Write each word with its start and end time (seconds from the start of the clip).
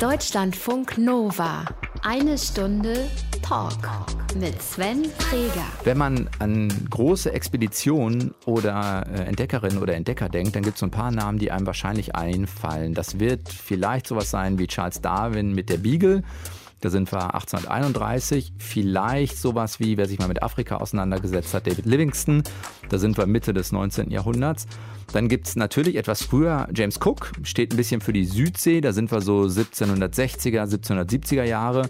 Deutschlandfunk 0.00 0.96
Nova. 0.96 1.64
Eine 2.02 2.38
Stunde 2.38 3.10
Talk 3.42 3.72
mit 4.38 4.62
Sven 4.62 5.06
Freger. 5.06 5.64
Wenn 5.82 5.98
man 5.98 6.30
an 6.38 6.68
große 6.88 7.32
Expeditionen 7.32 8.32
oder 8.46 9.04
äh, 9.12 9.22
Entdeckerinnen 9.22 9.78
oder 9.78 9.94
Entdecker 9.94 10.28
denkt, 10.28 10.54
dann 10.54 10.62
gibt 10.62 10.76
es 10.76 10.80
so 10.80 10.86
ein 10.86 10.92
paar 10.92 11.10
Namen, 11.10 11.40
die 11.40 11.50
einem 11.50 11.66
wahrscheinlich 11.66 12.14
einfallen. 12.14 12.94
Das 12.94 13.18
wird 13.18 13.48
vielleicht 13.48 14.06
sowas 14.06 14.30
sein 14.30 14.60
wie 14.60 14.68
Charles 14.68 15.00
Darwin 15.00 15.52
mit 15.52 15.68
der 15.68 15.78
Beagle. 15.78 16.22
Da 16.80 16.90
sind 16.90 17.10
wir 17.12 17.34
1831. 17.34 18.52
Vielleicht 18.58 19.36
sowas 19.36 19.80
wie, 19.80 19.96
wer 19.96 20.06
sich 20.06 20.18
mal 20.18 20.28
mit 20.28 20.42
Afrika 20.42 20.76
auseinandergesetzt 20.76 21.54
hat, 21.54 21.66
David 21.66 21.86
Livingston. 21.86 22.42
Da 22.88 22.98
sind 22.98 23.18
wir 23.18 23.26
Mitte 23.26 23.52
des 23.52 23.72
19. 23.72 24.10
Jahrhunderts. 24.10 24.66
Dann 25.12 25.28
gibt 25.28 25.48
es 25.48 25.56
natürlich 25.56 25.96
etwas 25.96 26.22
früher 26.22 26.68
James 26.74 27.00
Cook, 27.02 27.32
steht 27.42 27.72
ein 27.72 27.76
bisschen 27.76 28.00
für 28.00 28.12
die 28.12 28.24
Südsee. 28.24 28.80
Da 28.80 28.92
sind 28.92 29.10
wir 29.10 29.20
so 29.20 29.42
1760er, 29.42 30.64
1770er 30.64 31.44
Jahre. 31.44 31.88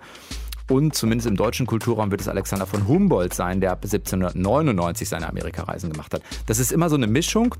Und 0.70 0.94
zumindest 0.94 1.26
im 1.26 1.36
deutschen 1.36 1.66
Kulturraum 1.66 2.10
wird 2.10 2.20
es 2.20 2.28
Alexander 2.28 2.66
von 2.66 2.86
Humboldt 2.86 3.32
sein, 3.32 3.60
der 3.60 3.72
ab 3.72 3.84
1799 3.84 5.08
seine 5.08 5.28
Amerikareisen 5.28 5.90
gemacht 5.90 6.12
hat. 6.12 6.22
Das 6.46 6.58
ist 6.58 6.72
immer 6.72 6.90
so 6.90 6.96
eine 6.96 7.06
Mischung. 7.06 7.54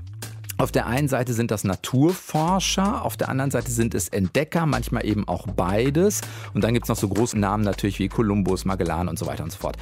Auf 0.59 0.73
der 0.73 0.87
einen 0.87 1.07
Seite 1.07 1.31
sind 1.31 1.51
das 1.51 1.63
Naturforscher, 1.63 3.05
auf 3.05 3.15
der 3.15 3.29
anderen 3.29 3.49
Seite 3.49 3.71
sind 3.71 3.95
es 3.95 4.09
Entdecker, 4.09 4.65
manchmal 4.65 5.05
eben 5.05 5.25
auch 5.25 5.47
beides. 5.47 6.19
Und 6.53 6.65
dann 6.65 6.73
gibt 6.73 6.83
es 6.83 6.89
noch 6.89 6.97
so 6.97 7.07
große 7.07 7.39
Namen 7.39 7.63
natürlich 7.63 7.97
wie 7.99 8.09
Kolumbus, 8.09 8.65
Magellan 8.65 9.07
und 9.07 9.17
so 9.17 9.25
weiter 9.25 9.45
und 9.45 9.53
so 9.53 9.57
fort. 9.57 9.77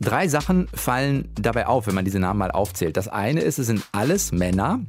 Drei 0.00 0.26
Sachen 0.26 0.66
fallen 0.74 1.28
dabei 1.36 1.68
auf, 1.68 1.86
wenn 1.86 1.94
man 1.94 2.04
diese 2.04 2.18
Namen 2.18 2.40
mal 2.40 2.50
aufzählt. 2.50 2.96
Das 2.96 3.06
eine 3.06 3.40
ist, 3.40 3.60
es 3.60 3.68
sind 3.68 3.84
alles 3.92 4.32
Männer, 4.32 4.80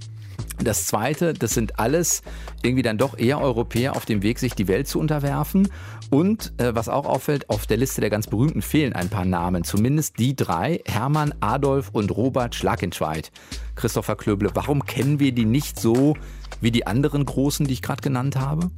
das 0.64 0.88
Zweite, 0.88 1.34
das 1.34 1.54
sind 1.54 1.80
alles 1.80 2.24
irgendwie 2.64 2.82
dann 2.82 2.98
doch 2.98 3.18
eher 3.18 3.40
Europäer 3.40 3.96
auf 3.96 4.06
dem 4.06 4.24
Weg, 4.24 4.40
sich 4.40 4.54
die 4.54 4.68
Welt 4.68 4.88
zu 4.88 5.00
unterwerfen. 5.00 5.70
Und 6.10 6.54
äh, 6.58 6.74
was 6.74 6.90
auch 6.90 7.06
auffällt, 7.06 7.50
auf 7.50 7.68
der 7.68 7.78
Liste 7.78 8.02
der 8.02 8.10
ganz 8.10 8.28
berühmten 8.28 8.62
fehlen 8.62 8.94
ein 8.94 9.10
paar 9.10 9.26
Namen. 9.26 9.64
Zumindest 9.64 10.20
die 10.20 10.36
drei, 10.36 10.82
Hermann, 10.86 11.34
Adolf 11.42 11.90
und 11.92 12.16
Robert 12.16 12.56
Schlagenschweid. 12.56 13.32
Christopher 13.76 14.16
Klöble, 14.16 14.50
warum 14.54 14.86
kennen 14.86 15.20
wir 15.20 15.32
die 15.32 15.46
nicht 15.46 15.80
so 15.80 16.16
wie 16.62 16.72
die 16.72 16.88
anderen 16.88 17.26
Großen, 17.26 17.68
die 17.68 17.74
ich 17.74 17.82
gerade 17.82 18.02
genannt 18.02 18.36
habe? 18.38 18.72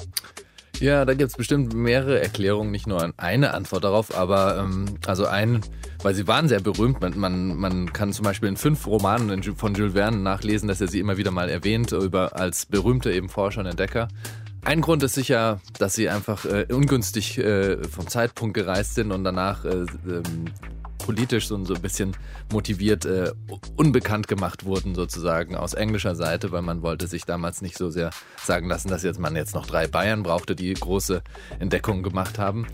Ja, 0.79 1.03
da 1.03 1.13
gibt 1.13 1.31
es 1.31 1.37
bestimmt 1.37 1.73
mehrere 1.73 2.21
Erklärungen, 2.21 2.71
nicht 2.71 2.87
nur 2.87 3.11
eine 3.17 3.53
Antwort 3.53 3.83
darauf, 3.83 4.17
aber 4.17 4.59
ähm, 4.59 4.85
also 5.05 5.25
ein, 5.25 5.61
weil 6.03 6.15
sie 6.15 6.25
waren 6.27 6.47
sehr 6.47 6.61
berühmt. 6.61 7.01
Man, 7.01 7.19
man, 7.19 7.57
man 7.57 7.91
kann 7.91 8.13
zum 8.13 8.23
Beispiel 8.23 8.47
in 8.47 8.55
fünf 8.55 8.87
Romanen 8.87 9.43
von 9.43 9.73
Jules 9.73 9.93
Verne 9.93 10.17
nachlesen, 10.17 10.69
dass 10.69 10.79
er 10.79 10.87
sie 10.87 10.99
immer 10.99 11.17
wieder 11.17 11.31
mal 11.31 11.49
erwähnt, 11.49 11.91
über, 11.91 12.37
als 12.37 12.65
berühmte 12.65 13.11
eben 13.11 13.27
Forscher 13.27 13.59
und 13.59 13.67
Entdecker. 13.67 14.07
Ein 14.63 14.81
Grund 14.81 15.03
ist 15.03 15.15
sicher, 15.15 15.59
dass 15.77 15.95
sie 15.95 16.09
einfach 16.09 16.45
äh, 16.45 16.65
ungünstig 16.71 17.37
äh, 17.37 17.83
vom 17.83 18.07
Zeitpunkt 18.07 18.53
gereist 18.53 18.95
sind 18.95 19.11
und 19.11 19.23
danach 19.23 19.65
äh, 19.65 19.69
ähm, 19.69 20.45
politisch 21.09 21.47
so, 21.47 21.65
so 21.65 21.73
ein 21.73 21.81
bisschen 21.81 22.15
motiviert 22.53 23.03
äh, 23.05 23.31
unbekannt 23.75 24.27
gemacht 24.27 24.63
wurden, 24.63 24.93
sozusagen 24.93 25.55
aus 25.55 25.73
englischer 25.73 26.13
Seite, 26.13 26.51
weil 26.51 26.61
man 26.61 26.83
wollte 26.83 27.07
sich 27.07 27.25
damals 27.25 27.63
nicht 27.63 27.79
so 27.79 27.89
sehr 27.89 28.11
sagen 28.45 28.67
lassen, 28.67 28.89
dass 28.89 29.01
jetzt 29.01 29.19
man 29.19 29.35
jetzt 29.35 29.55
noch 29.55 29.65
drei 29.65 29.87
Bayern 29.87 30.21
brauchte, 30.21 30.55
die 30.55 30.71
große 30.71 31.23
Entdeckungen 31.57 32.03
gemacht 32.03 32.37
haben. 32.37 32.67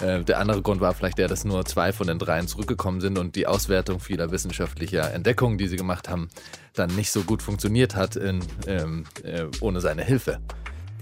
Äh, 0.00 0.24
der 0.24 0.40
andere 0.40 0.62
Grund 0.62 0.80
war 0.80 0.94
vielleicht 0.94 1.18
der, 1.18 1.28
dass 1.28 1.44
nur 1.44 1.64
zwei 1.64 1.92
von 1.92 2.08
den 2.08 2.18
dreien 2.18 2.48
zurückgekommen 2.48 3.00
sind 3.00 3.20
und 3.20 3.36
die 3.36 3.46
Auswertung 3.46 4.00
vieler 4.00 4.32
wissenschaftlicher 4.32 5.14
Entdeckungen, 5.14 5.56
die 5.56 5.68
sie 5.68 5.76
gemacht 5.76 6.08
haben, 6.08 6.28
dann 6.74 6.92
nicht 6.96 7.12
so 7.12 7.22
gut 7.22 7.40
funktioniert 7.40 7.94
hat 7.94 8.16
in, 8.16 8.40
ähm, 8.66 9.04
äh, 9.22 9.44
ohne 9.60 9.80
seine 9.80 10.02
Hilfe. 10.02 10.40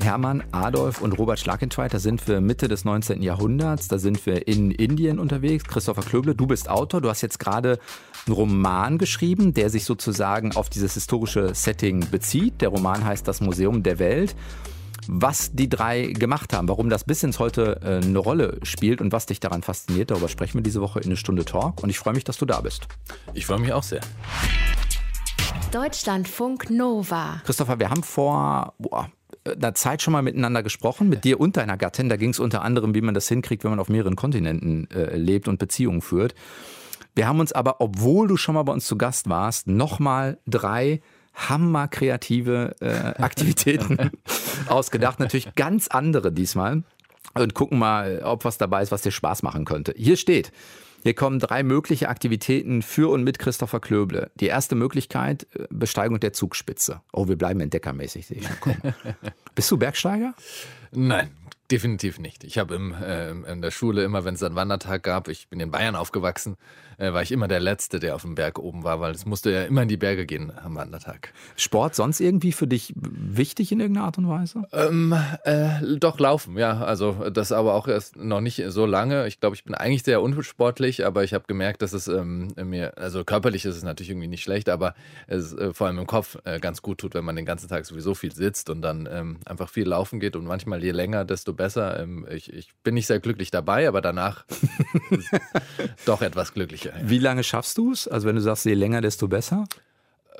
Hermann, 0.01 0.43
Adolf 0.53 1.01
und 1.01 1.13
Robert 1.13 1.39
Schlagentweit, 1.39 1.95
da 1.95 1.99
sind 1.99 2.27
wir 2.29 2.41
Mitte 2.41 2.69
des 2.69 2.85
19. 2.85 3.23
Jahrhunderts, 3.23 3.89
da 3.89 3.99
sind 3.99 4.25
wir 4.27 4.47
in 4.49 4.71
Indien 4.71 5.19
unterwegs. 5.19 5.65
Christopher 5.65 6.03
Klöble, 6.03 6.35
du 6.35 6.47
bist 6.47 6.69
Autor, 6.69 7.01
du 7.01 7.09
hast 7.09 7.23
jetzt 7.23 7.39
gerade 7.39 7.79
einen 8.27 8.35
Roman 8.35 8.99
geschrieben, 8.99 9.55
der 9.55 9.71
sich 9.71 9.85
sozusagen 9.85 10.55
auf 10.57 10.69
dieses 10.71 10.95
historische 10.95 11.55
Setting 11.55 12.11
bezieht. 12.11 12.61
Der 12.61 12.69
Roman 12.69 13.05
heißt 13.05 13.27
Das 13.27 13.41
Museum 13.41 13.83
der 13.83 13.99
Welt. 13.99 14.35
Was 15.07 15.53
die 15.53 15.69
drei 15.69 16.07
gemacht 16.07 16.55
haben, 16.55 16.69
warum 16.69 16.89
das 16.89 17.05
bis 17.05 17.23
ins 17.23 17.39
Heute 17.39 17.81
äh, 17.83 18.05
eine 18.05 18.19
Rolle 18.19 18.59
spielt 18.63 19.03
und 19.03 19.13
was 19.13 19.27
dich 19.27 19.39
daran 19.39 19.63
fasziniert, 19.63 20.11
darüber 20.11 20.29
sprechen 20.29 20.59
wir 20.59 20.63
diese 20.63 20.81
Woche 20.81 21.01
in 21.01 21.07
eine 21.07 21.17
Stunde 21.17 21.45
Talk. 21.45 21.83
Und 21.83 21.91
ich 21.91 21.99
freue 21.99 22.15
mich, 22.15 22.25
dass 22.25 22.39
du 22.39 22.47
da 22.47 22.61
bist. 22.63 22.89
Ich 23.35 23.45
freue 23.45 23.59
mich 23.59 23.73
auch 23.73 23.83
sehr. 23.83 24.01
Deutschlandfunk 25.73 26.71
Nova. 26.71 27.43
Christopher, 27.45 27.79
wir 27.79 27.91
haben 27.91 28.03
vor 28.03 28.75
boah, 28.79 29.11
einer 29.51 29.75
Zeit 29.75 30.03
schon 30.03 30.13
mal 30.13 30.23
miteinander 30.23 30.63
gesprochen, 30.63 31.09
mit 31.09 31.25
dir 31.25 31.41
und 31.41 31.57
deiner 31.57 31.77
Gattin. 31.77 32.09
Da 32.09 32.17
ging 32.17 32.31
es 32.31 32.41
unter 32.41 32.63
anderem, 32.63 32.95
wie 32.95 33.01
man 33.01 33.15
das 33.15 33.29
hinkriegt, 33.29 33.65
wenn 33.65 33.71
man 33.71 33.81
auf 33.81 33.89
mehreren 33.89 34.17
Kontinenten 34.17 34.91
äh, 34.91 35.17
lebt 35.17 35.49
und 35.49 35.59
Beziehungen 35.59 36.01
führt. 36.01 36.35
Wir 37.15 37.29
haben 37.29 37.41
uns 37.41 37.53
aber, 37.53 37.81
obwohl 37.81 38.27
du 38.27 38.37
schon 38.37 38.55
mal 38.55 38.63
bei 38.65 38.73
uns 38.73 38.87
zu 38.87 38.99
Gast 38.99 39.29
warst, 39.29 39.69
nochmal 39.69 40.39
drei 40.47 41.01
hammer 41.35 41.89
kreative 41.89 42.77
äh, 42.81 43.23
Aktivitäten 43.23 44.11
ausgedacht. 44.69 45.21
Natürlich 45.21 45.55
ganz 45.55 45.89
andere 45.89 46.33
diesmal. 46.33 46.83
Und 47.35 47.55
gucken 47.55 47.79
mal, 47.79 48.23
ob 48.25 48.45
was 48.45 48.59
dabei 48.59 48.83
ist, 48.83 48.93
was 48.93 49.03
dir 49.03 49.11
Spaß 49.11 49.43
machen 49.43 49.65
könnte. 49.65 49.93
Hier 49.97 50.17
steht, 50.17 50.53
hier 51.05 51.15
kommen 51.15 51.39
drei 51.39 51.63
mögliche 51.63 52.09
Aktivitäten 52.09 52.81
für 52.81 53.11
und 53.11 53.25
mit 53.25 53.39
Christopher 53.39 53.79
Klöble. 53.79 54.31
Die 54.37 54.47
erste 54.47 54.75
Möglichkeit, 54.75 55.47
äh, 55.55 55.67
Besteigung 55.69 56.19
der 56.19 56.33
Zugspitze. 56.33 57.03
Oh, 57.13 57.29
wir 57.29 57.37
bleiben 57.37 57.61
entdeckermäßig, 57.61 58.27
sehe 58.27 58.39
ich 58.39 58.49
schon. 58.49 58.75
Bist 59.55 59.71
du 59.71 59.77
Bergsteiger? 59.77 60.33
Nein, 60.93 61.29
definitiv 61.71 62.19
nicht. 62.19 62.45
Ich 62.45 62.59
habe 62.59 62.75
äh, 62.75 63.31
in 63.31 63.63
der 63.63 63.71
Schule 63.71 64.05
immer, 64.05 64.25
wenn 64.25 64.35
es 64.35 64.43
einen 64.43 64.55
Wandertag 64.55 65.03
gab, 65.03 65.29
ich 65.29 65.49
bin 65.49 65.61
in 65.61 65.71
Bayern 65.71 65.97
aufgewachsen, 65.97 66.57
äh, 66.99 67.13
war 67.13 67.23
ich 67.23 67.33
immer 67.33 67.49
der 67.49 67.61
Letzte, 67.61 67.99
der 67.99 68.15
auf 68.15 68.23
dem 68.23 68.35
Berg 68.35 68.59
oben 68.59 68.85
war, 68.85 69.01
weil 69.01 69.13
es 69.13 69.25
musste 69.27 69.51
ja 69.51 69.65
immer 69.65 69.83
in 69.83 69.89
die 69.89 69.97
Berge 69.97 70.27
gehen 70.27 70.53
am 70.57 70.75
Wandertag. 70.77 71.33
Sport 71.57 71.95
sonst 71.95 72.21
irgendwie 72.21 72.53
für 72.53 72.67
dich 72.67 72.93
wichtig 72.97 73.73
in 73.73 73.81
irgendeiner 73.81 74.07
Art 74.07 74.19
und 74.19 74.29
Weise? 74.29 74.65
Ähm, 74.73 75.15
äh, 75.45 75.97
doch, 75.99 76.19
laufen, 76.19 76.59
ja. 76.59 76.79
Also 76.85 77.31
das 77.31 77.53
aber 77.53 77.75
auch 77.75 77.89
erst 77.89 78.17
noch 78.17 78.41
nicht 78.41 78.63
so 78.69 78.87
lange. 78.87 79.27
Ich 79.27 79.41
glaube, 79.41 79.57
ich 79.57 79.65
bin 79.65 79.75
eigentlich 79.75 80.03
sehr 80.03 80.23
unsportlich, 80.23 81.07
aber 81.07 81.25
ich 81.25 81.35
habe 81.35 81.45
gemerkt, 81.47 81.83
dass 81.83 81.93
es 81.93 82.09
ähm, 82.09 82.53
mir, 82.57 82.99
also 82.99 83.25
körperlich 83.25 83.65
ist 83.65 83.77
es 83.77 83.83
natürlich 83.83 84.11
irgendwie 84.11 84.29
nicht 84.29 84.43
schlecht, 84.43 84.69
aber 84.69 84.95
es 85.27 85.53
äh, 85.55 85.73
vor 85.73 85.87
allem 85.87 85.99
im 85.99 86.07
Kopf 86.07 86.39
äh, 86.45 86.61
ganz 86.61 86.83
gut 86.83 86.99
tut, 86.99 87.15
wenn 87.15 87.25
man 87.25 87.37
den 87.37 87.47
ganzen 87.47 87.69
Tag 87.69 87.87
sowieso 87.87 88.15
viel 88.15 88.33
sitzt 88.33 88.71
und 88.71 88.83
dann 88.83 89.09
ähm, 89.11 89.39
einfach 89.47 89.69
viel 89.69 89.89
laufen 89.89 90.21
geht 90.21 90.37
und 90.37 90.45
manchmal 90.45 90.83
je 90.83 90.91
länger, 90.91 91.25
desto 91.25 91.54
besser. 91.55 92.01
Ähm, 92.01 92.27
ich, 92.31 92.53
ich 92.53 92.75
bin 92.83 92.95
nicht 92.95 93.07
sehr 93.07 93.21
glücklich 93.21 93.51
dabei, 93.51 93.89
aber 93.89 94.01
danach 94.01 94.45
doch 96.07 96.23
etwas 96.23 96.55
glücklicher. 96.55 96.91
Ja. 96.91 97.11
Wie 97.11 97.19
lange 97.19 97.45
schaffst 97.45 97.79
du 97.79 97.93
es? 97.93 98.09
Also 98.09 98.27
wenn 98.27 98.37
du 98.37 98.43
sagst, 98.43 98.65
je 98.65 98.75
länger, 98.75 99.01
desto 99.01 99.29
besser? 99.29 99.65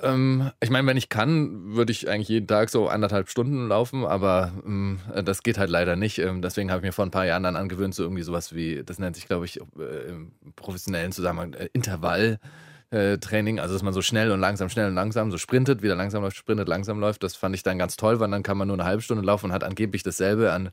Ähm, 0.01 0.51
ich 0.59 0.69
meine, 0.69 0.87
wenn 0.87 0.97
ich 0.97 1.09
kann, 1.09 1.75
würde 1.75 1.91
ich 1.91 2.09
eigentlich 2.09 2.27
jeden 2.27 2.47
Tag 2.47 2.69
so 2.69 2.89
anderthalb 2.89 3.29
Stunden 3.29 3.67
laufen, 3.67 4.05
aber 4.05 4.51
ähm, 4.65 4.99
das 5.23 5.41
geht 5.43 5.57
halt 5.57 5.69
leider 5.69 5.95
nicht. 5.95 6.19
Ähm, 6.19 6.41
deswegen 6.41 6.69
habe 6.69 6.79
ich 6.79 6.85
mir 6.85 6.91
vor 6.91 7.05
ein 7.05 7.11
paar 7.11 7.25
Jahren 7.25 7.43
dann 7.43 7.55
angewöhnt, 7.55 7.95
so 7.95 8.03
irgendwie 8.03 8.23
sowas 8.23 8.53
wie, 8.53 8.83
das 8.83 8.99
nennt 8.99 9.15
sich, 9.15 9.27
glaube 9.27 9.45
ich, 9.45 9.61
äh, 9.79 10.09
im 10.09 10.31
professionellen 10.55 11.11
Zusammenhang 11.11 11.53
äh, 11.53 11.69
Intervall. 11.73 12.39
Äh, 12.95 13.17
Training, 13.17 13.59
also 13.59 13.73
dass 13.73 13.83
man 13.83 13.93
so 13.93 14.01
schnell 14.01 14.31
und 14.31 14.39
langsam, 14.39 14.69
schnell 14.69 14.87
und 14.87 14.95
langsam 14.95 15.29
so 15.29 15.37
sprintet, 15.37 15.81
wieder 15.81 15.95
langsam 15.95 16.23
läuft, 16.23 16.37
sprintet, 16.37 16.69
langsam 16.69 16.97
läuft, 16.97 17.23
das 17.23 17.35
fand 17.35 17.53
ich 17.53 17.61
dann 17.61 17.77
ganz 17.77 17.97
toll, 17.97 18.21
weil 18.21 18.31
dann 18.31 18.41
kann 18.41 18.57
man 18.57 18.69
nur 18.69 18.77
eine 18.77 18.85
halbe 18.85 19.01
Stunde 19.01 19.21
laufen 19.21 19.47
und 19.47 19.51
hat 19.51 19.65
angeblich 19.65 20.01
dasselbe 20.03 20.53
an 20.53 20.69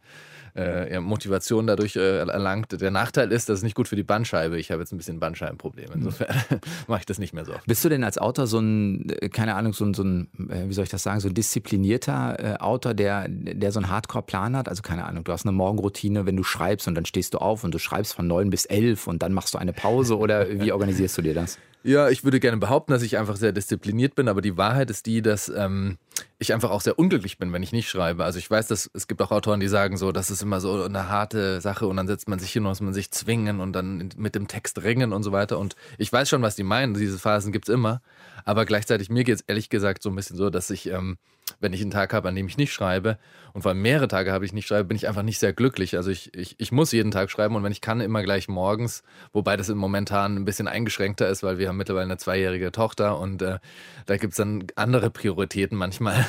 äh, 0.55 1.00
Motivation 1.00 1.66
dadurch 1.66 1.97
äh, 1.97 2.19
erlangt. 2.19 2.81
Der 2.81 2.93
Nachteil 2.93 3.32
ist, 3.32 3.49
das 3.49 3.59
ist 3.59 3.62
nicht 3.65 3.75
gut 3.75 3.88
für 3.88 3.97
die 3.97 4.05
Bandscheibe. 4.05 4.56
Ich 4.56 4.71
habe 4.71 4.82
jetzt 4.82 4.93
ein 4.93 4.99
bisschen 4.99 5.19
Bandscheibenprobleme. 5.19 5.94
Insofern 5.94 6.37
mache 6.87 7.00
ich 7.00 7.06
das 7.06 7.19
nicht 7.19 7.32
mehr 7.32 7.44
so. 7.44 7.55
Bist 7.66 7.84
du 7.84 7.88
denn 7.88 8.05
als 8.05 8.19
Autor 8.19 8.47
so 8.47 8.61
ein, 8.61 9.09
äh, 9.09 9.28
keine 9.28 9.56
Ahnung, 9.56 9.72
so 9.72 9.84
ein, 9.84 9.93
so 9.93 10.05
ein 10.05 10.28
äh, 10.49 10.69
wie 10.69 10.75
soll 10.75 10.84
ich 10.84 10.91
das 10.91 11.03
sagen, 11.03 11.19
so 11.19 11.28
ein 11.28 11.34
disziplinierter 11.34 12.38
äh, 12.38 12.56
Autor, 12.59 12.94
der, 12.94 13.27
der 13.28 13.72
so 13.72 13.81
einen 13.81 13.91
Hardcore-Plan 13.91 14.56
hat? 14.56 14.69
Also 14.69 14.82
keine 14.82 15.06
Ahnung, 15.06 15.25
du 15.25 15.32
hast 15.32 15.44
eine 15.44 15.53
Morgenroutine, 15.53 16.25
wenn 16.25 16.37
du 16.37 16.44
schreibst 16.44 16.87
und 16.87 16.94
dann 16.94 17.05
stehst 17.05 17.35
du 17.35 17.38
auf 17.38 17.64
und 17.64 17.75
du 17.75 17.79
schreibst 17.79 18.14
von 18.14 18.29
neun 18.29 18.50
bis 18.50 18.67
elf 18.67 19.08
und 19.08 19.23
dann 19.23 19.32
machst 19.32 19.55
du 19.55 19.58
eine 19.58 19.73
Pause 19.73 20.17
oder 20.19 20.61
wie 20.61 20.70
organisierst 20.73 21.19
du 21.19 21.23
dir 21.23 21.35
das? 21.35 21.58
Ja, 21.84 22.08
ich 22.08 22.23
würde 22.23 22.38
gerne 22.38 22.58
behaupten, 22.58 22.93
dass 22.93 23.02
ich 23.02 23.19
einfach 23.19 23.34
sehr 23.34 23.50
diszipliniert 23.50 24.14
bin, 24.14 24.29
aber 24.29 24.40
die 24.40 24.56
Wahrheit 24.56 24.88
ist 24.88 25.06
die, 25.06 25.20
dass 25.20 25.49
ähm, 25.49 25.99
ich 26.38 26.52
einfach 26.52 26.70
auch 26.70 26.81
sehr 26.81 26.96
unglücklich 26.96 27.38
bin, 27.38 27.52
wenn 27.52 27.62
ich 27.64 27.73
nicht 27.73 27.88
schreibe. 27.88 28.25
Also 28.25 28.38
ich 28.38 28.49
weiß, 28.49 28.69
dass 28.69 28.88
es 28.94 29.08
gibt 29.08 29.20
auch 29.20 29.32
Autoren, 29.32 29.58
die 29.58 29.67
sagen 29.67 29.96
so, 29.96 30.12
das 30.12 30.31
ist 30.31 30.43
immer 30.43 30.61
so 30.61 30.84
eine 30.84 31.08
harte 31.08 31.61
Sache 31.61 31.88
und 31.88 31.96
dann 31.96 32.06
setzt 32.06 32.29
man 32.29 32.38
sich 32.38 32.52
hin 32.52 32.62
und 32.62 32.69
muss 32.69 32.81
man 32.81 32.94
sich 32.94 33.11
zwingen 33.11 33.58
und 33.61 33.73
dann 33.73 34.11
mit 34.17 34.37
dem 34.37 34.46
Text 34.46 34.82
ringen 34.84 35.12
und 35.12 35.25
so 35.25 35.32
weiter. 35.32 35.58
Und 35.58 35.75
ich 35.99 36.12
weiß 36.12 36.29
schon, 36.29 36.43
was 36.43 36.55
die 36.55 36.62
meinen. 36.62 36.94
Diese 36.94 37.19
Phasen 37.19 37.50
gibt's 37.50 37.69
immer. 37.69 38.00
Aber 38.44 38.65
gleichzeitig 38.65 39.11
mir 39.11 39.25
geht's 39.25 39.44
ehrlich 39.47 39.69
gesagt 39.69 40.03
so 40.03 40.11
ein 40.11 40.17
bisschen 40.17 40.37
so, 40.37 40.50
dass 40.50 40.71
ich 40.71 40.89
ähm, 40.89 41.19
wenn 41.61 41.73
ich 41.73 41.81
einen 41.81 41.91
Tag 41.91 42.12
habe, 42.12 42.29
an 42.29 42.35
dem 42.35 42.47
ich 42.47 42.56
nicht 42.56 42.73
schreibe, 42.73 43.19
und 43.53 43.62
vor 43.62 43.71
allem 43.71 43.83
mehrere 43.83 44.09
Tage 44.09 44.33
habe 44.33 44.44
ich 44.44 44.53
nicht 44.53 44.67
schreibe, 44.67 44.89
bin 44.89 44.97
ich 44.97 45.09
einfach 45.09 45.23
nicht 45.23 45.39
sehr 45.39 45.53
glücklich. 45.53 45.97
Also 45.97 46.11
ich, 46.11 46.35
ich, 46.35 46.55
ich 46.59 46.73
muss 46.73 46.93
jeden 46.93 47.11
Tag 47.11 47.31
schreiben 47.31 47.55
und 47.55 47.62
wenn 47.62 47.73
ich 47.73 47.83
kann, 47.83 48.00
immer 48.00 48.23
gleich 48.23 48.49
morgens, 48.49 49.03
wobei 49.33 49.56
das 49.56 49.69
momentan 49.69 50.37
ein 50.37 50.44
bisschen 50.44 50.69
eingeschränkter 50.69 51.29
ist, 51.29 51.43
weil 51.43 51.59
wir 51.59 51.69
haben 51.69 51.77
mittlerweile 51.77 52.05
eine 52.05 52.17
zweijährige 52.17 52.73
Tochter 52.73 53.19
und 53.19 53.43
äh, 53.43 53.59
da 54.06 54.17
gibt 54.17 54.33
es 54.33 54.39
dann 54.39 54.65
andere 54.75 55.11
Prioritäten 55.11 55.77
manchmal 55.77 56.25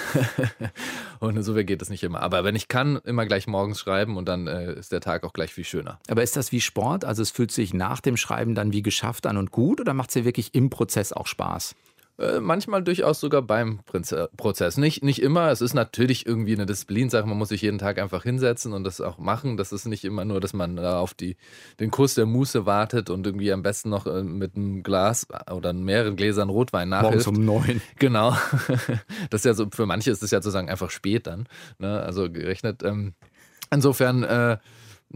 und 1.20 1.38
insofern 1.38 1.66
geht 1.66 1.82
das 1.82 1.90
nicht 1.90 2.04
immer. 2.04 2.22
Aber 2.22 2.44
wenn 2.44 2.56
ich 2.56 2.68
kann, 2.68 2.98
immer 3.06 3.26
gleich 3.26 3.48
morgens 3.48 3.80
schreiben 3.80 4.18
und 4.18 4.28
dann 4.28 4.48
äh, 4.48 4.74
ist 4.74 4.92
der 4.92 5.02
Tag 5.02 5.24
auch 5.24 5.34
gleich 5.34 5.54
viel 5.54 5.64
schöner. 5.64 6.00
Aber 6.10 6.24
ist 6.24 6.36
das 6.36 6.52
wie 6.52 6.62
Sport? 6.62 7.06
Also 7.06 7.22
es 7.22 7.32
fühlt 7.32 7.52
sich 7.52 7.74
nach 7.74 8.02
dem 8.02 8.18
Schreiben 8.18 8.54
dann 8.54 8.74
wie 8.74 8.82
geschafft 8.82 9.26
an 9.26 9.38
und 9.38 9.52
gut 9.52 9.80
oder 9.80 9.94
macht 9.94 10.10
es 10.10 10.14
dir 10.14 10.26
wirklich 10.26 10.54
im 10.54 10.70
Prozess 10.70 11.14
auch 11.14 11.28
Spaß? 11.28 11.76
Äh, 12.20 12.40
manchmal 12.40 12.84
durchaus 12.84 13.20
sogar 13.20 13.42
beim 13.42 13.80
Prozess. 13.86 14.78
Nicht, 14.78 15.04
nicht 15.04 15.20
immer. 15.22 15.50
Es 15.50 15.62
ist 15.62 15.74
natürlich 15.74 16.28
irgendwie 16.28 16.54
eine 16.54 16.68
Disziplinsache. 16.68 17.26
Man 17.26 17.38
muss 17.38 17.50
sich 17.50 17.64
jeden 17.64 17.80
Tag 17.80 18.00
einfach 18.00 18.22
hinsetzen 18.22 18.74
und 18.74 18.84
das 18.84 19.02
auch 19.02 19.18
machen. 19.18 19.58
Das 19.58 19.72
ist 19.72 19.86
nicht 19.86 20.06
immer 20.06 20.24
nur, 20.24 20.40
dass 20.40 20.54
man 20.54 20.78
auf 20.78 21.16
die, 21.16 21.38
den 21.80 21.90
Kuss 21.90 22.14
der 22.14 22.28
Muße 22.28 22.68
wartet 22.68 23.10
und 23.10 23.26
irgendwie 23.26 23.52
am 23.52 23.64
besten 23.64 23.90
noch 23.90 24.06
äh, 24.06 24.22
mit 24.22 24.56
einem 24.56 24.84
Glas 24.84 25.28
oder 25.52 25.74
mehreren 25.74 26.16
Gläsern 26.16 26.50
Rotwein 26.50 26.90
nachhilft. 26.90 27.26
Morgens 27.26 27.40
um 27.40 27.46
neun. 27.46 27.82
Genau. 27.98 28.38
Das 29.30 29.42
ist 29.42 29.46
ja 29.46 29.54
so, 29.54 29.68
für 29.72 29.86
manche 29.86 30.12
ist 30.12 30.22
es 30.22 30.32
ja 30.32 30.40
sozusagen 30.40 30.70
einfach 30.70 30.90
spät 30.90 31.28
dann. 31.28 31.48
Ne? 31.80 32.02
Also 32.02 32.30
gerechnet. 32.30 32.84
Ähm, 32.84 33.14
insofern. 33.72 34.24
Äh, 34.24 34.58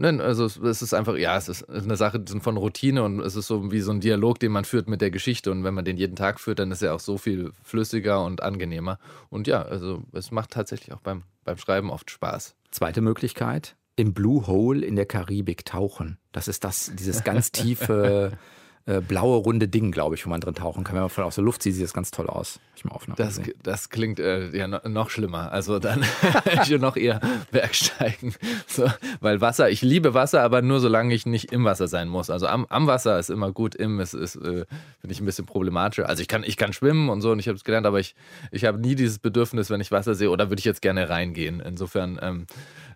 Nein, 0.00 0.20
also 0.20 0.44
es 0.44 0.80
ist 0.80 0.94
einfach, 0.94 1.16
ja, 1.16 1.36
es 1.36 1.48
ist 1.48 1.68
eine 1.68 1.96
Sache 1.96 2.24
von 2.40 2.56
Routine 2.56 3.02
und 3.02 3.18
es 3.18 3.34
ist 3.34 3.48
so 3.48 3.72
wie 3.72 3.80
so 3.80 3.90
ein 3.90 3.98
Dialog, 3.98 4.38
den 4.38 4.52
man 4.52 4.64
führt 4.64 4.88
mit 4.88 5.00
der 5.00 5.10
Geschichte. 5.10 5.50
Und 5.50 5.64
wenn 5.64 5.74
man 5.74 5.84
den 5.84 5.96
jeden 5.96 6.14
Tag 6.14 6.38
führt, 6.38 6.60
dann 6.60 6.70
ist 6.70 6.82
er 6.82 6.94
auch 6.94 7.00
so 7.00 7.18
viel 7.18 7.50
flüssiger 7.64 8.24
und 8.24 8.40
angenehmer. 8.40 9.00
Und 9.28 9.48
ja, 9.48 9.62
also 9.62 10.04
es 10.12 10.30
macht 10.30 10.52
tatsächlich 10.52 10.92
auch 10.94 11.00
beim, 11.00 11.24
beim 11.42 11.58
Schreiben 11.58 11.90
oft 11.90 12.12
Spaß. 12.12 12.54
Zweite 12.70 13.00
Möglichkeit, 13.00 13.74
im 13.96 14.14
Blue 14.14 14.46
Hole 14.46 14.86
in 14.86 14.94
der 14.94 15.06
Karibik 15.06 15.64
tauchen. 15.64 16.18
Das 16.30 16.46
ist 16.46 16.62
das, 16.62 16.92
dieses 16.94 17.24
ganz 17.24 17.50
tiefe 17.50 18.38
äh, 18.88 19.02
blaue 19.02 19.36
runde 19.36 19.68
Ding, 19.68 19.92
glaube 19.92 20.14
ich, 20.14 20.24
wo 20.24 20.30
man 20.30 20.40
drin 20.40 20.54
tauchen 20.54 20.82
kann. 20.82 20.94
Wenn 20.94 21.02
man 21.02 21.10
voll 21.10 21.24
aus 21.24 21.34
der 21.34 21.44
Luft 21.44 21.62
sieht, 21.62 21.74
sieht 21.74 21.84
das 21.84 21.92
ganz 21.92 22.10
toll 22.10 22.26
aus. 22.26 22.58
Ich 22.74 22.86
mal 22.86 22.98
das, 23.16 23.38
das 23.62 23.90
klingt 23.90 24.18
äh, 24.18 24.48
ja 24.56 24.66
noch 24.66 25.10
schlimmer. 25.10 25.52
Also 25.52 25.78
dann 25.78 26.02
ich 26.62 26.70
noch 26.78 26.96
eher 26.96 27.20
Bergsteigen. 27.50 28.34
So, 28.66 28.86
weil 29.20 29.40
Wasser, 29.40 29.70
ich 29.70 29.82
liebe 29.82 30.14
Wasser, 30.14 30.42
aber 30.42 30.62
nur 30.62 30.80
solange 30.80 31.14
ich 31.14 31.26
nicht 31.26 31.52
im 31.52 31.64
Wasser 31.64 31.88
sein 31.88 32.08
muss. 32.08 32.30
Also 32.30 32.46
am, 32.46 32.66
am 32.66 32.86
Wasser 32.86 33.18
ist 33.18 33.30
immer 33.30 33.52
gut, 33.52 33.74
im 33.74 33.98
ist, 34.00 34.14
ist 34.14 34.36
äh, 34.36 34.64
finde 35.00 35.12
ich 35.12 35.20
ein 35.20 35.24
bisschen 35.24 35.46
problematischer. 35.46 36.08
Also 36.08 36.22
ich 36.22 36.28
kann, 36.28 36.44
ich 36.44 36.56
kann 36.56 36.72
schwimmen 36.72 37.08
und 37.08 37.20
so 37.20 37.32
und 37.32 37.38
ich 37.40 37.48
habe 37.48 37.56
es 37.56 37.64
gelernt, 37.64 37.86
aber 37.86 38.00
ich, 38.00 38.14
ich 38.52 38.64
habe 38.64 38.78
nie 38.78 38.94
dieses 38.94 39.18
Bedürfnis, 39.18 39.70
wenn 39.70 39.80
ich 39.80 39.90
Wasser 39.90 40.14
sehe, 40.14 40.30
oder 40.30 40.50
würde 40.50 40.60
ich 40.60 40.64
jetzt 40.64 40.82
gerne 40.82 41.08
reingehen. 41.08 41.60
Insofern 41.60 42.18
ähm, 42.22 42.46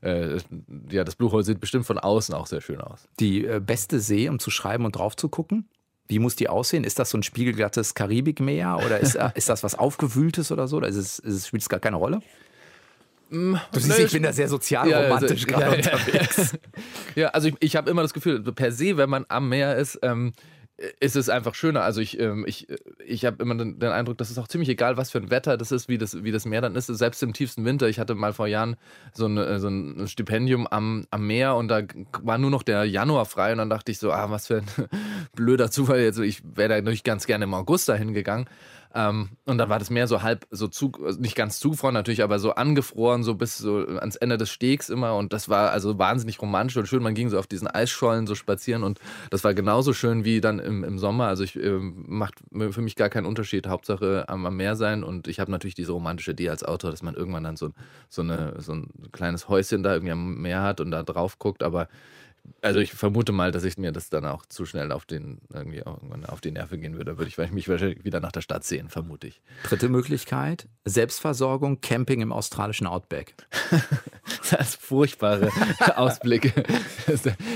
äh, 0.03 0.39
ja, 0.91 1.05
das 1.05 1.17
Blue 1.17 1.33
Hole 1.33 1.45
sieht 1.45 1.61
bestimmt 1.61 1.87
von 1.87 1.99
außen 1.99 2.35
auch 2.35 2.47
sehr 2.47 2.61
schön 2.61 2.81
aus. 2.81 3.09
Die 3.19 3.45
äh, 3.45 3.61
beste 3.61 4.01
See, 4.01 4.29
um 4.29 4.39
zu 4.39 4.51
schreiben 4.51 4.85
und 4.85 4.97
drauf 4.97 5.17
zu 5.17 5.29
gucken? 5.29 5.69
Wie 6.09 6.19
muss 6.19 6.37
die 6.37 6.49
aussehen? 6.49 6.85
Ist 6.85 6.99
das 6.99 7.11
so 7.11 7.19
ein 7.19 7.23
spiegelglattes 7.23 7.95
Karibikmeer 7.95 8.81
oder 8.85 9.01
ist, 9.01 9.17
ist 9.35 9.49
das 9.49 9.63
was 9.63 9.75
Aufgewühltes 9.75 10.53
oder 10.53 10.69
so? 10.69 10.79
Oder 10.79 10.89
ist 10.89 10.97
es, 10.97 11.19
ist 11.19 11.49
spielt 11.49 11.63
es 11.63 11.69
gar 11.69 11.81
keine 11.81 11.97
Rolle? 11.97 12.21
Mm, 13.31 13.55
du 13.73 13.81
siehst, 13.81 13.99
ich 13.99 14.13
bin 14.13 14.23
da 14.23 14.33
sehr 14.33 14.49
sozial 14.49 14.89
ja, 14.89 14.99
also, 14.99 15.35
gerade 15.47 15.63
ja, 15.63 15.73
unterwegs. 15.73 16.59
Ja, 17.15 17.29
also 17.29 17.49
ich, 17.49 17.55
ich 17.61 17.77
habe 17.77 17.91
immer 17.91 18.03
das 18.03 18.13
Gefühl, 18.13 18.43
per 18.43 18.73
se, 18.73 18.99
wenn 18.99 19.09
man 19.09 19.25
am 19.29 19.49
Meer 19.49 19.77
ist, 19.77 19.99
ähm, 20.03 20.33
ist 21.01 21.17
es 21.17 21.29
einfach 21.29 21.55
schöner. 21.55 21.83
Also 21.83 22.01
ich, 22.01 22.19
ähm, 22.19 22.45
ich, 22.47 22.67
ich 23.05 23.25
habe 23.25 23.43
immer 23.43 23.55
den, 23.55 23.79
den, 23.79 23.91
Eindruck, 23.91 24.19
dass 24.19 24.31
es 24.31 24.39
auch 24.39 24.49
ziemlich 24.49 24.69
egal, 24.69 24.97
was 24.97 25.11
für 25.11 25.19
ein 25.19 25.31
Wetter 25.31 25.57
das 25.57 25.71
ist, 25.71 25.89
wie 25.89 25.99
das, 25.99 26.25
wie 26.25 26.33
das 26.33 26.45
Meer 26.45 26.61
dann 26.61 26.75
ist. 26.75 26.87
Selbst 26.87 27.23
im 27.23 27.33
tiefsten 27.33 27.65
Winter. 27.65 27.89
Ich 27.89 27.99
hatte 27.99 28.15
mal 28.15 28.33
vor 28.33 28.47
Jahren 28.47 28.77
so, 29.13 29.27
eine, 29.27 29.61
so 29.61 29.69
ein 29.69 30.09
Stipendium 30.09 30.67
am, 30.67 31.07
am 31.11 31.27
Meer 31.27 31.57
und 31.57 31.69
da 31.69 31.83
war 32.23 32.39
nur 32.39 32.51
noch 32.51 32.63
der 32.63 32.85
Januar 32.85 33.27
frei 33.27 33.53
und 33.53 33.59
dann 33.59 33.71
dachte 33.71 33.93
ich 33.93 33.99
so, 33.99 34.13
ah, 34.13 34.31
was 34.31 34.49
für 34.49 34.59
ein 34.59 34.67
blöder 35.37 35.71
Zufall. 35.71 36.01
Jetzt, 36.01 36.19
ich 36.19 36.43
wäre 36.57 36.71
da 36.71 36.77
natürlich 36.77 37.05
ganz 37.05 37.27
gerne 37.27 37.45
im 37.45 37.55
August 37.55 37.89
dahin 37.89 38.13
gegangen. 38.13 38.47
Ähm, 38.95 39.31
und 39.47 39.59
dann 39.59 39.69
war 39.69 39.79
das 39.79 39.91
Meer 39.91 40.07
so 40.07 40.23
halb, 40.23 40.47
so 40.51 40.69
zu, 40.69 40.93
nicht 41.19 41.35
ganz 41.35 41.59
zugefroren 41.59 41.95
natürlich, 41.95 42.23
aber 42.23 42.39
so 42.39 42.53
angefroren, 42.55 43.23
so 43.23 43.35
bis 43.35 43.59
so 43.59 43.79
ans 43.79 44.17
Ende 44.17 44.37
des 44.37 44.51
Stegs 44.51 44.91
immer. 44.91 45.17
Und 45.17 45.33
das 45.33 45.49
war 45.49 45.71
also 45.71 45.99
wahnsinnig 45.99 46.41
romantisch 46.41 46.77
und 46.77 46.87
schön. 46.87 47.03
Man 47.03 47.15
ging 47.15 47.29
so 47.29 47.39
auf 47.39 47.47
diesen 47.47 47.69
Eisschollen 47.69 48.27
so 48.27 48.35
spazieren 48.35 48.83
und 48.83 49.01
das 49.31 49.45
war 49.45 49.55
genauso 49.55 49.93
schön 49.93 50.25
wie 50.25 50.41
dann 50.41 50.59
im, 50.59 50.85
im 50.85 50.99
Sommer. 50.99 51.27
Also 51.27 51.45
ich 51.45 51.57
äh, 51.57 51.79
macht 51.79 52.35
für 52.71 52.83
mich 52.83 52.97
gar 52.97 53.09
keinen 53.09 53.27
Unterschied. 53.27 53.67
Hauptsache 53.67 54.29
am, 54.29 54.47
am 54.47 54.57
Meer 54.57 54.77
sein. 54.77 55.03
Und 55.05 55.29
ich 55.29 55.41
habe 55.41 55.51
natürlich 55.51 55.75
diese 55.75 55.93
romantische 55.93 56.33
Idee 56.33 56.51
als 56.51 56.63
Autor, 56.63 56.91
dass 56.91 57.03
man 57.03 57.15
irgendwann 57.15 57.45
dann 57.45 57.57
so, 57.57 57.71
so, 58.09 58.23
eine, 58.23 58.61
so 58.61 58.73
ein 58.73 58.89
kleines 59.13 59.49
Häuschen 59.49 59.83
da 59.83 59.95
irgendwie 59.95 60.13
am 60.13 60.41
Meer 60.41 60.63
hat 60.63 60.81
und 60.81 60.91
da 60.91 61.03
drauf 61.03 61.39
guckt. 61.39 61.63
Aber 61.63 61.89
also 62.61 62.81
ich 62.81 62.93
vermute 62.93 63.33
mal, 63.33 63.53
dass 63.53 63.65
ich 63.65 63.79
mir 63.79 63.93
das 63.93 64.09
dann 64.09 64.25
auch 64.25 64.47
zu 64.47 64.67
schnell 64.67 64.93
auf 64.93 65.05
den 65.05 65.41
irgendwie 65.53 65.79
irgendwann 65.79 66.25
auf 66.25 66.41
die 66.41 66.51
Nerven 66.51 66.81
gehen 66.81 66.97
würde. 66.97 67.19
Würde 67.19 67.29
ich 67.29 67.53
mich 67.53 67.69
wahrscheinlich 67.69 68.05
wieder 68.05 68.21
nach 68.21 68.33
der 68.33 68.41
Stadt 68.41 68.65
sehen, 68.65 68.89
vermute 68.89 69.29
ich. 69.29 69.43
Dritte 69.65 69.89
Möglichkeit: 69.89 70.69
Selbstversorgung, 70.85 71.81
Camping 71.81 72.21
im 72.21 72.33
australischen 72.33 72.87
Outback. 72.87 73.35
das 74.51 74.71
ist 74.71 74.81
furchtbare 74.81 75.51
Ausblicke. 75.97 76.53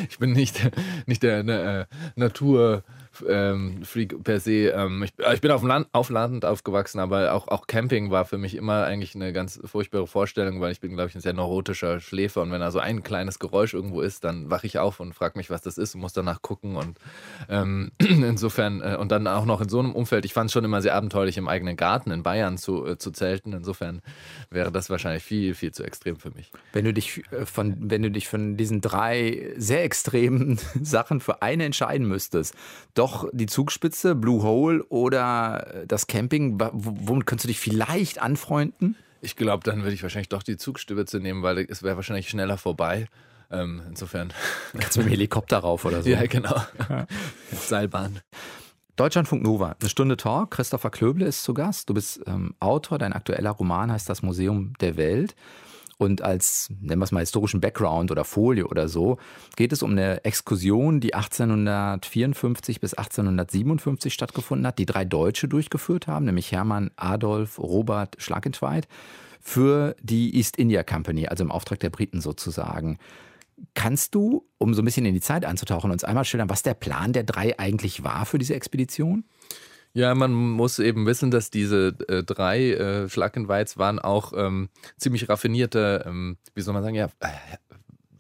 Ich 0.08 0.18
bin 0.18 0.32
nicht, 0.32 0.70
nicht 1.06 1.22
der 1.22 1.42
ne, 1.42 1.88
Natur 2.16 2.84
ähm, 3.28 3.82
Freak 3.84 4.22
per 4.24 4.40
se. 4.40 4.68
Ähm, 4.68 5.02
ich, 5.02 5.12
äh, 5.18 5.34
ich, 5.34 5.40
bin 5.40 5.50
auf 5.50 5.60
dem 5.60 5.68
Land, 5.68 5.88
auf 5.92 6.10
Land 6.10 6.44
aufgewachsen, 6.44 6.98
aber 6.98 7.32
auch, 7.32 7.48
auch 7.48 7.66
Camping 7.66 8.10
war 8.10 8.24
für 8.24 8.38
mich 8.38 8.54
immer 8.54 8.84
eigentlich 8.84 9.14
eine 9.14 9.32
ganz 9.32 9.60
furchtbare 9.64 10.06
Vorstellung, 10.06 10.60
weil 10.60 10.72
ich 10.72 10.80
bin, 10.80 10.94
glaube 10.94 11.08
ich, 11.08 11.14
ein 11.14 11.20
sehr 11.20 11.32
neurotischer 11.32 12.00
Schläfer 12.00 12.42
und 12.42 12.50
wenn 12.50 12.60
da 12.60 12.70
so 12.70 12.78
ein 12.78 13.02
kleines 13.02 13.38
Geräusch 13.38 13.74
irgendwo 13.74 14.00
ist, 14.00 14.24
dann 14.24 14.50
wache 14.50 14.66
ich 14.66 14.78
auf 14.78 15.00
und 15.00 15.14
frage 15.14 15.38
mich, 15.38 15.50
was 15.50 15.62
das 15.62 15.78
ist 15.78 15.94
und 15.94 16.00
muss 16.00 16.12
danach 16.12 16.42
gucken 16.42 16.76
und 16.76 16.98
ähm, 17.48 17.92
insofern 17.98 18.80
äh, 18.80 18.96
und 18.96 19.12
dann 19.12 19.26
auch 19.26 19.44
noch 19.44 19.60
in 19.60 19.68
so 19.68 19.78
einem 19.78 19.94
Umfeld. 19.94 20.24
Ich 20.24 20.32
fand 20.32 20.48
es 20.48 20.52
schon 20.52 20.64
immer 20.64 20.82
sehr 20.82 20.94
abenteuerlich, 20.94 21.38
im 21.38 21.48
eigenen 21.48 21.76
Garten 21.76 22.10
in 22.10 22.22
Bayern 22.22 22.58
zu, 22.58 22.86
äh, 22.86 22.98
zu 22.98 23.10
zelten. 23.10 23.52
Insofern 23.52 24.02
wäre 24.50 24.72
das 24.72 24.90
wahrscheinlich 24.90 25.22
viel, 25.22 25.54
viel 25.54 25.72
zu 25.72 25.84
extrem 25.84 26.16
für 26.16 26.30
mich. 26.30 26.50
Wenn 26.72 26.84
du 26.84 26.92
dich 26.92 27.22
äh, 27.30 27.46
von, 27.46 27.76
wenn 27.78 28.02
du 28.02 28.10
dich 28.10 28.28
von 28.28 28.56
diesen 28.56 28.80
drei 28.80 29.52
sehr 29.56 29.84
extremen 29.84 30.58
Sachen 30.82 31.20
für 31.20 31.42
eine 31.42 31.64
entscheiden 31.64 32.06
müsstest, 32.08 32.54
doch 32.94 33.05
doch 33.06 33.28
die 33.32 33.46
Zugspitze, 33.46 34.14
Blue 34.14 34.42
Hole 34.42 34.84
oder 34.88 35.84
das 35.86 36.06
Camping? 36.06 36.58
Womit 36.58 37.26
könntest 37.26 37.44
du 37.44 37.48
dich 37.48 37.60
vielleicht 37.60 38.20
anfreunden? 38.20 38.96
Ich 39.20 39.36
glaube, 39.36 39.62
dann 39.64 39.82
würde 39.82 39.94
ich 39.94 40.02
wahrscheinlich 40.02 40.28
doch 40.28 40.42
die 40.42 40.56
Zugspitze 40.56 41.20
nehmen, 41.20 41.42
weil 41.42 41.58
es 41.58 41.82
wäre 41.82 41.96
wahrscheinlich 41.96 42.28
schneller 42.28 42.58
vorbei. 42.58 43.08
Ähm, 43.50 43.82
insofern. 43.88 44.32
Kannst 44.72 44.96
du 44.96 45.00
mit 45.00 45.08
dem 45.08 45.10
Helikopter 45.10 45.58
rauf 45.58 45.84
oder 45.84 46.02
so? 46.02 46.08
Ja, 46.10 46.26
genau. 46.26 46.60
Seilbahn. 47.52 48.20
Deutschlandfunk 48.96 49.42
Nova, 49.42 49.76
eine 49.78 49.90
Stunde 49.90 50.16
Talk. 50.16 50.52
Christopher 50.52 50.90
Klöble 50.90 51.26
ist 51.26 51.44
zu 51.44 51.54
Gast. 51.54 51.88
Du 51.88 51.94
bist 51.94 52.20
ähm, 52.26 52.54
Autor, 52.60 52.98
dein 52.98 53.12
aktueller 53.12 53.50
Roman 53.50 53.92
heißt 53.92 54.08
Das 54.08 54.22
Museum 54.22 54.72
der 54.80 54.96
Welt. 54.96 55.36
Und 55.98 56.20
als, 56.20 56.68
nennen 56.80 57.00
wir 57.00 57.04
es 57.04 57.12
mal, 57.12 57.20
historischen 57.20 57.60
Background 57.60 58.10
oder 58.10 58.24
Folie 58.24 58.66
oder 58.66 58.86
so, 58.88 59.16
geht 59.56 59.72
es 59.72 59.82
um 59.82 59.92
eine 59.92 60.24
Exkursion, 60.24 61.00
die 61.00 61.14
1854 61.14 62.80
bis 62.80 62.92
1857 62.94 64.12
stattgefunden 64.12 64.66
hat, 64.66 64.78
die 64.78 64.84
drei 64.84 65.06
Deutsche 65.06 65.48
durchgeführt 65.48 66.06
haben, 66.06 66.26
nämlich 66.26 66.52
Hermann, 66.52 66.90
Adolf, 66.96 67.58
Robert 67.58 68.16
Schlagentweit, 68.18 68.88
für 69.40 69.96
die 70.02 70.36
East 70.36 70.56
India 70.56 70.82
Company, 70.82 71.28
also 71.28 71.44
im 71.44 71.52
Auftrag 71.52 71.78
der 71.80 71.90
Briten 71.90 72.20
sozusagen. 72.20 72.98
Kannst 73.74 74.14
du, 74.14 74.46
um 74.58 74.74
so 74.74 74.82
ein 74.82 74.84
bisschen 74.84 75.06
in 75.06 75.14
die 75.14 75.20
Zeit 75.20 75.46
einzutauchen, 75.46 75.90
uns 75.90 76.04
einmal 76.04 76.24
schildern, 76.24 76.50
was 76.50 76.62
der 76.62 76.74
Plan 76.74 77.14
der 77.14 77.22
drei 77.22 77.58
eigentlich 77.58 78.04
war 78.04 78.26
für 78.26 78.38
diese 78.38 78.54
Expedition? 78.54 79.24
Ja, 79.96 80.14
man 80.14 80.34
muss 80.34 80.78
eben 80.78 81.06
wissen, 81.06 81.30
dass 81.30 81.48
diese 81.48 81.96
äh, 82.08 82.22
drei 82.22 82.72
äh, 82.72 83.08
Schlackenweiz 83.08 83.78
waren 83.78 83.98
auch 83.98 84.34
ähm, 84.36 84.68
ziemlich 84.98 85.26
raffinierte, 85.30 86.04
ähm, 86.06 86.36
wie 86.54 86.60
soll 86.60 86.74
man 86.74 86.82
sagen, 86.82 86.96
ja, 86.96 87.06
äh, 87.20 87.28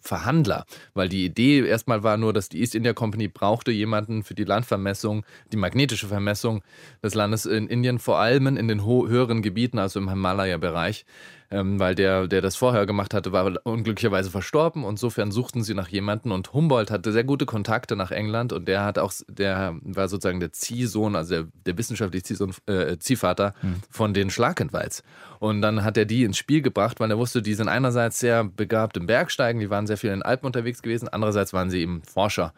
Verhandler, 0.00 0.64
weil 0.94 1.10
die 1.10 1.26
Idee 1.26 1.66
erstmal 1.66 2.02
war 2.02 2.16
nur, 2.16 2.32
dass 2.32 2.48
die 2.48 2.60
East 2.60 2.74
India 2.74 2.94
Company 2.94 3.28
brauchte 3.28 3.72
jemanden 3.72 4.22
für 4.22 4.34
die 4.34 4.44
Landvermessung, 4.44 5.26
die 5.52 5.58
magnetische 5.58 6.06
Vermessung 6.08 6.62
des 7.02 7.12
Landes 7.12 7.44
in 7.44 7.66
Indien, 7.66 7.98
vor 7.98 8.20
allem 8.20 8.46
in 8.46 8.68
den 8.68 8.82
höheren 8.86 9.42
Gebieten, 9.42 9.78
also 9.78 10.00
im 10.00 10.08
Himalaya-Bereich 10.08 11.04
ähm, 11.50 11.78
weil 11.78 11.94
der, 11.94 12.26
der 12.26 12.40
das 12.40 12.56
vorher 12.56 12.86
gemacht 12.86 13.14
hatte, 13.14 13.32
war 13.32 13.52
unglücklicherweise 13.64 14.30
verstorben. 14.30 14.84
Insofern 14.84 15.30
suchten 15.30 15.62
sie 15.62 15.74
nach 15.74 15.88
jemanden 15.88 16.32
und 16.32 16.52
Humboldt 16.52 16.90
hatte 16.90 17.12
sehr 17.12 17.24
gute 17.24 17.46
Kontakte 17.46 17.96
nach 17.96 18.10
England 18.10 18.52
und 18.52 18.66
der 18.66 18.84
hat 18.84 18.98
auch, 18.98 19.12
der 19.28 19.76
war 19.82 20.08
sozusagen 20.08 20.40
der 20.40 20.52
Ziehsohn, 20.52 21.14
also 21.14 21.34
der, 21.34 21.46
der 21.66 21.78
wissenschaftliche 21.78 22.24
Ziehsohn, 22.24 22.52
äh, 22.66 22.98
Ziehvater 22.98 23.54
mhm. 23.62 23.76
von 23.90 24.14
den 24.14 24.30
Schlagentweiz. 24.30 25.02
Und 25.38 25.62
dann 25.62 25.84
hat 25.84 25.96
er 25.96 26.04
die 26.04 26.24
ins 26.24 26.38
Spiel 26.38 26.62
gebracht, 26.62 26.98
weil 27.00 27.10
er 27.10 27.18
wusste, 27.18 27.42
die 27.42 27.54
sind 27.54 27.68
einerseits 27.68 28.18
sehr 28.18 28.44
begabt 28.44 28.96
im 28.96 29.06
Bergsteigen, 29.06 29.60
die 29.60 29.70
waren 29.70 29.86
sehr 29.86 29.96
viel 29.96 30.10
in 30.10 30.20
den 30.20 30.22
Alpen 30.22 30.46
unterwegs 30.46 30.82
gewesen, 30.82 31.08
andererseits 31.08 31.52
waren 31.52 31.70
sie 31.70 31.80
eben 31.80 32.02
Forscher 32.02 32.52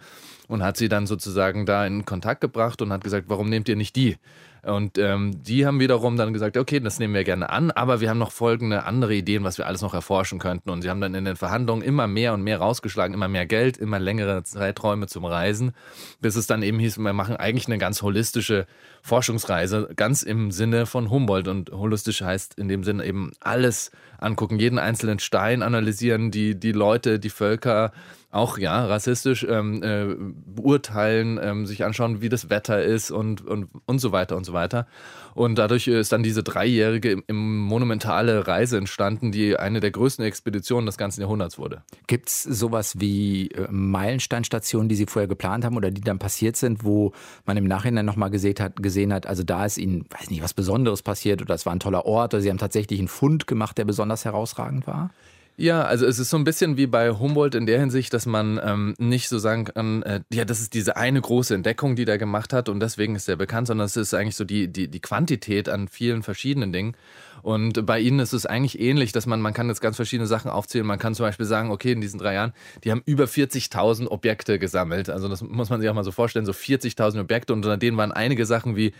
und 0.49 0.63
hat 0.63 0.77
sie 0.77 0.89
dann 0.89 1.07
sozusagen 1.07 1.67
da 1.67 1.87
in 1.87 2.05
Kontakt 2.05 2.41
gebracht 2.41 2.81
und 2.83 2.93
hat 2.93 3.05
gesagt, 3.05 3.27
warum 3.29 3.49
nehmt 3.49 3.69
ihr 3.69 3.77
nicht 3.77 3.95
die? 3.97 4.17
Und 4.63 4.99
ähm, 4.99 5.43
die 5.43 5.67
haben 5.67 5.81
wiederum 5.81 6.17
dann 6.17 6.33
gesagt, 6.33 6.57
okay, 6.57 6.81
das 6.81 6.99
nehmen 6.99 7.15
wir 7.15 7.25
gerne 7.25 7.51
an, 7.51 7.71
aber 7.71 8.01
wir 8.01 8.11
haben 8.11 8.19
noch 8.19 8.33
folgende 8.33 8.85
andere 8.85 9.15
Ideen, 9.15 9.45
was 9.45 9.59
wir 9.59 9.67
alles 9.67 9.83
noch 9.83 9.95
erforschen 9.95 10.39
könnten. 10.39 10.71
Und 10.71 10.83
sie 10.83 10.91
haben 10.91 11.01
dann 11.01 11.15
in 11.15 11.25
den 11.25 11.37
Verhandlungen 11.37 11.83
immer 11.83 12.07
mehr 12.07 12.35
und 12.35 12.43
mehr 12.43 12.59
rausgeschlagen, 12.59 13.15
immer 13.15 13.29
mehr 13.29 13.47
Geld, 13.47 13.77
immer 13.77 13.99
längere 13.99 14.43
Zeiträume 14.43 15.07
zum 15.07 15.25
Reisen, 15.25 15.73
bis 16.21 16.37
es 16.37 16.47
dann 16.47 16.63
eben 16.63 16.79
hieß, 16.79 16.99
wir 16.99 17.13
machen 17.13 17.37
eigentlich 17.37 17.67
eine 17.67 17.79
ganz 17.79 18.03
holistische 18.03 18.67
Forschungsreise, 19.03 19.91
ganz 19.97 20.23
im 20.23 20.51
Sinne 20.51 20.87
von 20.87 21.11
Humboldt. 21.11 21.49
Und 21.49 21.71
holistisch 21.71 22.23
heißt 22.23 22.59
in 22.59 22.69
dem 22.69 22.85
Sinne 22.85 23.05
eben 23.05 23.33
alles 23.41 23.91
angucken, 24.19 24.59
jeden 24.59 24.79
einzelnen 24.79 25.19
Stein 25.19 25.63
analysieren, 25.63 26.31
die, 26.31 26.59
die 26.59 26.73
Leute, 26.73 27.19
die 27.19 27.31
Völker, 27.31 27.93
auch 28.31 28.59
ja 28.59 28.85
rassistisch 28.85 29.47
ähm, 29.49 29.83
äh, 29.83 30.15
beurteilen, 30.55 31.41
ähm, 31.43 31.67
sich 31.67 31.85
anschauen, 31.85 32.21
wie 32.21 32.29
das 32.29 32.51
Wetter 32.51 32.83
ist 32.83 33.11
und, 33.11 33.47
und, 33.47 33.69
und 33.87 33.99
so 34.01 34.13
weiter 34.13 34.37
und 34.37 34.45
so 34.45 34.53
weiter. 34.53 34.87
Und 35.35 35.57
dadurch 35.57 35.89
ist 35.89 36.13
dann 36.13 36.23
diese 36.23 36.43
dreijährige 36.43 37.23
im 37.27 37.59
monumentale 37.61 38.47
Reise 38.47 38.77
entstanden, 38.77 39.33
die 39.33 39.57
eine 39.57 39.81
der 39.81 39.93
größten 39.93 40.25
Expeditionen 40.25 40.85
des 40.85 40.99
ganzen 40.99 41.23
Jahrhunderts 41.23 41.59
wurde. 41.59 41.83
Gibt 42.07 42.29
es 42.29 42.43
sowas 42.43 43.01
wie 43.01 43.49
äh, 43.53 43.67
Meilensteinstationen, 43.71 44.91
die 44.91 44.97
Sie 44.97 45.07
vorher 45.07 45.29
geplant 45.29 45.65
haben 45.65 45.77
oder 45.77 45.91
die 45.91 46.03
dann 46.03 46.19
passiert 46.19 46.57
sind, 46.57 46.85
wo 46.85 47.13
man 47.47 47.57
im 47.57 47.65
Nachhinein 47.65 48.05
nochmal 48.05 48.31
gesehen 48.31 48.57
hat, 48.61 48.77
gesehen 48.77 49.13
hat, 49.13 49.27
also 49.27 49.43
da 49.43 49.65
ist 49.65 49.79
Ihnen, 49.79 50.05
weiß 50.11 50.29
nicht, 50.31 50.43
was 50.43 50.53
Besonderes 50.53 51.03
passiert 51.03 51.41
oder 51.41 51.55
es 51.55 51.65
war 51.65 51.73
ein 51.73 51.81
toller 51.81 52.05
Ort 52.05 52.35
oder 52.35 52.43
Sie 52.43 52.51
haben 52.51 52.59
tatsächlich 52.59 52.99
einen 52.99 53.09
Fund 53.09 53.47
gemacht, 53.47 53.79
der 53.79 53.87
besonders 53.87 54.27
herausragend 54.27 54.87
war? 54.87 55.11
Ja, 55.61 55.83
also 55.83 56.07
es 56.07 56.21
ist 56.21 56.31
so 56.31 56.37
ein 56.37 56.45
bisschen 56.45 56.77
wie 56.77 56.87
bei 56.87 57.11
Humboldt 57.11 57.57
in 57.57 57.67
der 57.67 57.81
Hinsicht, 57.81 58.15
dass 58.15 58.27
man 58.27 58.61
ähm, 58.63 58.95
nicht 58.99 59.29
so 59.29 59.39
sagen 59.39 59.65
kann, 59.65 60.05
äh, 60.05 60.21
ja, 60.33 60.45
das 60.45 60.61
ist 60.61 60.73
diese 60.73 60.97
eine 60.97 61.21
große 61.21 61.53
Entdeckung, 61.53 61.97
die 61.97 62.05
der 62.05 62.17
gemacht 62.17 62.53
hat 62.53 62.69
und 62.69 62.79
deswegen 62.79 63.17
ist 63.17 63.29
er 63.29 63.35
bekannt, 63.35 63.67
sondern 63.67 63.87
es 63.87 63.97
ist 63.97 64.15
eigentlich 64.15 64.37
so 64.37 64.45
die, 64.45 64.69
die, 64.69 64.87
die 64.87 65.01
Quantität 65.01 65.69
an 65.69 65.89
vielen 65.89 66.23
verschiedenen 66.23 66.73
Dingen. 66.73 66.97
Und 67.43 67.85
bei 67.87 67.99
ihnen 67.99 68.21
ist 68.21 68.35
es 68.35 68.47
eigentlich 68.47 68.79
ähnlich, 68.79 69.11
dass 69.11 69.27
man, 69.27 69.41
man 69.41 69.53
kann 69.53 69.67
jetzt 69.67 69.81
ganz 69.81 69.97
verschiedene 69.97 70.29
Sachen 70.29 70.49
aufzählen. 70.49 70.87
Man 70.87 71.01
kann 71.01 71.17
zum 71.17 71.27
Beispiel 71.27 71.47
sagen, 71.47 71.73
okay, 71.73 71.91
in 71.91 72.01
diesen 72.01 72.21
drei 72.21 72.35
Jahren, 72.35 72.53
die 72.85 72.93
haben 72.93 73.03
über 73.05 73.25
40.000 73.25 74.07
Objekte 74.07 74.61
gesammelt. 74.61 75.11
Also 75.11 75.27
das 75.27 75.43
muss 75.43 75.71
man 75.71 75.81
sich 75.81 75.91
auch 75.91 75.95
mal 75.95 76.05
so 76.05 76.13
vorstellen, 76.13 76.47
so 76.47 76.53
40.000 76.53 77.21
Objekte 77.21 77.53
und 77.53 77.65
unter 77.65 77.77
denen 77.77 77.97
waren 77.97 78.13
einige 78.13 78.47
Sachen 78.47 78.77
wie 78.77 78.93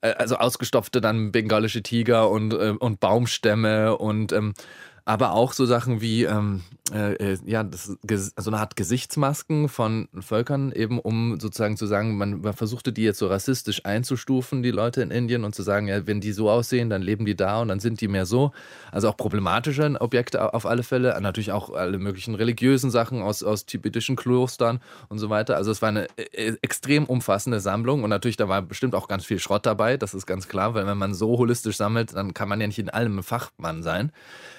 äh, 0.00 0.12
also 0.12 0.36
ausgestopfte 0.36 1.00
dann 1.00 1.32
bengalische 1.32 1.82
Tiger 1.82 2.30
und, 2.30 2.52
äh, 2.52 2.74
und 2.78 3.00
Baumstämme 3.00 3.96
und 3.96 4.32
ähm, 4.32 4.54
aber 5.06 5.32
auch 5.32 5.52
so 5.52 5.66
Sachen 5.66 6.00
wie 6.00 6.24
ähm, 6.24 6.62
äh, 6.92 7.14
äh 7.14 7.38
ja, 7.44 7.62
das, 7.62 7.96
so 8.36 8.50
eine 8.50 8.58
Art 8.58 8.74
Gesichtsmasken 8.74 9.68
von 9.68 10.08
Völkern, 10.20 10.72
eben 10.72 10.98
um 10.98 11.38
sozusagen 11.38 11.76
zu 11.76 11.86
sagen, 11.86 12.16
man, 12.16 12.40
man, 12.40 12.54
versuchte 12.54 12.92
die 12.92 13.02
jetzt 13.02 13.18
so 13.18 13.26
rassistisch 13.26 13.84
einzustufen, 13.84 14.62
die 14.62 14.70
Leute 14.70 15.02
in 15.02 15.10
Indien, 15.10 15.44
und 15.44 15.54
zu 15.54 15.62
sagen, 15.62 15.88
ja, 15.88 16.06
wenn 16.06 16.20
die 16.20 16.32
so 16.32 16.48
aussehen, 16.50 16.88
dann 16.88 17.02
leben 17.02 17.26
die 17.26 17.36
da 17.36 17.60
und 17.60 17.68
dann 17.68 17.80
sind 17.80 18.00
die 18.00 18.08
mehr 18.08 18.24
so. 18.24 18.52
Also 18.92 19.08
auch 19.10 19.16
problematische 19.16 19.94
Objekte 20.00 20.54
auf 20.54 20.64
alle 20.64 20.82
Fälle, 20.82 21.18
natürlich 21.20 21.52
auch 21.52 21.70
alle 21.74 21.98
möglichen 21.98 22.34
religiösen 22.34 22.90
Sachen 22.90 23.20
aus, 23.20 23.42
aus 23.42 23.66
tibetischen 23.66 24.16
Klostern 24.16 24.80
und 25.08 25.18
so 25.18 25.28
weiter. 25.28 25.56
Also 25.56 25.70
es 25.70 25.82
war 25.82 25.90
eine 25.90 26.06
äh, 26.16 26.54
extrem 26.62 27.04
umfassende 27.04 27.60
Sammlung 27.60 28.04
und 28.04 28.10
natürlich 28.10 28.38
da 28.38 28.48
war 28.48 28.62
bestimmt 28.62 28.94
auch 28.94 29.08
ganz 29.08 29.26
viel 29.26 29.38
Schrott 29.38 29.66
dabei, 29.66 29.98
das 29.98 30.14
ist 30.14 30.26
ganz 30.26 30.48
klar, 30.48 30.74
weil 30.74 30.86
wenn 30.86 30.98
man 30.98 31.12
so 31.12 31.36
holistisch 31.38 31.76
sammelt, 31.76 32.14
dann 32.14 32.32
kann 32.32 32.48
man 32.48 32.60
ja 32.60 32.66
nicht 32.66 32.78
in 32.78 32.88
allem 32.88 33.22
Fachmann 33.22 33.82
sein. 33.82 34.10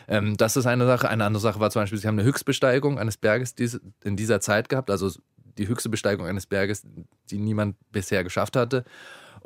Ähm, 0.07 0.38
das 0.38 0.57
ist 0.57 0.65
eine 0.65 0.85
Sache. 0.85 1.09
Eine 1.09 1.25
andere 1.25 1.41
Sache 1.41 1.59
war 1.59 1.69
zum 1.69 1.81
Beispiel, 1.81 2.00
sie 2.00 2.07
haben 2.07 2.19
eine 2.19 2.27
Höchstbesteigung 2.27 3.00
eines 3.00 3.17
Berges 3.17 3.55
in 4.03 4.15
dieser 4.15 4.39
Zeit 4.41 4.69
gehabt, 4.69 4.89
also 4.89 5.12
die 5.57 5.67
höchste 5.67 5.89
Besteigung 5.89 6.25
eines 6.25 6.45
Berges, 6.45 6.85
die 7.29 7.39
niemand 7.39 7.75
bisher 7.91 8.24
geschafft 8.24 8.55
hatte. 8.55 8.83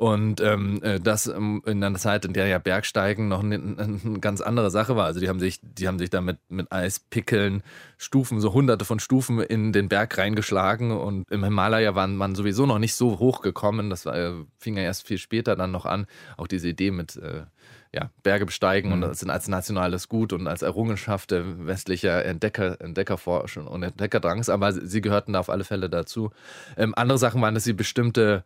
Und 0.00 0.40
ähm, 0.40 0.82
äh, 0.82 0.98
das 0.98 1.26
in 1.26 1.62
einer 1.66 1.98
Zeit, 1.98 2.24
in 2.24 2.32
der 2.32 2.46
ja 2.46 2.58
Bergsteigen 2.58 3.28
noch 3.28 3.40
eine, 3.42 3.56
eine, 3.56 4.18
ganz 4.18 4.40
andere 4.40 4.70
Sache 4.70 4.96
war. 4.96 5.04
Also 5.04 5.20
die 5.20 5.28
haben 5.28 5.40
sich, 5.40 5.60
die 5.62 5.86
haben 5.86 5.98
sich 5.98 6.08
da 6.08 6.22
mit, 6.22 6.38
mit 6.48 6.72
Eispickeln 6.72 7.62
Stufen, 7.98 8.40
so 8.40 8.54
hunderte 8.54 8.86
von 8.86 8.98
Stufen 8.98 9.40
in 9.40 9.74
den 9.74 9.90
Berg 9.90 10.16
reingeschlagen. 10.16 10.90
Und 10.90 11.30
im 11.30 11.44
Himalaya 11.44 11.94
war 11.94 12.06
man 12.06 12.34
sowieso 12.34 12.64
noch 12.64 12.78
nicht 12.78 12.94
so 12.94 13.18
hoch 13.18 13.42
gekommen. 13.42 13.90
Das 13.90 14.06
war, 14.06 14.16
äh, 14.16 14.32
fing 14.58 14.78
ja 14.78 14.84
erst 14.84 15.06
viel 15.06 15.18
später 15.18 15.54
dann 15.54 15.70
noch 15.70 15.84
an. 15.84 16.06
Auch 16.38 16.46
diese 16.46 16.68
Idee 16.68 16.92
mit 16.92 17.16
äh, 17.16 17.42
ja, 17.92 18.10
Berge 18.22 18.46
besteigen 18.46 18.94
mhm. 18.96 19.02
und 19.02 19.16
sind 19.16 19.30
als 19.30 19.48
nationales 19.48 20.08
Gut 20.08 20.32
und 20.32 20.46
als 20.46 20.62
Errungenschaft 20.62 21.30
der 21.32 21.66
westlicher 21.66 22.24
Entdecker, 22.24 22.80
Entdeckerforschung 22.80 23.66
und 23.66 23.82
Entdeckerdrangs, 23.82 24.48
aber 24.48 24.72
sie 24.72 25.00
gehörten 25.00 25.32
da 25.32 25.40
auf 25.40 25.50
alle 25.50 25.64
Fälle 25.64 25.90
dazu. 25.90 26.30
Ähm, 26.76 26.94
andere 26.96 27.18
Sachen 27.18 27.42
waren, 27.42 27.54
dass 27.54 27.64
sie 27.64 27.72
bestimmte 27.72 28.44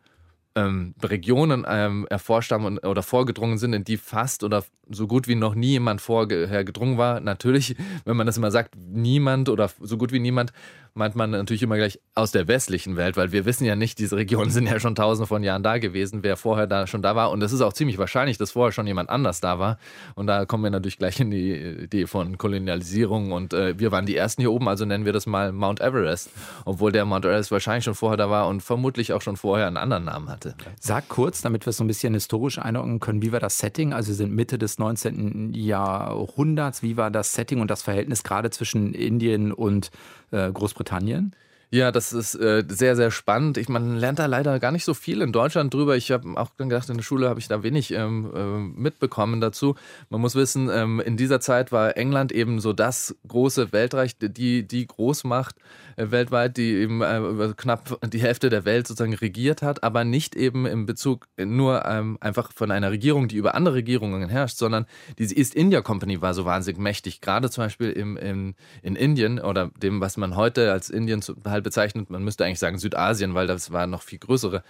ähm, 0.56 0.94
Regionen 1.02 1.66
ähm, 1.68 2.06
erforscht 2.08 2.52
haben 2.52 2.64
und, 2.64 2.78
oder 2.84 3.02
vorgedrungen 3.02 3.58
sind, 3.58 3.72
in 3.72 3.84
die 3.84 3.96
fast 3.96 4.44
oder 4.44 4.64
so 4.88 5.06
gut 5.06 5.28
wie 5.28 5.34
noch 5.34 5.54
nie 5.54 5.70
jemand 5.70 6.00
vorher 6.00 6.64
gedrungen 6.64 6.98
war. 6.98 7.20
Natürlich, 7.20 7.76
wenn 8.04 8.16
man 8.16 8.26
das 8.26 8.36
immer 8.36 8.50
sagt, 8.50 8.74
niemand 8.76 9.48
oder 9.48 9.70
so 9.80 9.96
gut 9.96 10.12
wie 10.12 10.20
niemand, 10.20 10.52
meint 10.94 11.16
man 11.16 11.30
natürlich 11.30 11.62
immer 11.62 11.76
gleich 11.76 11.98
aus 12.14 12.30
der 12.30 12.46
westlichen 12.46 12.96
Welt, 12.96 13.16
weil 13.16 13.32
wir 13.32 13.44
wissen 13.44 13.64
ja 13.64 13.74
nicht, 13.74 13.98
diese 13.98 14.16
Regionen 14.16 14.50
sind 14.50 14.66
ja 14.66 14.78
schon 14.78 14.94
tausende 14.94 15.26
von 15.26 15.42
Jahren 15.42 15.64
da 15.64 15.78
gewesen, 15.78 16.22
wer 16.22 16.36
vorher 16.36 16.68
da 16.68 16.86
schon 16.86 17.02
da 17.02 17.16
war. 17.16 17.30
Und 17.30 17.42
es 17.42 17.52
ist 17.52 17.60
auch 17.60 17.72
ziemlich 17.72 17.98
wahrscheinlich, 17.98 18.38
dass 18.38 18.52
vorher 18.52 18.72
schon 18.72 18.86
jemand 18.86 19.10
anders 19.10 19.40
da 19.40 19.58
war. 19.58 19.78
Und 20.14 20.28
da 20.28 20.46
kommen 20.46 20.62
wir 20.62 20.70
natürlich 20.70 20.98
gleich 20.98 21.18
in 21.18 21.30
die 21.30 21.52
Idee 21.52 22.06
von 22.06 22.38
Kolonialisierung. 22.38 23.32
Und 23.32 23.52
äh, 23.52 23.78
wir 23.78 23.90
waren 23.90 24.06
die 24.06 24.16
Ersten 24.16 24.42
hier 24.42 24.52
oben, 24.52 24.68
also 24.68 24.84
nennen 24.84 25.04
wir 25.04 25.12
das 25.12 25.26
mal 25.26 25.52
Mount 25.52 25.80
Everest. 25.80 26.30
Obwohl 26.64 26.92
der 26.92 27.04
Mount 27.04 27.24
Everest 27.24 27.50
wahrscheinlich 27.50 27.84
schon 27.84 27.94
vorher 27.94 28.16
da 28.16 28.30
war 28.30 28.46
und 28.46 28.62
vermutlich 28.62 29.12
auch 29.12 29.22
schon 29.22 29.36
vorher 29.36 29.66
einen 29.66 29.76
anderen 29.76 30.04
Namen 30.04 30.28
hatte. 30.44 30.56
Sag 30.80 31.08
kurz, 31.08 31.42
damit 31.42 31.66
wir 31.66 31.70
es 31.70 31.76
so 31.76 31.84
ein 31.84 31.88
bisschen 31.88 32.14
historisch 32.14 32.58
einordnen 32.58 33.00
können, 33.00 33.22
wie 33.22 33.32
war 33.32 33.40
das 33.40 33.58
Setting? 33.58 33.92
Also 33.92 34.08
wir 34.08 34.14
sind 34.14 34.32
Mitte 34.32 34.58
des 34.58 34.78
19. 34.78 35.52
Jahrhunderts. 35.54 36.82
Wie 36.82 36.96
war 36.96 37.10
das 37.10 37.32
Setting 37.32 37.60
und 37.60 37.70
das 37.70 37.82
Verhältnis 37.82 38.22
gerade 38.22 38.50
zwischen 38.50 38.94
Indien 38.94 39.52
und 39.52 39.90
äh, 40.30 40.50
Großbritannien? 40.50 41.34
Ja, 41.74 41.90
das 41.90 42.12
ist 42.12 42.36
äh, 42.36 42.62
sehr, 42.68 42.94
sehr 42.94 43.10
spannend. 43.10 43.58
Ich, 43.58 43.68
man 43.68 43.96
lernt 43.96 44.20
da 44.20 44.26
leider 44.26 44.60
gar 44.60 44.70
nicht 44.70 44.84
so 44.84 44.94
viel 44.94 45.20
in 45.20 45.32
Deutschland 45.32 45.74
drüber. 45.74 45.96
Ich 45.96 46.12
habe 46.12 46.28
auch 46.36 46.56
gedacht, 46.56 46.88
in 46.88 46.96
der 46.96 47.02
Schule 47.02 47.28
habe 47.28 47.40
ich 47.40 47.48
da 47.48 47.64
wenig 47.64 47.90
ähm, 47.90 48.30
äh, 48.32 48.80
mitbekommen 48.80 49.40
dazu. 49.40 49.74
Man 50.08 50.20
muss 50.20 50.36
wissen, 50.36 50.70
ähm, 50.72 51.00
in 51.00 51.16
dieser 51.16 51.40
Zeit 51.40 51.72
war 51.72 51.96
England 51.96 52.30
eben 52.30 52.60
so 52.60 52.72
das 52.72 53.16
große 53.26 53.72
Weltreich, 53.72 54.16
die, 54.18 54.68
die 54.68 54.86
Großmacht 54.86 55.56
weltweit, 55.96 56.56
die 56.56 56.74
eben 56.74 57.02
äh, 57.02 57.52
knapp 57.56 57.98
die 58.10 58.20
Hälfte 58.20 58.48
der 58.48 58.64
Welt 58.64 58.86
sozusagen 58.86 59.14
regiert 59.14 59.62
hat, 59.62 59.82
aber 59.82 60.04
nicht 60.04 60.34
eben 60.34 60.66
im 60.66 60.86
Bezug 60.86 61.26
nur 61.36 61.84
ähm, 61.86 62.18
einfach 62.20 62.52
von 62.52 62.70
einer 62.70 62.90
Regierung, 62.90 63.28
die 63.28 63.36
über 63.36 63.54
andere 63.54 63.74
Regierungen 63.74 64.28
herrscht, 64.28 64.56
sondern 64.56 64.86
diese 65.18 65.36
East 65.36 65.54
India 65.54 65.80
Company 65.82 66.20
war 66.20 66.34
so 66.34 66.44
wahnsinnig 66.44 66.80
mächtig, 66.80 67.20
gerade 67.20 67.50
zum 67.50 67.64
Beispiel 67.64 67.90
im, 67.90 68.16
im, 68.16 68.54
in 68.82 68.96
Indien 68.96 69.38
oder 69.38 69.70
dem, 69.82 70.00
was 70.00 70.16
man 70.16 70.36
heute 70.36 70.72
als 70.72 70.90
Indien 70.90 71.22
halt 71.44 71.64
bezeichnet, 71.64 72.10
man 72.10 72.24
müsste 72.24 72.44
eigentlich 72.44 72.58
sagen 72.58 72.78
Südasien, 72.78 73.34
weil 73.34 73.46
das 73.46 73.72
war 73.72 73.86
noch 73.86 74.02
viel 74.02 74.18
größere 74.18 74.62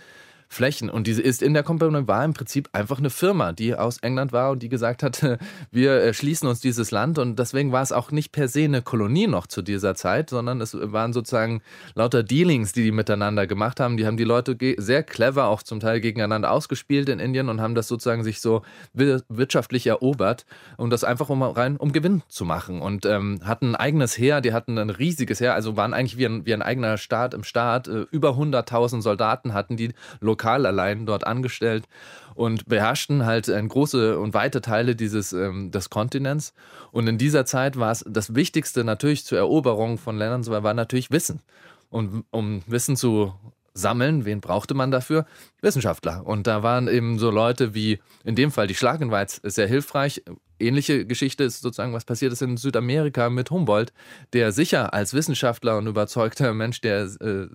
Flächen. 0.55 0.89
Und 0.89 1.07
diese 1.07 1.21
ist 1.21 1.43
in 1.43 1.53
der 1.53 1.63
Company 1.63 2.07
war 2.07 2.25
im 2.25 2.33
Prinzip 2.33 2.69
einfach 2.73 2.99
eine 2.99 3.11
Firma, 3.11 3.53
die 3.53 3.75
aus 3.75 3.99
England 3.99 4.33
war 4.33 4.53
und 4.53 4.63
die 4.63 4.69
gesagt 4.69 5.03
hat, 5.03 5.23
wir 5.71 6.03
äh, 6.03 6.15
schließen 6.15 6.49
uns 6.49 6.61
dieses 6.61 6.91
Land. 6.91 7.19
Und 7.19 7.39
deswegen 7.39 7.73
war 7.73 7.83
es 7.83 7.93
auch 7.93 8.11
nicht 8.11 8.33
per 8.33 8.49
se 8.49 8.65
eine 8.65 8.81
Kolonie 8.81 9.27
noch 9.27 9.47
zu 9.47 9.63
dieser 9.63 9.95
Zeit, 9.95 10.31
sondern 10.31 10.61
es 10.61 10.75
waren 10.75 11.13
sozusagen 11.13 11.61
lauter 11.95 12.23
Dealings, 12.23 12.73
die 12.73 12.85
die 12.85 12.93
miteinander 12.93 13.47
gemacht 13.47 13.81
haben. 13.81 13.97
Die 13.97 14.07
haben 14.07 14.17
die 14.17 14.25
Leute 14.25 14.57
sehr 14.79 15.03
clever 15.03 15.49
auch 15.49 15.63
zum 15.63 15.81
Teil 15.81 16.01
gegeneinander 16.01 16.51
ausgespielt 16.51 17.09
in 17.09 17.19
Indien 17.19 17.49
und 17.49 17.61
haben 17.61 17.75
das 17.75 17.89
sozusagen 17.89 18.25
sich 18.25 18.41
so 18.41 18.63
wirtschaftlich 18.93 19.87
erobert 19.87 20.47
und 20.77 20.91
das 20.91 21.05
einfach 21.05 21.29
um 21.29 21.43
rein 21.43 21.77
um 21.77 21.93
Gewinn 21.93 22.23
zu 22.29 22.45
machen. 22.45 22.81
Und 22.81 23.07
ähm, 23.07 23.41
hatten 23.45 23.73
ein 23.73 23.77
eigenes 23.77 24.17
Heer, 24.17 24.41
die 24.41 24.53
hatten 24.53 24.79
ein 24.79 24.91
riesiges 24.91 25.41
Heer, 25.41 25.55
also 25.55 25.77
waren 25.77 25.93
eigentlich 25.93 26.17
wie 26.17 26.27
ein, 26.27 26.47
wie 26.47 26.55
ein 26.55 26.63
eigener 26.63 26.97
Staat 26.97 27.35
im 27.35 27.43
Staat. 27.43 27.89
Äh, 27.89 28.07
über 28.11 28.31
100.000 28.31 29.03
Soldaten 29.03 29.53
hatten 29.53 29.77
die 29.77 29.93
lokal 30.21 30.44
lokal 30.45 30.67
allein 30.67 31.07
dort 31.07 31.27
angestellt 31.27 31.85
und 32.35 32.67
beherrschten 32.67 33.25
halt 33.25 33.49
äh, 33.49 33.63
große 33.63 34.19
und 34.19 34.35
weite 34.35 34.61
Teile 34.61 34.95
dieses 34.95 35.33
ähm, 35.33 35.71
des 35.71 35.91
Kontinents. 35.91 36.53
Und 36.93 37.07
in 37.07 37.19
dieser 37.19 37.47
Zeit 37.47 37.79
war 37.79 37.93
es 37.93 38.05
das 38.09 38.35
Wichtigste 38.35 38.85
natürlich 38.85 39.25
zur 39.25 39.39
Eroberung 39.39 39.99
von 39.99 40.19
Ländern, 40.19 40.47
war 40.47 40.75
natürlich 40.75 41.11
Wissen. 41.11 41.41
Und 41.91 42.25
um 42.31 42.63
Wissen 42.67 42.97
zu 42.97 43.33
sammeln, 43.73 44.25
wen 44.25 44.41
brauchte 44.41 44.75
man 44.75 44.91
dafür? 44.91 45.27
Wissenschaftler. 45.61 46.25
Und 46.25 46.47
da 46.47 46.63
waren 46.63 46.89
eben 46.89 47.19
so 47.19 47.31
Leute 47.31 47.75
wie, 47.75 48.01
in 48.25 48.37
dem 48.37 48.51
Fall 48.51 48.67
die 48.67 48.75
Schlagenweiz, 48.75 49.41
sehr 49.43 49.67
hilfreich. 49.67 50.23
Ähnliche 50.61 51.05
Geschichte 51.07 51.45
ist 51.45 51.61
sozusagen, 51.61 51.93
was 51.93 52.05
passiert 52.05 52.33
ist 52.33 52.43
in 52.43 52.57
Südamerika 52.57 53.31
mit 53.31 53.51
Humboldt, 53.51 53.93
der 54.33 54.53
sicher 54.53 54.95
als 54.95 55.13
Wissenschaftler 55.15 55.77
und 55.77 55.89
überzeugter 55.89 56.55
Mensch, 56.55 56.81
der, 56.81 57.05
äh, 57.21 57.49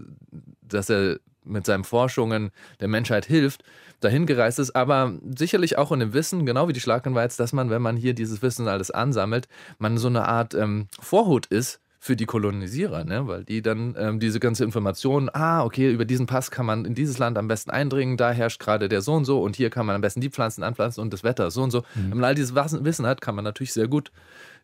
dass 0.74 0.90
er 0.90 1.20
mit 1.44 1.66
seinen 1.66 1.84
Forschungen 1.84 2.52
der 2.80 2.88
Menschheit 2.88 3.26
hilft, 3.26 3.64
dahin 4.00 4.26
gereist 4.26 4.60
ist, 4.60 4.76
aber 4.76 5.14
sicherlich 5.38 5.78
auch 5.78 5.92
in 5.92 6.00
dem 6.00 6.14
Wissen, 6.14 6.46
genau 6.46 6.68
wie 6.68 6.74
die 6.74 6.80
Schlagenweiz, 6.80 7.38
dass 7.38 7.54
man, 7.54 7.70
wenn 7.70 7.82
man 7.82 7.98
hier 7.98 8.14
dieses 8.14 8.42
Wissen 8.42 8.68
alles 8.68 8.92
ansammelt, 8.92 9.48
man 9.78 9.98
so 9.98 10.08
eine 10.08 10.28
Art 10.28 10.54
ähm, 10.54 10.88
Vorhut 11.00 11.48
ist 11.48 11.82
für 12.02 12.16
die 12.16 12.26
Kolonisierer, 12.26 13.04
ne? 13.04 13.28
weil 13.28 13.44
die 13.44 13.62
dann 13.62 13.94
ähm, 13.98 14.20
diese 14.22 14.40
ganze 14.40 14.64
Information, 14.64 15.30
ah, 15.34 15.66
okay, 15.66 15.92
über 15.92 16.06
diesen 16.06 16.28
Pass 16.28 16.50
kann 16.50 16.66
man 16.66 16.86
in 16.86 16.96
dieses 16.96 17.18
Land 17.18 17.38
am 17.38 17.50
besten 17.50 17.72
eindringen, 17.72 18.16
da 18.16 18.32
herrscht 18.32 18.62
gerade 18.62 18.88
der 18.88 19.02
so 19.02 19.14
und 19.16 19.26
so 19.26 19.42
und 19.42 19.58
hier 19.58 19.70
kann 19.70 19.86
man 19.86 19.96
am 19.96 20.02
besten 20.02 20.22
die 20.22 20.30
Pflanzen 20.30 20.64
anpflanzen 20.64 21.02
und 21.02 21.12
das 21.12 21.24
Wetter 21.26 21.52
so 21.52 21.62
und 21.62 21.72
so. 21.72 21.80
Mhm. 21.96 22.12
Wenn 22.12 22.18
man 22.20 22.24
all 22.24 22.36
dieses 22.36 22.56
Wissen 22.56 23.06
hat, 23.06 23.20
kann 23.20 23.36
man 23.36 23.44
natürlich 23.44 23.74
sehr 23.74 23.90
gut 23.90 24.12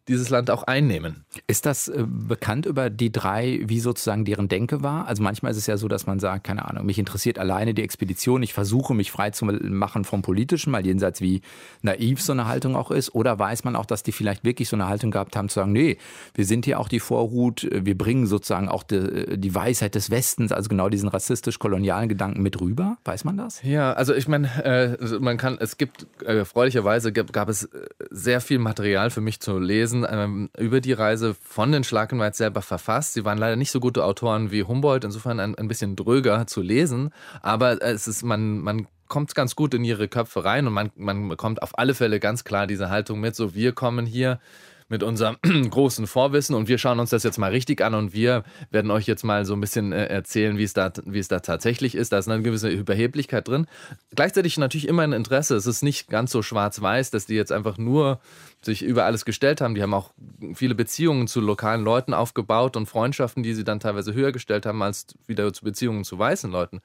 dieses 0.07 0.29
Land 0.29 0.51
auch 0.51 0.63
einnehmen. 0.63 1.25
Ist 1.47 1.65
das 1.65 1.87
äh, 1.87 2.05
bekannt 2.07 2.65
über 2.65 2.89
die 2.89 3.11
drei, 3.11 3.61
wie 3.63 3.79
sozusagen 3.79 4.25
deren 4.25 4.47
Denke 4.47 4.83
war? 4.83 5.07
Also 5.07 5.23
manchmal 5.23 5.51
ist 5.51 5.57
es 5.57 5.67
ja 5.67 5.77
so, 5.77 5.87
dass 5.87 6.05
man 6.05 6.19
sagt, 6.19 6.43
keine 6.43 6.65
Ahnung, 6.65 6.85
mich 6.85 6.99
interessiert 6.99 7.39
alleine 7.39 7.73
die 7.73 7.81
Expedition, 7.81 8.43
ich 8.43 8.53
versuche 8.53 8.93
mich 8.93 9.11
frei 9.11 9.31
zu 9.31 9.45
machen 9.45 10.03
vom 10.03 10.21
Politischen, 10.21 10.71
mal 10.71 10.85
jenseits 10.85 11.21
wie 11.21 11.41
naiv 11.81 12.21
so 12.21 12.33
eine 12.33 12.47
Haltung 12.47 12.75
auch 12.75 12.91
ist. 12.91 13.15
Oder 13.15 13.37
weiß 13.39 13.63
man 13.63 13.75
auch, 13.75 13.85
dass 13.85 14.03
die 14.03 14.11
vielleicht 14.11 14.43
wirklich 14.43 14.69
so 14.69 14.75
eine 14.75 14.87
Haltung 14.87 15.11
gehabt 15.11 15.35
haben, 15.35 15.49
zu 15.49 15.55
sagen, 15.55 15.71
nee, 15.71 15.97
wir 16.35 16.45
sind 16.45 16.65
hier 16.65 16.79
auch 16.79 16.87
die 16.87 16.99
Vorhut, 16.99 17.67
wir 17.71 17.97
bringen 17.97 18.27
sozusagen 18.27 18.69
auch 18.69 18.83
die, 18.83 19.39
die 19.39 19.55
Weisheit 19.55 19.95
des 19.95 20.11
Westens, 20.11 20.51
also 20.51 20.69
genau 20.69 20.89
diesen 20.89 21.09
rassistisch-kolonialen 21.09 22.09
Gedanken 22.09 22.41
mit 22.41 22.61
rüber? 22.61 22.97
Weiß 23.05 23.23
man 23.23 23.37
das? 23.37 23.61
Ja, 23.63 23.93
also 23.93 24.13
ich 24.13 24.27
meine, 24.27 24.47
äh, 24.63 25.19
man 25.19 25.37
kann, 25.37 25.57
es 25.59 25.77
gibt, 25.77 26.07
äh, 26.21 26.37
erfreulicherweise 26.37 27.11
gab, 27.11 27.33
gab 27.33 27.49
es 27.49 27.63
äh, 27.63 27.87
sehr 28.11 28.41
viel 28.41 28.59
Material 28.59 29.09
für 29.09 29.21
mich 29.21 29.39
zu 29.39 29.57
lesen 29.57 29.94
Thesen 29.95 30.07
ähm, 30.09 30.49
über 30.57 30.81
die 30.81 30.93
Reise 30.93 31.35
von 31.41 31.71
den 31.71 31.83
Schlakenwald 31.83 32.35
selber 32.35 32.61
verfasst. 32.61 33.13
Sie 33.13 33.25
waren 33.25 33.37
leider 33.37 33.55
nicht 33.55 33.71
so 33.71 33.79
gute 33.79 34.03
Autoren 34.03 34.51
wie 34.51 34.63
Humboldt, 34.63 35.03
insofern 35.03 35.39
ein, 35.39 35.55
ein 35.55 35.67
bisschen 35.67 35.95
dröger 35.95 36.47
zu 36.47 36.61
lesen, 36.61 37.11
aber 37.41 37.81
es 37.81 38.07
ist, 38.07 38.23
man, 38.23 38.59
man 38.59 38.87
kommt 39.07 39.35
ganz 39.35 39.55
gut 39.55 39.73
in 39.73 39.83
ihre 39.83 40.07
Köpfe 40.07 40.43
rein 40.43 40.67
und 40.67 40.73
man, 40.73 40.91
man 40.95 41.29
bekommt 41.29 41.61
auf 41.61 41.77
alle 41.77 41.93
Fälle 41.93 42.19
ganz 42.19 42.43
klar 42.43 42.67
diese 42.67 42.89
Haltung 42.89 43.19
mit, 43.19 43.35
so 43.35 43.53
wir 43.53 43.71
kommen 43.71 44.05
hier 44.05 44.39
mit 44.87 45.01
unserem 45.01 45.37
großen 45.69 46.05
Vorwissen 46.07 46.55
und 46.55 46.67
wir 46.67 46.77
schauen 46.77 46.99
uns 46.99 47.09
das 47.09 47.23
jetzt 47.23 47.37
mal 47.37 47.51
richtig 47.51 47.81
an 47.81 47.95
und 47.95 48.13
wir 48.13 48.43
werden 48.69 48.91
euch 48.91 49.07
jetzt 49.07 49.23
mal 49.23 49.45
so 49.45 49.53
ein 49.53 49.61
bisschen 49.61 49.91
äh, 49.91 50.05
erzählen, 50.05 50.57
wie 50.57 50.63
es 50.63 50.73
da, 50.73 50.91
wie 51.05 51.19
es 51.19 51.27
da 51.27 51.39
tatsächlich 51.39 51.95
ist. 51.95 52.11
Da 52.11 52.19
ist 52.19 52.29
eine 52.29 52.43
gewisse 52.43 52.69
Überheblichkeit 52.69 53.47
drin. 53.47 53.67
Gleichzeitig 54.13 54.57
natürlich 54.57 54.87
immer 54.87 55.01
ein 55.01 55.13
Interesse. 55.13 55.55
Es 55.55 55.65
ist 55.65 55.81
nicht 55.81 56.09
ganz 56.09 56.31
so 56.31 56.41
schwarz-weiß, 56.41 57.09
dass 57.11 57.25
die 57.25 57.35
jetzt 57.35 57.51
einfach 57.51 57.77
nur 57.77 58.19
sich 58.61 58.83
über 58.83 59.05
alles 59.05 59.25
gestellt 59.25 59.61
haben. 59.61 59.75
Die 59.75 59.81
haben 59.81 59.93
auch 59.93 60.11
viele 60.53 60.75
Beziehungen 60.75 61.27
zu 61.27 61.41
lokalen 61.41 61.83
Leuten 61.83 62.13
aufgebaut 62.13 62.77
und 62.77 62.87
Freundschaften, 62.87 63.43
die 63.43 63.53
sie 63.53 63.63
dann 63.63 63.79
teilweise 63.79 64.13
höher 64.13 64.31
gestellt 64.31 64.65
haben 64.65 64.81
als 64.81 65.07
wieder 65.27 65.51
zu 65.53 65.63
Beziehungen 65.63 66.03
zu 66.03 66.17
weißen 66.17 66.51
Leuten. 66.51 66.81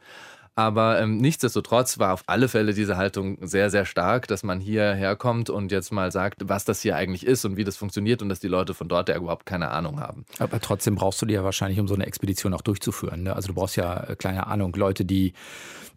Aber 0.61 1.01
ähm, 1.01 1.17
nichtsdestotrotz 1.17 1.99
war 1.99 2.13
auf 2.13 2.23
alle 2.27 2.47
Fälle 2.47 2.75
diese 2.75 2.99
Haltung 2.99 3.39
sehr, 3.41 3.71
sehr 3.71 3.87
stark, 3.87 4.29
dass 4.29 4.43
man 4.43 4.61
hierher 4.61 5.17
kommt 5.17 5.49
und 5.49 5.73
jetzt 5.73 5.91
mal 5.91 6.13
sagt, 6.13 6.51
was 6.51 6.67
das 6.67 6.83
hier 6.83 6.97
eigentlich 6.97 7.25
ist 7.25 7.47
und 7.47 7.57
wie 7.57 7.65
das 7.65 7.79
funktioniert 7.79 8.21
und 8.21 8.29
dass 8.29 8.41
die 8.41 8.49
Leute 8.49 8.75
von 8.75 8.87
dort 8.87 9.09
ja 9.09 9.17
überhaupt 9.17 9.47
keine 9.47 9.71
Ahnung 9.71 10.01
haben. 10.01 10.27
Aber 10.39 10.61
trotzdem 10.61 10.97
brauchst 10.97 11.23
du 11.23 11.25
die 11.25 11.33
ja 11.33 11.45
wahrscheinlich, 11.45 11.81
um 11.81 11.89
so 11.89 11.95
eine 11.95 12.05
Expedition 12.05 12.53
auch 12.53 12.61
durchzuführen. 12.61 13.23
Ne? 13.23 13.35
Also 13.35 13.49
du 13.49 13.55
brauchst 13.55 13.77
ja, 13.77 14.05
äh, 14.05 14.17
kleine 14.17 14.49
Ahnung, 14.49 14.75
Leute, 14.77 15.07
die, 15.07 15.33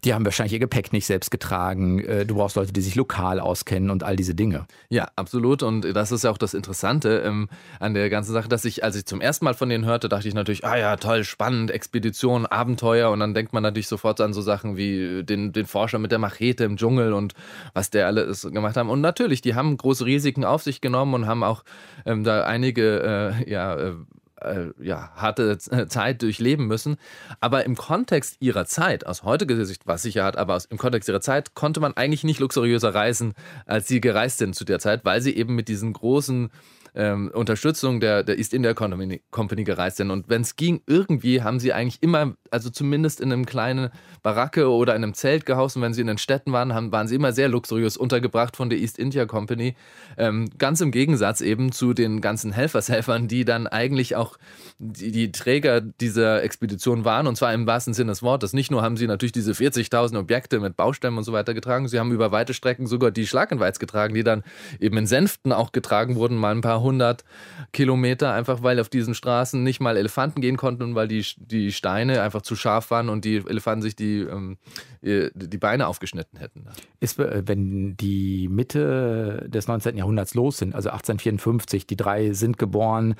die 0.02 0.14
haben 0.14 0.24
wahrscheinlich 0.24 0.54
ihr 0.54 0.60
Gepäck 0.60 0.94
nicht 0.94 1.04
selbst 1.04 1.30
getragen. 1.30 2.00
Äh, 2.00 2.24
du 2.24 2.36
brauchst 2.36 2.56
Leute, 2.56 2.72
die 2.72 2.80
sich 2.80 2.94
lokal 2.94 3.40
auskennen 3.40 3.90
und 3.90 4.02
all 4.02 4.16
diese 4.16 4.34
Dinge. 4.34 4.66
Ja, 4.88 5.08
absolut. 5.14 5.62
Und 5.62 5.82
das 5.94 6.10
ist 6.10 6.24
ja 6.24 6.30
auch 6.30 6.38
das 6.38 6.54
Interessante 6.54 7.22
ähm, 7.26 7.50
an 7.80 7.92
der 7.92 8.08
ganzen 8.08 8.32
Sache, 8.32 8.48
dass 8.48 8.64
ich, 8.64 8.82
als 8.82 8.96
ich 8.96 9.04
zum 9.04 9.20
ersten 9.20 9.44
Mal 9.44 9.52
von 9.52 9.68
denen 9.68 9.84
hörte, 9.84 10.08
dachte 10.08 10.26
ich 10.26 10.32
natürlich, 10.32 10.64
ah 10.64 10.78
ja, 10.78 10.96
toll, 10.96 11.24
spannend, 11.24 11.70
Expedition, 11.70 12.46
Abenteuer. 12.46 13.10
Und 13.10 13.20
dann 13.20 13.34
denkt 13.34 13.52
man 13.52 13.62
natürlich 13.62 13.88
sofort 13.88 14.22
an 14.22 14.32
so 14.32 14.40
Sachen 14.40 14.53
wie 14.62 15.24
den, 15.24 15.52
den 15.52 15.66
Forscher 15.66 15.98
mit 15.98 16.12
der 16.12 16.18
Machete 16.18 16.64
im 16.64 16.76
Dschungel 16.76 17.12
und 17.12 17.34
was 17.72 17.90
der 17.90 18.06
alles 18.06 18.42
gemacht 18.42 18.76
haben. 18.76 18.90
Und 18.90 19.00
natürlich, 19.00 19.40
die 19.40 19.54
haben 19.54 19.76
große 19.76 20.04
Risiken 20.04 20.44
auf 20.44 20.62
sich 20.62 20.80
genommen 20.80 21.14
und 21.14 21.26
haben 21.26 21.42
auch 21.42 21.64
ähm, 22.06 22.24
da 22.24 22.44
einige 22.44 23.34
äh, 23.44 23.50
ja, 23.50 23.74
äh, 23.74 23.94
äh 24.40 24.70
ja, 24.80 25.10
harte 25.16 25.58
Zeit 25.58 26.22
durchleben 26.22 26.66
müssen. 26.66 26.96
Aber 27.40 27.64
im 27.64 27.76
Kontext 27.76 28.36
ihrer 28.40 28.66
Zeit, 28.66 29.06
aus 29.06 29.22
heutiger 29.22 29.64
Sicht 29.64 29.86
war 29.86 29.96
es 29.96 30.02
sicher 30.02 30.24
hart, 30.24 30.36
aber 30.36 30.58
im 30.70 30.78
Kontext 30.78 31.08
ihrer 31.08 31.20
Zeit 31.20 31.54
konnte 31.54 31.80
man 31.80 31.96
eigentlich 31.96 32.24
nicht 32.24 32.40
luxuriöser 32.40 32.94
reisen, 32.94 33.34
als 33.66 33.88
sie 33.88 34.00
gereist 34.00 34.38
sind 34.38 34.54
zu 34.54 34.64
der 34.64 34.78
Zeit, 34.78 35.04
weil 35.04 35.20
sie 35.20 35.34
eben 35.34 35.54
mit 35.54 35.68
diesen 35.68 35.92
großen 35.92 36.50
ähm, 36.94 37.30
Unterstützung 37.34 38.00
der, 38.00 38.22
der 38.22 38.38
East 38.38 38.54
India 38.54 38.74
Company, 38.74 39.22
Company 39.30 39.64
gereist 39.64 39.96
sind. 39.96 40.10
Und 40.10 40.28
wenn 40.28 40.42
es 40.42 40.56
ging, 40.56 40.82
irgendwie 40.86 41.42
haben 41.42 41.58
sie 41.58 41.72
eigentlich 41.72 42.02
immer, 42.02 42.36
also 42.54 42.70
zumindest 42.70 43.20
in 43.20 43.32
einem 43.32 43.44
kleinen 43.44 43.90
Baracke 44.22 44.70
oder 44.70 44.94
in 44.94 45.02
einem 45.02 45.12
Zelt 45.12 45.44
gehaust. 45.44 45.76
Und 45.76 45.82
wenn 45.82 45.92
sie 45.92 46.00
in 46.00 46.06
den 46.06 46.18
Städten 46.18 46.52
waren, 46.52 46.72
haben, 46.72 46.92
waren 46.92 47.08
sie 47.08 47.16
immer 47.16 47.32
sehr 47.32 47.48
luxuriös 47.48 47.96
untergebracht 47.96 48.56
von 48.56 48.70
der 48.70 48.78
East 48.78 48.98
India 48.98 49.26
Company. 49.26 49.74
Ähm, 50.16 50.48
ganz 50.56 50.80
im 50.80 50.92
Gegensatz 50.92 51.40
eben 51.40 51.72
zu 51.72 51.92
den 51.92 52.20
ganzen 52.20 52.52
Helfershelfern, 52.52 53.28
die 53.28 53.44
dann 53.44 53.66
eigentlich 53.66 54.16
auch 54.16 54.38
die, 54.78 55.10
die 55.10 55.32
Träger 55.32 55.80
dieser 55.80 56.42
Expedition 56.42 57.04
waren. 57.04 57.26
Und 57.26 57.36
zwar 57.36 57.52
im 57.52 57.66
wahrsten 57.66 57.92
Sinne 57.92 58.12
des 58.12 58.22
Wortes. 58.22 58.52
Nicht 58.52 58.70
nur 58.70 58.82
haben 58.82 58.96
sie 58.96 59.06
natürlich 59.06 59.32
diese 59.32 59.52
40.000 59.52 60.18
Objekte 60.18 60.60
mit 60.60 60.76
Baustämmen 60.76 61.18
und 61.18 61.24
so 61.24 61.32
weiter 61.32 61.52
getragen, 61.52 61.88
sie 61.88 61.98
haben 61.98 62.12
über 62.12 62.32
weite 62.32 62.54
Strecken 62.54 62.86
sogar 62.86 63.10
die 63.10 63.26
Schlagenweiz 63.26 63.78
getragen, 63.78 64.14
die 64.14 64.22
dann 64.22 64.44
eben 64.80 64.96
in 64.96 65.06
Sänften 65.06 65.52
auch 65.52 65.72
getragen 65.72 66.16
wurden, 66.16 66.36
mal 66.36 66.52
ein 66.52 66.60
paar 66.60 66.78
100 66.78 67.24
Kilometer, 67.72 68.32
einfach 68.32 68.62
weil 68.62 68.80
auf 68.80 68.88
diesen 68.88 69.14
Straßen 69.14 69.62
nicht 69.62 69.80
mal 69.80 69.96
Elefanten 69.96 70.40
gehen 70.40 70.56
konnten 70.56 70.82
und 70.82 70.94
weil 70.94 71.08
die, 71.08 71.24
die 71.36 71.72
Steine 71.72 72.22
einfach 72.22 72.42
zu 72.44 72.56
scharf 72.56 72.90
waren 72.90 73.08
und 73.08 73.24
die 73.24 73.36
Elefanten 73.36 73.82
sich 73.82 73.96
die, 73.96 74.20
ähm, 74.20 74.58
die 75.02 75.58
Beine 75.58 75.86
aufgeschnitten 75.86 76.38
hätten. 76.38 76.66
Ist, 77.00 77.18
äh, 77.18 77.42
wenn 77.46 77.96
die 77.96 78.48
Mitte 78.48 79.46
des 79.48 79.66
19. 79.66 79.96
Jahrhunderts 79.96 80.34
los 80.34 80.58
sind, 80.58 80.74
also 80.74 80.90
1854, 80.90 81.86
die 81.86 81.96
drei 81.96 82.32
sind 82.32 82.58
geboren, 82.58 83.14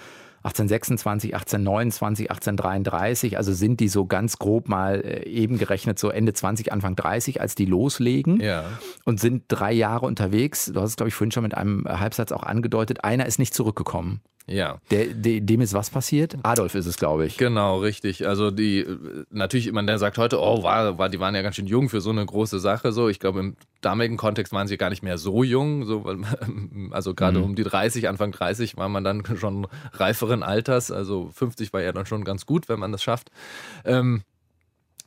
1826, 0.45 1.35
1829, 1.35 2.31
1833, 2.31 3.37
also 3.39 3.55
sind 3.55 3.81
die 3.81 3.89
so 3.89 4.05
ganz 4.05 4.39
grob 4.39 4.69
mal 4.69 5.01
äh, 5.01 5.27
eben 5.27 5.59
gerechnet 5.59 5.99
so 5.99 6.11
Ende 6.11 6.35
20, 6.35 6.71
Anfang 6.71 6.97
30, 6.97 7.41
als 7.41 7.55
die 7.55 7.65
loslegen 7.65 8.41
ja. 8.41 8.65
und 9.05 9.21
sind 9.21 9.45
drei 9.49 9.73
Jahre 9.73 10.05
unterwegs. 10.05 10.67
Du 10.67 10.81
hast 10.81 10.91
es, 10.91 10.97
glaube 10.97 11.09
ich, 11.09 11.15
vorhin 11.15 11.33
schon 11.33 11.45
mit 11.45 11.55
einem 11.55 11.85
Halbsatz 11.89 12.31
auch 12.31 12.43
angedeutet. 12.43 13.05
Einer 13.05 13.25
ist 13.25 13.39
nicht 13.39 13.55
zurückgekommen. 13.55 14.21
Ja. 14.47 14.79
Der, 14.91 15.07
der, 15.07 15.41
dem 15.41 15.63
ist 15.63 15.73
was 15.73 15.89
passiert? 15.89 16.37
Adolf 16.43 16.75
ist 16.75 16.85
es, 16.85 16.99
glaube 16.99 17.25
ich. 17.25 17.39
Genau, 17.39 17.79
richtig. 17.79 18.27
Also 18.27 18.51
die, 18.51 18.87
natürlich, 19.31 19.73
man 19.73 19.87
der 19.87 19.99
sagt 19.99 20.19
heute, 20.19 20.39
oh, 20.39 20.63
war, 20.63 20.99
war, 20.99 21.09
die 21.09 21.19
waren 21.19 21.35
ja 21.35 21.41
ganz 21.41 21.57
schön 21.57 21.67
jung 21.67 21.89
für 21.89 22.03
so 22.03 22.11
eine 22.11 22.25
große 22.25 22.59
Sache. 22.59 22.93
So, 22.93 23.09
ich 23.09 23.21
glaube, 23.21 23.41
im 23.41 23.57
damaligen 23.81 24.19
Kontext 24.19 24.53
waren 24.53 24.69
sie 24.69 24.77
gar 24.77 24.91
nicht 24.91 25.03
mehr 25.03 25.17
so 25.17 25.45
jung. 25.45 25.87
So, 25.87 26.05
also 26.91 27.15
gerade 27.15 27.39
mhm. 27.39 27.45
um 27.45 27.55
die 27.55 27.65
30, 27.65 28.07
Anfang 28.07 28.33
30 28.33 28.77
war 28.77 28.91
man 28.91 29.03
dann 29.03 29.23
schon 29.37 29.67
reiferen 30.35 30.43
Alters. 30.43 30.91
Also 30.91 31.31
50 31.33 31.73
war 31.73 31.83
ja 31.83 31.93
dann 31.93 32.07
schon 32.07 32.25
ganz 32.25 32.47
gut, 32.47 32.69
wenn 32.69 32.81
man 32.81 32.93
das 32.93 33.03
schafft. 33.03 33.31
Ähm, 33.85 34.23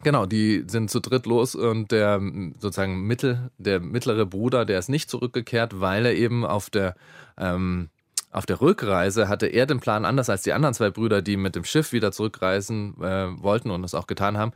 Genau, 0.04 0.28
die 0.28 0.64
sind 0.68 0.92
zu 0.92 1.00
dritt 1.00 1.26
los 1.26 1.56
und 1.56 1.92
der 1.92 2.22
sozusagen 2.60 3.02
mittel, 3.08 3.50
der 3.58 3.80
mittlere 3.80 4.28
Bruder, 4.28 4.64
der 4.64 4.78
ist 4.78 4.90
nicht 4.90 5.10
zurückgekehrt, 5.10 5.82
weil 5.82 6.06
er 6.06 6.14
eben 6.14 6.46
auf 6.46 6.70
der 6.70 6.94
ähm, 7.36 7.90
auf 8.30 8.46
der 8.46 8.62
Rückreise 8.62 9.28
hatte 9.28 9.48
er 9.48 9.66
den 9.66 9.80
Plan 9.80 10.06
anders 10.06 10.30
als 10.30 10.44
die 10.44 10.54
anderen 10.54 10.76
zwei 10.76 10.92
Brüder, 10.92 11.24
die 11.24 11.36
mit 11.36 11.56
dem 11.56 11.64
Schiff 11.64 11.94
wieder 11.94 12.12
zurückreisen 12.12 12.94
äh, 13.02 13.42
wollten 13.42 13.72
und 13.72 13.82
das 13.82 13.96
auch 13.96 14.06
getan 14.06 14.38
haben. 14.38 14.52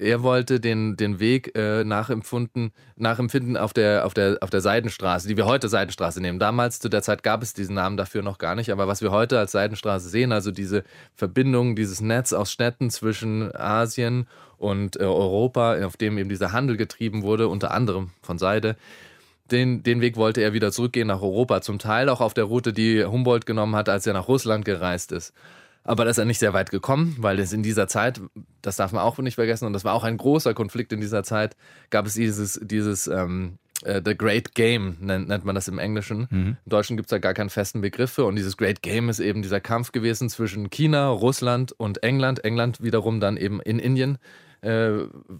Er 0.00 0.22
wollte 0.22 0.60
den, 0.60 0.96
den 0.96 1.18
Weg 1.18 1.56
äh, 1.56 1.82
nachempfunden, 1.82 2.70
nachempfinden 2.94 3.56
auf 3.56 3.72
der, 3.72 4.06
auf, 4.06 4.14
der, 4.14 4.38
auf 4.40 4.50
der 4.50 4.60
Seidenstraße, 4.60 5.26
die 5.26 5.36
wir 5.36 5.44
heute 5.44 5.68
Seidenstraße 5.68 6.20
nehmen. 6.20 6.38
Damals, 6.38 6.78
zu 6.78 6.88
der 6.88 7.02
Zeit, 7.02 7.24
gab 7.24 7.42
es 7.42 7.52
diesen 7.52 7.74
Namen 7.74 7.96
dafür 7.96 8.22
noch 8.22 8.38
gar 8.38 8.54
nicht. 8.54 8.70
Aber 8.70 8.86
was 8.86 9.02
wir 9.02 9.10
heute 9.10 9.40
als 9.40 9.50
Seidenstraße 9.50 10.08
sehen, 10.08 10.30
also 10.30 10.52
diese 10.52 10.84
Verbindung, 11.16 11.74
dieses 11.74 12.00
Netz 12.00 12.32
aus 12.32 12.52
Städten 12.52 12.90
zwischen 12.90 13.52
Asien 13.56 14.28
und 14.56 15.00
äh, 15.00 15.02
Europa, 15.02 15.84
auf 15.84 15.96
dem 15.96 16.16
eben 16.16 16.28
dieser 16.28 16.52
Handel 16.52 16.76
getrieben 16.76 17.22
wurde, 17.22 17.48
unter 17.48 17.72
anderem 17.72 18.10
von 18.22 18.38
Seide, 18.38 18.76
den, 19.50 19.82
den 19.82 20.00
Weg 20.00 20.16
wollte 20.16 20.42
er 20.42 20.52
wieder 20.52 20.70
zurückgehen 20.70 21.08
nach 21.08 21.22
Europa, 21.22 21.60
zum 21.60 21.80
Teil 21.80 22.08
auch 22.08 22.20
auf 22.20 22.34
der 22.34 22.44
Route, 22.44 22.72
die 22.72 23.04
Humboldt 23.04 23.46
genommen 23.46 23.74
hat, 23.74 23.88
als 23.88 24.06
er 24.06 24.12
nach 24.12 24.28
Russland 24.28 24.64
gereist 24.64 25.10
ist. 25.10 25.32
Aber 25.88 26.04
da 26.04 26.10
ist 26.10 26.18
er 26.18 26.26
nicht 26.26 26.38
sehr 26.38 26.52
weit 26.52 26.70
gekommen, 26.70 27.16
weil 27.18 27.38
es 27.38 27.54
in 27.54 27.62
dieser 27.62 27.88
Zeit, 27.88 28.20
das 28.60 28.76
darf 28.76 28.92
man 28.92 29.02
auch 29.02 29.16
nicht 29.18 29.36
vergessen, 29.36 29.64
und 29.64 29.72
das 29.72 29.84
war 29.84 29.94
auch 29.94 30.04
ein 30.04 30.18
großer 30.18 30.52
Konflikt 30.52 30.92
in 30.92 31.00
dieser 31.00 31.22
Zeit, 31.22 31.56
gab 31.88 32.04
es 32.04 32.12
dieses, 32.12 32.60
dieses 32.62 33.06
ähm, 33.06 33.56
äh, 33.84 34.02
The 34.04 34.14
Great 34.14 34.54
Game, 34.54 34.98
nennt, 35.00 35.28
nennt, 35.28 35.46
man 35.46 35.54
das 35.54 35.66
im 35.66 35.78
Englischen. 35.78 36.26
Mhm. 36.28 36.56
Im 36.62 36.70
Deutschen 36.70 36.98
gibt 36.98 37.06
es 37.06 37.10
da 37.10 37.18
gar 37.18 37.32
keinen 37.32 37.48
festen 37.48 37.80
Begriff 37.80 38.10
für. 38.12 38.26
Und 38.26 38.36
dieses 38.36 38.58
Great 38.58 38.82
Game 38.82 39.08
ist 39.08 39.18
eben 39.18 39.40
dieser 39.40 39.60
Kampf 39.60 39.92
gewesen 39.92 40.28
zwischen 40.28 40.68
China, 40.68 41.08
Russland 41.08 41.72
und 41.72 42.02
England. 42.02 42.44
England 42.44 42.82
wiederum 42.82 43.18
dann 43.18 43.38
eben 43.38 43.62
in 43.62 43.78
Indien 43.78 44.18
äh, 44.60 44.90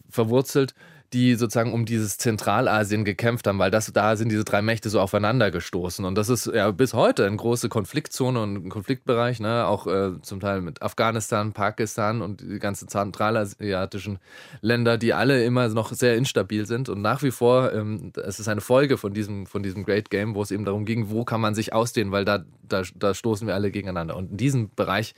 verwurzelt, 0.08 0.74
die 1.12 1.36
sozusagen 1.36 1.72
um 1.72 1.86
dieses 1.86 2.18
Zentralasien 2.18 3.04
gekämpft 3.04 3.46
haben, 3.46 3.58
weil 3.58 3.70
das, 3.70 3.90
da 3.92 4.16
sind 4.16 4.30
diese 4.30 4.44
drei 4.44 4.60
Mächte 4.60 4.90
so 4.90 5.00
aufeinander 5.00 5.50
gestoßen. 5.50 6.04
Und 6.04 6.16
das 6.16 6.28
ist 6.28 6.46
ja 6.46 6.70
bis 6.70 6.92
heute 6.92 7.24
eine 7.24 7.36
große 7.36 7.70
Konfliktzone 7.70 8.42
und 8.42 8.66
ein 8.66 8.68
Konfliktbereich, 8.68 9.40
ne? 9.40 9.66
auch 9.66 9.86
äh, 9.86 10.20
zum 10.20 10.40
Teil 10.40 10.60
mit 10.60 10.82
Afghanistan, 10.82 11.52
Pakistan 11.52 12.20
und 12.20 12.42
die 12.42 12.58
ganzen 12.58 12.88
zentralasiatischen 12.88 14.18
Länder, 14.60 14.98
die 14.98 15.14
alle 15.14 15.42
immer 15.44 15.68
noch 15.68 15.92
sehr 15.92 16.16
instabil 16.16 16.66
sind. 16.66 16.90
Und 16.90 17.00
nach 17.00 17.22
wie 17.22 17.30
vor, 17.30 17.72
ähm, 17.72 18.12
es 18.22 18.38
ist 18.38 18.48
eine 18.48 18.60
Folge 18.60 18.98
von 18.98 19.14
diesem, 19.14 19.46
von 19.46 19.62
diesem 19.62 19.84
Great 19.84 20.10
Game, 20.10 20.34
wo 20.34 20.42
es 20.42 20.50
eben 20.50 20.66
darum 20.66 20.84
ging, 20.84 21.08
wo 21.08 21.24
kann 21.24 21.40
man 21.40 21.54
sich 21.54 21.72
ausdehnen, 21.72 22.12
weil 22.12 22.26
da, 22.26 22.44
da, 22.62 22.82
da 22.94 23.14
stoßen 23.14 23.46
wir 23.46 23.54
alle 23.54 23.70
gegeneinander. 23.70 24.14
Und 24.14 24.32
in 24.32 24.36
diesem 24.36 24.70
Bereich 24.74 25.14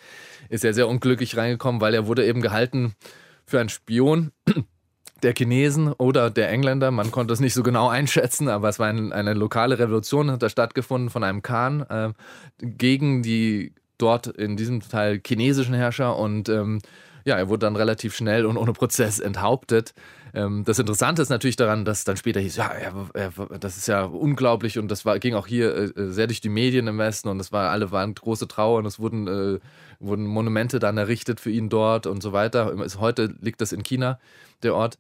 ist 0.50 0.64
er 0.64 0.72
sehr 0.72 0.87
unglücklich 0.87 1.37
reingekommen, 1.37 1.81
weil 1.81 1.94
er 1.94 2.07
wurde 2.07 2.24
eben 2.24 2.42
gehalten 2.42 2.94
für 3.44 3.59
einen 3.59 3.68
Spion 3.68 4.31
der 5.22 5.35
Chinesen 5.37 5.92
oder 5.92 6.30
der 6.30 6.50
Engländer. 6.50 6.90
Man 6.90 7.11
konnte 7.11 7.33
es 7.33 7.40
nicht 7.40 7.54
so 7.54 7.62
genau 7.62 7.88
einschätzen, 7.88 8.48
aber 8.48 8.68
es 8.68 8.78
war 8.78 8.88
ein, 8.88 9.12
eine 9.12 9.35
lokale 9.35 9.78
Revolution, 9.78 10.30
hat 10.30 10.42
da 10.42 10.48
stattgefunden 10.48 11.11
von 11.11 11.24
einem 11.24 11.42
Khan 11.42 11.83
äh, 11.88 12.12
gegen 12.61 13.22
die 13.22 13.72
dort 13.98 14.26
in 14.26 14.56
diesem 14.56 14.80
Teil 14.80 15.20
chinesischen 15.24 15.74
Herrscher 15.74 16.16
und 16.16 16.48
ähm, 16.48 16.80
ja, 17.24 17.37
er 17.37 17.48
wurde 17.48 17.66
dann 17.66 17.76
relativ 17.76 18.14
schnell 18.14 18.46
und 18.46 18.56
ohne 18.56 18.72
Prozess 18.72 19.18
enthauptet. 19.18 19.94
Ähm, 20.33 20.64
das 20.64 20.78
Interessante 20.78 21.22
ist 21.22 21.28
natürlich 21.28 21.56
daran, 21.56 21.85
dass 21.85 22.04
dann 22.04 22.16
später 22.16 22.40
hieß, 22.40 22.56
ja, 22.56 22.68
er, 22.68 22.94
er, 23.14 23.59
das 23.59 23.76
ist 23.76 23.88
ja 23.88 24.04
unglaublich 24.04 24.78
und 24.78 24.88
das 24.88 25.04
war, 25.04 25.18
ging 25.18 25.35
auch 25.35 25.46
hier 25.46 25.96
äh, 25.96 26.11
sehr 26.11 26.26
durch 26.26 26.40
die 26.40 26.48
Medien 26.48 26.87
im 26.87 26.98
Westen 26.98 27.28
und 27.28 27.40
es 27.40 27.52
war, 27.52 27.70
alle 27.70 27.90
waren 27.90 28.14
große 28.14 28.48
Trauer 28.48 28.78
und 28.78 28.87
es 28.87 28.98
wurden, 28.98 29.26
äh, 29.26 29.59
wurden 29.98 30.26
Monumente 30.26 30.78
dann 30.78 30.98
errichtet 30.98 31.40
für 31.40 31.50
ihn 31.50 31.68
dort 31.68 32.06
und 32.06 32.22
so 32.22 32.33
weiter. 32.33 32.74
Heute 32.98 33.35
liegt 33.40 33.61
das 33.61 33.72
in 33.72 33.83
China 33.83 34.18
der 34.62 34.74
Ort. 34.74 34.98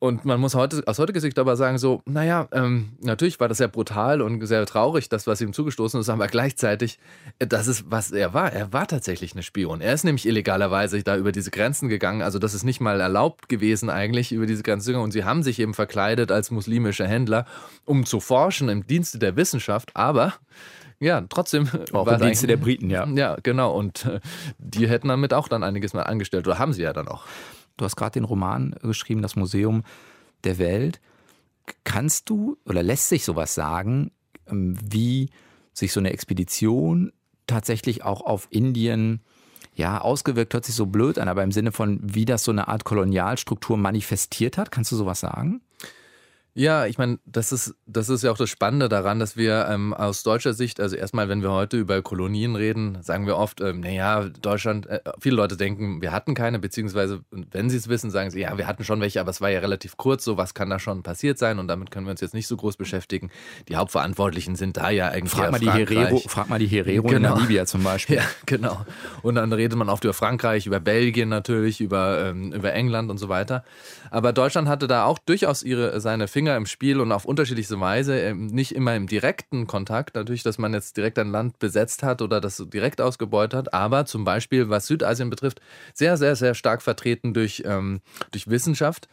Und 0.00 0.24
man 0.24 0.38
muss 0.38 0.54
heute, 0.54 0.82
aus 0.86 1.00
heutiger 1.00 1.20
Sicht 1.20 1.38
aber 1.40 1.56
sagen, 1.56 1.76
so, 1.78 2.02
naja, 2.06 2.46
ähm, 2.52 2.90
natürlich 3.00 3.40
war 3.40 3.48
das 3.48 3.58
sehr 3.58 3.66
brutal 3.66 4.22
und 4.22 4.46
sehr 4.46 4.64
traurig, 4.64 5.08
das, 5.08 5.26
was 5.26 5.40
ihm 5.40 5.52
zugestoßen 5.52 6.00
ist, 6.00 6.08
aber 6.08 6.28
gleichzeitig, 6.28 7.00
äh, 7.40 7.48
das 7.48 7.66
ist, 7.66 7.90
was 7.90 8.12
er 8.12 8.32
war. 8.32 8.52
Er 8.52 8.72
war 8.72 8.86
tatsächlich 8.86 9.34
ein 9.34 9.42
Spion. 9.42 9.80
Er 9.80 9.92
ist 9.92 10.04
nämlich 10.04 10.26
illegalerweise 10.26 11.02
da 11.02 11.16
über 11.16 11.32
diese 11.32 11.50
Grenzen 11.50 11.88
gegangen. 11.88 12.22
Also, 12.22 12.38
das 12.38 12.54
ist 12.54 12.62
nicht 12.62 12.80
mal 12.80 13.00
erlaubt 13.00 13.48
gewesen, 13.48 13.90
eigentlich 13.90 14.30
über 14.30 14.46
diese 14.46 14.62
Grenzen. 14.62 14.94
Und 14.94 15.10
sie 15.10 15.24
haben 15.24 15.42
sich 15.42 15.58
eben 15.58 15.74
verkleidet 15.74 16.30
als 16.30 16.52
muslimische 16.52 17.06
Händler, 17.06 17.44
um 17.84 18.06
zu 18.06 18.20
forschen 18.20 18.68
im 18.68 18.86
Dienste 18.86 19.18
der 19.18 19.34
Wissenschaft. 19.34 19.90
Aber 19.94 20.34
ja, 21.00 21.22
trotzdem. 21.28 21.68
Auch 21.92 22.06
im 22.06 22.20
Dienste 22.20 22.46
der 22.46 22.56
Briten, 22.56 22.90
ja. 22.90 23.06
Ja, 23.06 23.36
genau. 23.42 23.72
Und 23.72 24.04
äh, 24.04 24.20
die 24.58 24.88
hätten 24.88 25.08
damit 25.08 25.34
auch 25.34 25.48
dann 25.48 25.64
einiges 25.64 25.92
mal 25.92 26.02
angestellt. 26.02 26.46
Oder 26.46 26.58
haben 26.58 26.72
sie 26.72 26.82
ja 26.82 26.92
dann 26.92 27.08
auch. 27.08 27.24
Du 27.78 27.84
hast 27.84 27.96
gerade 27.96 28.12
den 28.12 28.24
Roman 28.24 28.74
geschrieben, 28.82 29.22
das 29.22 29.36
Museum 29.36 29.84
der 30.44 30.58
Welt. 30.58 31.00
Kannst 31.84 32.28
du 32.28 32.58
oder 32.66 32.82
lässt 32.82 33.08
sich 33.08 33.24
sowas 33.24 33.54
sagen, 33.54 34.10
ähm, 34.46 34.76
wie 34.82 35.30
sich 35.72 35.92
so 35.92 36.00
eine 36.00 36.12
Expedition 36.12 37.12
tatsächlich 37.46 38.04
auch 38.04 38.20
auf 38.20 38.48
Indien 38.50 39.22
ja, 39.78 40.00
ausgewirkt 40.00 40.54
hört 40.54 40.64
sich 40.64 40.74
so 40.74 40.86
blöd 40.86 41.20
an, 41.20 41.28
aber 41.28 41.44
im 41.44 41.52
Sinne 41.52 41.70
von, 41.70 42.00
wie 42.02 42.24
das 42.24 42.42
so 42.42 42.50
eine 42.50 42.66
Art 42.66 42.84
Kolonialstruktur 42.84 43.76
manifestiert 43.76 44.58
hat, 44.58 44.72
kannst 44.72 44.90
du 44.90 44.96
sowas 44.96 45.20
sagen? 45.20 45.60
Ja, 46.58 46.86
ich 46.86 46.98
meine, 46.98 47.20
das 47.24 47.52
ist, 47.52 47.76
das 47.86 48.08
ist 48.08 48.24
ja 48.24 48.32
auch 48.32 48.36
das 48.36 48.50
Spannende 48.50 48.88
daran, 48.88 49.20
dass 49.20 49.36
wir 49.36 49.68
ähm, 49.70 49.94
aus 49.94 50.24
deutscher 50.24 50.54
Sicht, 50.54 50.80
also 50.80 50.96
erstmal, 50.96 51.28
wenn 51.28 51.40
wir 51.40 51.52
heute 51.52 51.76
über 51.76 52.02
Kolonien 52.02 52.56
reden, 52.56 53.00
sagen 53.00 53.28
wir 53.28 53.36
oft, 53.36 53.60
ähm, 53.60 53.78
naja, 53.78 54.24
Deutschland, 54.42 54.88
äh, 54.88 54.98
viele 55.20 55.36
Leute 55.36 55.56
denken, 55.56 56.02
wir 56.02 56.10
hatten 56.10 56.34
keine, 56.34 56.58
beziehungsweise, 56.58 57.20
wenn 57.30 57.70
sie 57.70 57.76
es 57.76 57.88
wissen, 57.88 58.10
sagen 58.10 58.32
sie, 58.32 58.40
ja, 58.40 58.58
wir 58.58 58.66
hatten 58.66 58.82
schon 58.82 59.00
welche, 59.00 59.20
aber 59.20 59.30
es 59.30 59.40
war 59.40 59.50
ja 59.50 59.60
relativ 59.60 59.96
kurz, 59.96 60.24
so 60.24 60.36
was 60.36 60.52
kann 60.52 60.68
da 60.68 60.80
schon 60.80 61.04
passiert 61.04 61.38
sein 61.38 61.60
und 61.60 61.68
damit 61.68 61.92
können 61.92 62.06
wir 62.06 62.10
uns 62.10 62.20
jetzt 62.20 62.34
nicht 62.34 62.48
so 62.48 62.56
groß 62.56 62.76
beschäftigen. 62.76 63.30
Die 63.68 63.76
Hauptverantwortlichen 63.76 64.56
sind 64.56 64.78
da 64.78 64.90
ja 64.90 65.10
eigentlich. 65.10 65.34
Frag 65.34 65.52
mal 65.52 65.60
die 65.60 65.70
Herero, 65.70 66.18
frag 66.26 66.48
mal 66.48 66.58
die 66.58 66.66
Herero 66.66 67.06
genau. 67.06 67.34
in 67.34 67.34
Namibia 67.34 67.66
zum 67.66 67.84
Beispiel. 67.84 68.08
Ja, 68.18 68.24
genau. 68.46 68.84
Und 69.22 69.36
dann 69.36 69.52
redet 69.52 69.78
man 69.78 69.88
oft 69.88 70.02
über 70.02 70.14
Frankreich, 70.14 70.66
über 70.66 70.80
Belgien 70.80 71.28
natürlich, 71.28 71.80
über, 71.80 72.30
ähm, 72.30 72.52
über 72.52 72.72
England 72.72 73.10
und 73.10 73.18
so 73.18 73.28
weiter. 73.28 73.62
Aber 74.10 74.32
Deutschland 74.32 74.66
hatte 74.66 74.88
da 74.88 75.04
auch 75.04 75.18
durchaus 75.18 75.62
ihre, 75.62 76.00
seine 76.00 76.26
Finger 76.26 76.47
Finger 76.48 76.56
im 76.56 76.66
Spiel 76.66 77.00
und 77.00 77.12
auf 77.12 77.26
unterschiedliche 77.26 77.78
Weise, 77.78 78.18
ähm, 78.18 78.46
nicht 78.46 78.74
immer 78.74 78.96
im 78.96 79.06
direkten 79.06 79.66
Kontakt, 79.66 80.14
natürlich, 80.14 80.42
dass 80.42 80.56
man 80.56 80.72
jetzt 80.72 80.96
direkt 80.96 81.18
ein 81.18 81.30
Land 81.30 81.58
besetzt 81.58 82.02
hat 82.02 82.22
oder 82.22 82.40
das 82.40 82.64
direkt 82.72 83.02
ausgebeutet 83.02 83.54
hat, 83.54 83.74
aber 83.74 84.06
zum 84.06 84.24
Beispiel, 84.24 84.70
was 84.70 84.86
Südasien 84.86 85.28
betrifft, 85.28 85.60
sehr, 85.92 86.16
sehr, 86.16 86.36
sehr 86.36 86.54
stark 86.54 86.80
vertreten 86.80 87.34
durch, 87.34 87.62
ähm, 87.66 88.00
durch 88.30 88.48
Wissenschaft. 88.48 89.08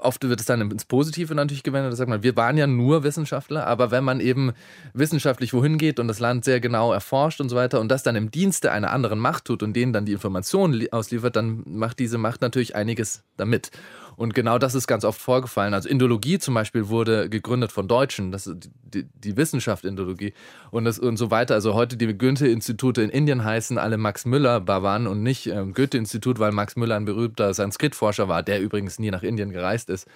Oft 0.00 0.28
wird 0.28 0.38
es 0.38 0.46
dann 0.46 0.60
ins 0.70 0.84
Positive 0.84 1.34
natürlich 1.34 1.64
gewendet, 1.64 1.92
da 1.92 1.96
sagt 1.96 2.08
man, 2.08 2.22
wir 2.22 2.36
waren 2.36 2.56
ja 2.56 2.68
nur 2.68 3.02
Wissenschaftler, 3.02 3.66
aber 3.66 3.90
wenn 3.90 4.04
man 4.04 4.20
eben 4.20 4.52
wissenschaftlich 4.94 5.52
wohin 5.52 5.78
geht 5.78 5.98
und 5.98 6.06
das 6.06 6.20
Land 6.20 6.44
sehr 6.44 6.60
genau 6.60 6.92
erforscht 6.92 7.40
und 7.40 7.48
so 7.48 7.56
weiter 7.56 7.80
und 7.80 7.88
das 7.88 8.04
dann 8.04 8.14
im 8.14 8.30
Dienste 8.30 8.70
einer 8.70 8.92
anderen 8.92 9.18
Macht 9.18 9.46
tut 9.46 9.64
und 9.64 9.74
denen 9.74 9.92
dann 9.92 10.06
die 10.06 10.12
Informationen 10.12 10.86
ausliefert, 10.92 11.34
dann 11.34 11.64
macht 11.66 11.98
diese 11.98 12.18
Macht 12.18 12.40
natürlich 12.40 12.76
einiges 12.76 13.24
damit. 13.36 13.72
Und 14.18 14.34
genau 14.34 14.58
das 14.58 14.74
ist 14.74 14.88
ganz 14.88 15.04
oft 15.04 15.20
vorgefallen. 15.20 15.74
Also 15.74 15.88
Indologie 15.88 16.40
zum 16.40 16.52
Beispiel 16.52 16.88
wurde 16.88 17.28
gegründet 17.30 17.70
von 17.70 17.86
Deutschen, 17.86 18.32
das 18.32 18.50
die, 18.52 19.04
die 19.14 19.36
Wissenschaft 19.36 19.84
Indologie 19.84 20.32
und, 20.72 20.86
das, 20.86 20.98
und 20.98 21.16
so 21.16 21.30
weiter. 21.30 21.54
Also 21.54 21.74
heute 21.74 21.96
die 21.96 22.18
Goethe-Institute 22.18 23.00
in 23.00 23.10
Indien 23.10 23.44
heißen 23.44 23.78
alle 23.78 23.96
Max 23.96 24.26
Müller-Bavan 24.26 25.06
und 25.06 25.22
nicht 25.22 25.46
ähm, 25.46 25.72
Goethe-Institut, 25.72 26.40
weil 26.40 26.50
Max 26.50 26.74
Müller 26.74 26.96
ein 26.96 27.04
berühmter 27.04 27.54
Sanskrit-Forscher 27.54 28.26
war, 28.26 28.42
der 28.42 28.60
übrigens 28.60 28.98
nie 28.98 29.12
nach 29.12 29.22
Indien 29.22 29.52
gereist 29.52 29.88
ist. 29.88 30.08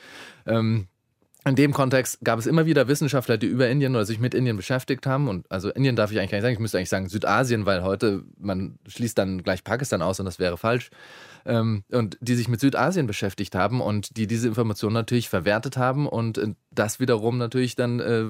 Ähm, 0.46 0.88
in 1.44 1.56
dem 1.56 1.72
Kontext 1.72 2.20
gab 2.22 2.38
es 2.38 2.46
immer 2.46 2.66
wieder 2.66 2.86
Wissenschaftler, 2.86 3.36
die 3.36 3.46
über 3.46 3.68
Indien 3.68 3.96
oder 3.96 4.04
sich 4.04 4.20
mit 4.20 4.32
Indien 4.32 4.56
beschäftigt 4.56 5.06
haben. 5.06 5.28
Und 5.28 5.50
also 5.50 5.70
Indien 5.70 5.96
darf 5.96 6.12
ich 6.12 6.18
eigentlich 6.18 6.30
gar 6.30 6.38
nicht 6.38 6.42
sagen, 6.42 6.54
ich 6.54 6.60
müsste 6.60 6.78
eigentlich 6.78 6.88
sagen 6.88 7.08
Südasien, 7.08 7.66
weil 7.66 7.82
heute 7.82 8.22
man 8.38 8.78
schließt 8.86 9.18
dann 9.18 9.42
gleich 9.42 9.64
Pakistan 9.64 10.02
aus 10.02 10.20
und 10.20 10.26
das 10.26 10.38
wäre 10.38 10.56
falsch 10.56 10.90
ähm, 11.44 11.82
und 11.90 12.16
die 12.20 12.36
sich 12.36 12.48
mit 12.48 12.60
Südasien 12.60 13.06
beschäftigt 13.06 13.54
haben 13.54 13.80
und 13.80 14.16
die 14.16 14.28
diese 14.28 14.46
Informationen 14.46 14.94
natürlich 14.94 15.28
verwertet 15.28 15.76
haben 15.76 16.06
und 16.06 16.38
äh, 16.38 16.54
das 16.70 17.00
wiederum 17.00 17.38
natürlich 17.38 17.74
dann 17.74 17.98
äh, 18.00 18.24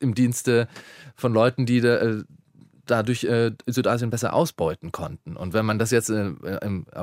im 0.00 0.14
Dienste 0.14 0.68
von 1.14 1.34
Leuten, 1.34 1.66
die 1.66 1.80
da, 1.80 1.96
äh, 1.96 2.24
dadurch 2.86 3.24
äh, 3.24 3.52
Südasien 3.66 4.10
besser 4.10 4.32
ausbeuten 4.32 4.92
konnten. 4.92 5.36
Und 5.36 5.52
wenn 5.52 5.66
man 5.66 5.78
das 5.78 5.90
jetzt 5.90 6.08
äh, 6.08 6.30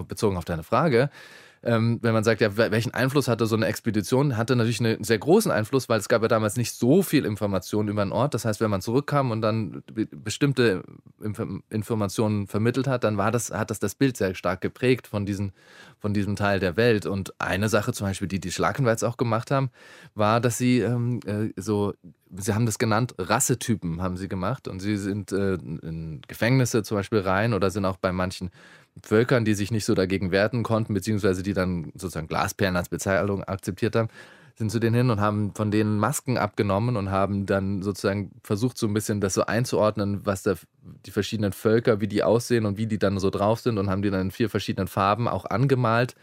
bezogen 0.07 0.37
auf 0.37 0.45
deine 0.45 0.63
Frage 0.63 1.09
ähm, 1.63 1.99
wenn 2.01 2.13
man 2.13 2.23
sagt, 2.23 2.41
ja, 2.41 2.57
welchen 2.57 2.93
Einfluss 2.93 3.27
hatte 3.27 3.45
so 3.45 3.55
eine 3.55 3.67
Expedition, 3.67 4.35
hatte 4.35 4.55
natürlich 4.55 4.81
einen 4.81 5.03
sehr 5.03 5.17
großen 5.17 5.51
Einfluss, 5.51 5.87
weil 5.87 5.99
es 5.99 6.09
gab 6.09 6.21
ja 6.21 6.27
damals 6.27 6.57
nicht 6.57 6.73
so 6.73 7.01
viel 7.01 7.25
Information 7.25 7.87
über 7.87 8.03
den 8.03 8.11
Ort. 8.11 8.33
Das 8.33 8.43
heißt, 8.43 8.59
wenn 8.59 8.69
man 8.69 8.81
zurückkam 8.81 9.31
und 9.31 9.41
dann 9.41 9.81
bestimmte 10.11 10.83
Informationen 11.69 12.47
vermittelt 12.47 12.87
hat, 12.87 13.03
dann 13.05 13.17
war 13.17 13.31
das, 13.31 13.51
hat 13.51 13.71
das 13.71 13.79
das 13.79 13.95
Bild 13.95 14.17
sehr 14.17 14.35
stark 14.35 14.59
geprägt 14.59 15.07
von, 15.07 15.25
diesen, 15.25 15.53
von 15.99 16.13
diesem 16.13 16.35
Teil 16.35 16.59
der 16.59 16.75
Welt. 16.75 17.05
Und 17.05 17.33
eine 17.39 17.69
Sache 17.69 17.93
zum 17.93 18.07
Beispiel, 18.07 18.27
die 18.27 18.39
die 18.41 18.51
Schlagenweiz 18.51 19.01
auch 19.03 19.15
gemacht 19.15 19.49
haben, 19.49 19.69
war, 20.15 20.41
dass 20.41 20.57
sie 20.57 20.79
ähm, 20.79 21.21
äh, 21.25 21.49
so 21.55 21.93
sie 22.35 22.53
haben 22.53 22.65
das 22.65 22.79
genannt, 22.79 23.15
Rassetypen 23.17 24.01
haben 24.01 24.17
sie 24.17 24.27
gemacht 24.27 24.67
und 24.67 24.79
sie 24.79 24.97
sind 24.97 25.31
äh, 25.31 25.53
in 25.53 26.21
Gefängnisse 26.27 26.83
zum 26.83 26.97
Beispiel 26.97 27.19
rein 27.19 27.53
oder 27.53 27.69
sind 27.69 27.85
auch 27.85 27.97
bei 27.97 28.11
manchen 28.11 28.49
Völkern, 29.01 29.45
die 29.45 29.53
sich 29.53 29.71
nicht 29.71 29.85
so 29.85 29.95
dagegen 29.95 30.31
wehren 30.31 30.63
konnten, 30.63 30.93
beziehungsweise 30.93 31.43
die 31.43 31.53
dann 31.53 31.91
sozusagen 31.95 32.27
Glasperlen 32.27 32.75
als 32.75 32.89
Bezeichnung 32.89 33.43
akzeptiert 33.43 33.95
haben, 33.95 34.09
sind 34.55 34.69
zu 34.69 34.79
denen 34.79 34.95
hin 34.95 35.09
und 35.09 35.19
haben 35.19 35.51
von 35.55 35.71
denen 35.71 35.97
Masken 35.97 36.37
abgenommen 36.37 36.95
und 36.95 37.09
haben 37.09 37.47
dann 37.47 37.81
sozusagen 37.81 38.31
versucht, 38.43 38.77
so 38.77 38.85
ein 38.85 38.93
bisschen 38.93 39.19
das 39.19 39.33
so 39.33 39.45
einzuordnen, 39.45 40.25
was 40.25 40.43
da 40.43 40.53
die 41.05 41.11
verschiedenen 41.11 41.53
Völker, 41.53 42.01
wie 42.01 42.07
die 42.07 42.23
aussehen 42.23 42.65
und 42.65 42.77
wie 42.77 42.85
die 42.85 42.99
dann 42.99 43.17
so 43.17 43.31
drauf 43.31 43.61
sind 43.61 43.79
und 43.79 43.89
haben 43.89 44.03
die 44.03 44.11
dann 44.11 44.21
in 44.21 44.31
vier 44.31 44.49
verschiedenen 44.49 44.87
Farben 44.87 45.27
auch 45.27 45.45
angemalt, 45.45 46.15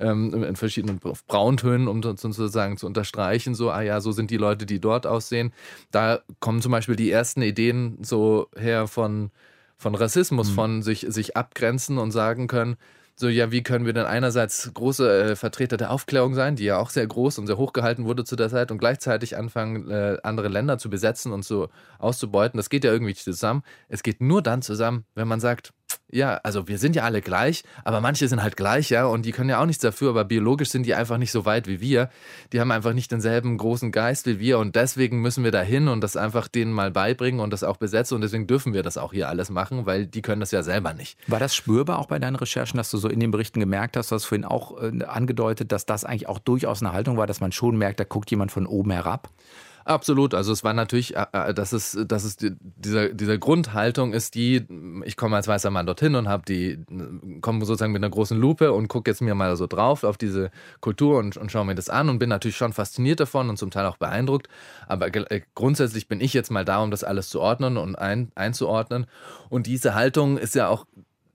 ähm, 0.00 0.44
in 0.44 0.56
verschiedenen 0.56 1.00
Brauntönen, 1.28 1.88
um 1.88 2.02
sozusagen 2.02 2.76
zu 2.76 2.86
unterstreichen, 2.86 3.54
so, 3.54 3.70
ah 3.70 3.80
ja, 3.80 4.00
so 4.02 4.12
sind 4.12 4.30
die 4.30 4.36
Leute, 4.36 4.66
die 4.66 4.80
dort 4.80 5.06
aussehen. 5.06 5.52
Da 5.90 6.20
kommen 6.40 6.60
zum 6.60 6.72
Beispiel 6.72 6.96
die 6.96 7.10
ersten 7.10 7.40
Ideen 7.40 7.98
so 8.02 8.48
her 8.54 8.86
von 8.86 9.30
von 9.78 9.94
Rassismus, 9.94 10.50
mhm. 10.50 10.54
von 10.54 10.82
sich, 10.82 11.06
sich 11.08 11.36
abgrenzen 11.36 11.98
und 11.98 12.10
sagen 12.10 12.46
können, 12.46 12.76
so, 13.20 13.28
ja, 13.28 13.50
wie 13.50 13.64
können 13.64 13.84
wir 13.84 13.92
denn 13.92 14.06
einerseits 14.06 14.70
große 14.72 15.30
äh, 15.30 15.36
Vertreter 15.36 15.76
der 15.76 15.90
Aufklärung 15.90 16.34
sein, 16.34 16.54
die 16.54 16.64
ja 16.64 16.78
auch 16.78 16.90
sehr 16.90 17.04
groß 17.04 17.38
und 17.38 17.48
sehr 17.48 17.56
hoch 17.56 17.72
gehalten 17.72 18.04
wurde 18.04 18.22
zu 18.22 18.36
der 18.36 18.48
Zeit 18.48 18.70
und 18.70 18.78
gleichzeitig 18.78 19.36
anfangen, 19.36 19.90
äh, 19.90 20.18
andere 20.22 20.46
Länder 20.46 20.78
zu 20.78 20.88
besetzen 20.88 21.32
und 21.32 21.44
so 21.44 21.68
auszubeuten. 21.98 22.58
Das 22.58 22.70
geht 22.70 22.84
ja 22.84 22.92
irgendwie 22.92 23.14
zusammen. 23.14 23.64
Es 23.88 24.04
geht 24.04 24.20
nur 24.20 24.40
dann 24.40 24.62
zusammen, 24.62 25.04
wenn 25.16 25.26
man 25.26 25.40
sagt, 25.40 25.72
ja, 26.10 26.40
also 26.42 26.68
wir 26.68 26.78
sind 26.78 26.96
ja 26.96 27.04
alle 27.04 27.20
gleich, 27.20 27.64
aber 27.84 28.00
manche 28.00 28.28
sind 28.28 28.42
halt 28.42 28.56
gleich, 28.56 28.90
ja, 28.90 29.06
und 29.06 29.26
die 29.26 29.32
können 29.32 29.50
ja 29.50 29.60
auch 29.60 29.66
nichts 29.66 29.82
dafür, 29.82 30.10
aber 30.10 30.24
biologisch 30.24 30.70
sind 30.70 30.86
die 30.86 30.94
einfach 30.94 31.18
nicht 31.18 31.32
so 31.32 31.44
weit 31.44 31.66
wie 31.66 31.80
wir. 31.80 32.08
Die 32.52 32.60
haben 32.60 32.70
einfach 32.70 32.94
nicht 32.94 33.12
denselben 33.12 33.58
großen 33.58 33.92
Geist 33.92 34.26
wie 34.26 34.38
wir 34.38 34.58
und 34.58 34.74
deswegen 34.74 35.20
müssen 35.20 35.44
wir 35.44 35.50
da 35.50 35.60
hin 35.60 35.88
und 35.88 36.00
das 36.00 36.16
einfach 36.16 36.48
denen 36.48 36.72
mal 36.72 36.90
beibringen 36.90 37.40
und 37.40 37.52
das 37.52 37.62
auch 37.62 37.76
besetzen 37.76 38.14
und 38.14 38.22
deswegen 38.22 38.46
dürfen 38.46 38.72
wir 38.72 38.82
das 38.82 38.96
auch 38.96 39.12
hier 39.12 39.28
alles 39.28 39.50
machen, 39.50 39.84
weil 39.84 40.06
die 40.06 40.22
können 40.22 40.40
das 40.40 40.50
ja 40.50 40.62
selber 40.62 40.94
nicht. 40.94 41.18
War 41.26 41.40
das 41.40 41.54
spürbar 41.54 41.98
auch 41.98 42.06
bei 42.06 42.18
deinen 42.18 42.36
Recherchen, 42.36 42.78
dass 42.78 42.90
du 42.90 42.96
so 42.96 43.08
in 43.08 43.20
den 43.20 43.30
Berichten 43.30 43.60
gemerkt 43.60 43.96
hast, 43.96 44.10
du 44.10 44.14
hast 44.14 44.24
vorhin 44.24 44.46
auch 44.46 44.80
äh, 44.82 45.04
angedeutet, 45.04 45.72
dass 45.72 45.84
das 45.84 46.04
eigentlich 46.04 46.28
auch 46.28 46.38
durchaus 46.38 46.82
eine 46.82 46.92
Haltung 46.92 47.18
war, 47.18 47.26
dass 47.26 47.40
man 47.40 47.52
schon 47.52 47.76
merkt, 47.76 48.00
da 48.00 48.04
guckt 48.04 48.30
jemand 48.30 48.50
von 48.50 48.66
oben 48.66 48.90
herab? 48.90 49.30
Absolut. 49.88 50.34
Also 50.34 50.52
es 50.52 50.64
war 50.64 50.74
natürlich, 50.74 51.16
äh, 51.16 51.24
äh, 51.32 51.54
dass 51.54 51.72
es, 51.72 51.98
dass 52.06 52.24
es 52.24 52.36
dieser, 52.60 53.08
dieser 53.08 53.38
Grundhaltung 53.38 54.12
ist, 54.12 54.34
die, 54.34 54.66
ich 55.06 55.16
komme 55.16 55.36
als 55.36 55.48
weißer 55.48 55.70
Mann 55.70 55.86
dorthin 55.86 56.14
und 56.14 56.28
habe 56.28 56.42
die, 56.46 56.78
komme 57.40 57.64
sozusagen 57.64 57.92
mit 57.92 58.04
einer 58.04 58.10
großen 58.10 58.38
Lupe 58.38 58.74
und 58.74 58.88
gucke 58.88 59.10
jetzt 59.10 59.22
mir 59.22 59.34
mal 59.34 59.56
so 59.56 59.66
drauf 59.66 60.04
auf 60.04 60.18
diese 60.18 60.50
Kultur 60.80 61.18
und, 61.18 61.38
und 61.38 61.50
schaue 61.50 61.64
mir 61.64 61.74
das 61.74 61.88
an 61.88 62.10
und 62.10 62.18
bin 62.18 62.28
natürlich 62.28 62.58
schon 62.58 62.74
fasziniert 62.74 63.18
davon 63.20 63.48
und 63.48 63.56
zum 63.56 63.70
Teil 63.70 63.86
auch 63.86 63.96
beeindruckt. 63.96 64.48
Aber 64.86 65.06
äh, 65.14 65.40
grundsätzlich 65.54 66.06
bin 66.06 66.20
ich 66.20 66.34
jetzt 66.34 66.50
mal 66.50 66.66
da, 66.66 66.82
um 66.82 66.90
das 66.90 67.02
alles 67.02 67.30
zu 67.30 67.40
ordnen 67.40 67.78
und 67.78 67.96
ein, 67.96 68.30
einzuordnen. 68.34 69.06
Und 69.48 69.66
diese 69.66 69.94
Haltung 69.94 70.36
ist 70.36 70.54
ja 70.54 70.68
auch 70.68 70.84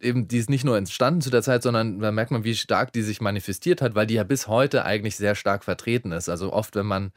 eben, 0.04 0.28
die 0.28 0.38
ist 0.38 0.50
nicht 0.50 0.64
nur 0.64 0.78
entstanden 0.78 1.22
zu 1.22 1.30
der 1.30 1.42
Zeit, 1.42 1.64
sondern 1.64 2.00
da 2.00 2.12
merkt 2.12 2.32
man, 2.32 2.44
wie 2.44 2.56
stark 2.56 2.94
die 2.94 3.02
sich 3.02 3.22
manifestiert 3.22 3.82
hat, 3.82 3.96
weil 3.96 4.08
die 4.08 4.16
ja 4.16 4.24
bis 4.24 4.48
heute 4.48 4.86
eigentlich 4.86 5.16
sehr 5.16 5.36
stark 5.36 5.64
vertreten 5.64 6.12
ist. 6.12 6.30
Also 6.30 6.52
oft, 6.54 6.76
wenn 6.76 6.86
man 6.86 7.12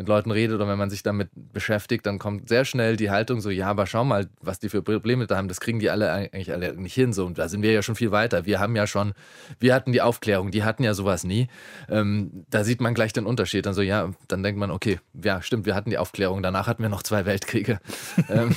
mit 0.00 0.08
Leuten 0.08 0.30
redet 0.30 0.56
oder 0.56 0.66
wenn 0.66 0.78
man 0.78 0.88
sich 0.88 1.02
damit 1.02 1.28
beschäftigt, 1.34 2.06
dann 2.06 2.18
kommt 2.18 2.48
sehr 2.48 2.64
schnell 2.64 2.96
die 2.96 3.10
Haltung 3.10 3.42
so, 3.42 3.50
ja, 3.50 3.66
aber 3.68 3.86
schau 3.86 4.02
mal, 4.02 4.28
was 4.40 4.58
die 4.58 4.70
für 4.70 4.82
Probleme 4.82 5.26
da 5.26 5.36
haben, 5.36 5.46
das 5.46 5.60
kriegen 5.60 5.78
die 5.78 5.90
alle 5.90 6.10
eigentlich 6.10 6.52
alle 6.52 6.74
nicht 6.74 6.94
hin. 6.94 7.12
So, 7.12 7.26
und 7.26 7.36
da 7.36 7.50
sind 7.50 7.60
wir 7.62 7.72
ja 7.72 7.82
schon 7.82 7.96
viel 7.96 8.10
weiter. 8.10 8.46
Wir 8.46 8.60
haben 8.60 8.74
ja 8.76 8.86
schon, 8.86 9.12
wir 9.58 9.74
hatten 9.74 9.92
die 9.92 10.00
Aufklärung, 10.00 10.50
die 10.52 10.64
hatten 10.64 10.84
ja 10.84 10.94
sowas 10.94 11.22
nie. 11.22 11.48
Ähm, 11.90 12.46
da 12.48 12.64
sieht 12.64 12.80
man 12.80 12.94
gleich 12.94 13.12
den 13.12 13.26
Unterschied. 13.26 13.66
Dann 13.66 13.74
so, 13.74 13.82
ja, 13.82 14.10
dann 14.26 14.42
denkt 14.42 14.58
man, 14.58 14.70
okay, 14.70 15.00
ja, 15.22 15.42
stimmt, 15.42 15.66
wir 15.66 15.74
hatten 15.74 15.90
die 15.90 15.98
Aufklärung, 15.98 16.42
danach 16.42 16.66
hatten 16.66 16.82
wir 16.82 16.88
noch 16.88 17.02
zwei 17.02 17.26
Weltkriege. 17.26 17.78
ähm, 18.30 18.56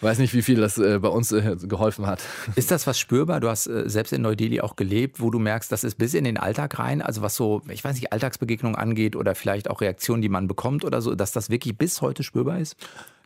weiß 0.00 0.18
nicht, 0.18 0.32
wie 0.32 0.42
viel 0.42 0.56
das 0.56 0.78
äh, 0.78 0.98
bei 1.00 1.08
uns 1.08 1.32
äh, 1.32 1.56
geholfen 1.64 2.06
hat. 2.06 2.22
Ist 2.54 2.70
das 2.70 2.85
was 2.86 2.98
spürbar? 2.98 3.40
Du 3.40 3.48
hast 3.48 3.66
äh, 3.66 3.88
selbst 3.88 4.12
in 4.12 4.22
Neu-Delhi 4.22 4.60
auch 4.60 4.76
gelebt, 4.76 5.20
wo 5.20 5.30
du 5.30 5.38
merkst, 5.38 5.70
das 5.70 5.84
ist 5.84 5.96
bis 5.96 6.14
in 6.14 6.24
den 6.24 6.36
Alltag 6.36 6.78
rein, 6.78 7.02
also 7.02 7.22
was 7.22 7.36
so, 7.36 7.62
ich 7.68 7.84
weiß 7.84 7.94
nicht, 7.94 8.12
Alltagsbegegnungen 8.12 8.76
angeht 8.76 9.16
oder 9.16 9.34
vielleicht 9.34 9.70
auch 9.70 9.80
Reaktionen, 9.80 10.22
die 10.22 10.28
man 10.28 10.48
bekommt 10.48 10.84
oder 10.84 11.00
so, 11.00 11.14
dass 11.14 11.32
das 11.32 11.50
wirklich 11.50 11.76
bis 11.76 12.00
heute 12.02 12.22
spürbar 12.22 12.58
ist? 12.58 12.76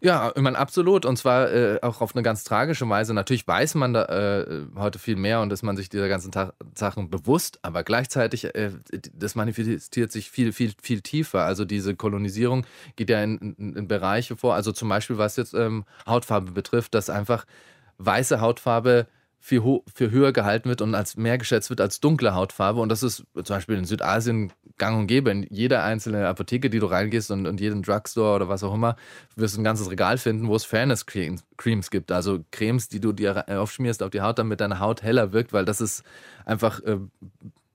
Ja, 0.02 0.32
ich 0.34 0.40
meine, 0.40 0.56
absolut. 0.56 1.04
Und 1.04 1.18
zwar 1.18 1.52
äh, 1.52 1.78
auch 1.82 2.00
auf 2.00 2.14
eine 2.14 2.22
ganz 2.22 2.42
tragische 2.44 2.88
Weise. 2.88 3.12
Natürlich 3.12 3.46
weiß 3.46 3.74
man 3.74 3.92
da 3.92 4.04
äh, 4.06 4.62
heute 4.76 4.98
viel 4.98 5.16
mehr 5.16 5.42
und 5.42 5.52
ist 5.52 5.62
man 5.62 5.76
sich 5.76 5.90
dieser 5.90 6.08
ganzen 6.08 6.32
Ta 6.32 6.54
Sachen 6.74 7.10
bewusst, 7.10 7.58
aber 7.62 7.82
gleichzeitig, 7.84 8.54
äh, 8.54 8.70
das 9.12 9.34
manifestiert 9.34 10.10
sich 10.10 10.30
viel, 10.30 10.52
viel, 10.52 10.72
viel 10.80 11.02
tiefer. 11.02 11.44
Also 11.44 11.66
diese 11.66 11.94
Kolonisierung 11.94 12.64
geht 12.96 13.10
ja 13.10 13.22
in, 13.22 13.54
in, 13.58 13.76
in 13.76 13.88
Bereiche 13.88 14.36
vor. 14.36 14.54
Also 14.54 14.72
zum 14.72 14.88
Beispiel, 14.88 15.18
was 15.18 15.36
jetzt 15.36 15.52
ähm, 15.52 15.84
Hautfarbe 16.06 16.52
betrifft, 16.52 16.94
dass 16.94 17.10
einfach 17.10 17.44
weiße 17.98 18.40
Hautfarbe 18.40 19.06
viel, 19.42 19.80
viel 19.94 20.10
höher 20.10 20.32
gehalten 20.32 20.68
wird 20.68 20.82
und 20.82 20.94
als 20.94 21.16
mehr 21.16 21.38
geschätzt 21.38 21.70
wird 21.70 21.80
als 21.80 21.98
dunkle 21.98 22.34
Hautfarbe. 22.34 22.80
Und 22.80 22.90
das 22.90 23.02
ist 23.02 23.24
zum 23.34 23.56
Beispiel 23.56 23.76
in 23.76 23.86
Südasien 23.86 24.52
gang 24.76 24.98
und 24.98 25.06
gäbe. 25.06 25.30
In 25.30 25.46
jeder 25.50 25.82
einzelne 25.82 26.28
Apotheke, 26.28 26.68
die 26.68 26.78
du 26.78 26.86
reingehst 26.86 27.30
und, 27.30 27.46
und 27.46 27.58
jeden 27.58 27.82
Drugstore 27.82 28.36
oder 28.36 28.48
was 28.48 28.62
auch 28.62 28.74
immer, 28.74 28.96
wirst 29.36 29.56
du 29.56 29.60
ein 29.62 29.64
ganzes 29.64 29.90
Regal 29.90 30.18
finden, 30.18 30.46
wo 30.46 30.54
es 30.54 30.64
Fairness 30.64 31.06
Creams 31.06 31.90
gibt. 31.90 32.12
Also 32.12 32.44
Cremes, 32.50 32.88
die 32.88 33.00
du 33.00 33.12
dir 33.12 33.48
aufschmierst 33.48 34.02
auf 34.02 34.10
die 34.10 34.20
Haut, 34.20 34.38
damit 34.38 34.60
deine 34.60 34.78
Haut 34.78 35.02
heller 35.02 35.32
wirkt, 35.32 35.54
weil 35.54 35.64
das 35.64 35.80
ist 35.80 36.04
einfach 36.44 36.80
äh, 36.84 36.98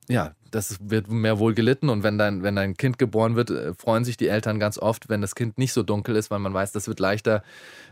ja, 0.08 0.36
das 0.52 0.78
wird 0.82 1.10
mehr 1.10 1.40
wohl 1.40 1.54
gelitten 1.54 1.90
und 1.90 2.04
wenn 2.04 2.18
dein, 2.18 2.44
wenn 2.44 2.56
dein 2.56 2.76
Kind 2.76 2.98
geboren 2.98 3.36
wird, 3.36 3.50
äh, 3.50 3.74
freuen 3.74 4.06
sich 4.06 4.18
die 4.18 4.28
Eltern 4.28 4.60
ganz 4.60 4.78
oft, 4.78 5.10
wenn 5.10 5.22
das 5.22 5.36
Kind 5.36 5.58
nicht 5.58 5.74
so 5.74 5.84
dunkel 5.84 6.16
ist, 6.16 6.32
weil 6.32 6.40
man 6.40 6.54
weiß, 6.54 6.72
das 6.72 6.88
wird 6.88 7.00
leichter 7.00 7.44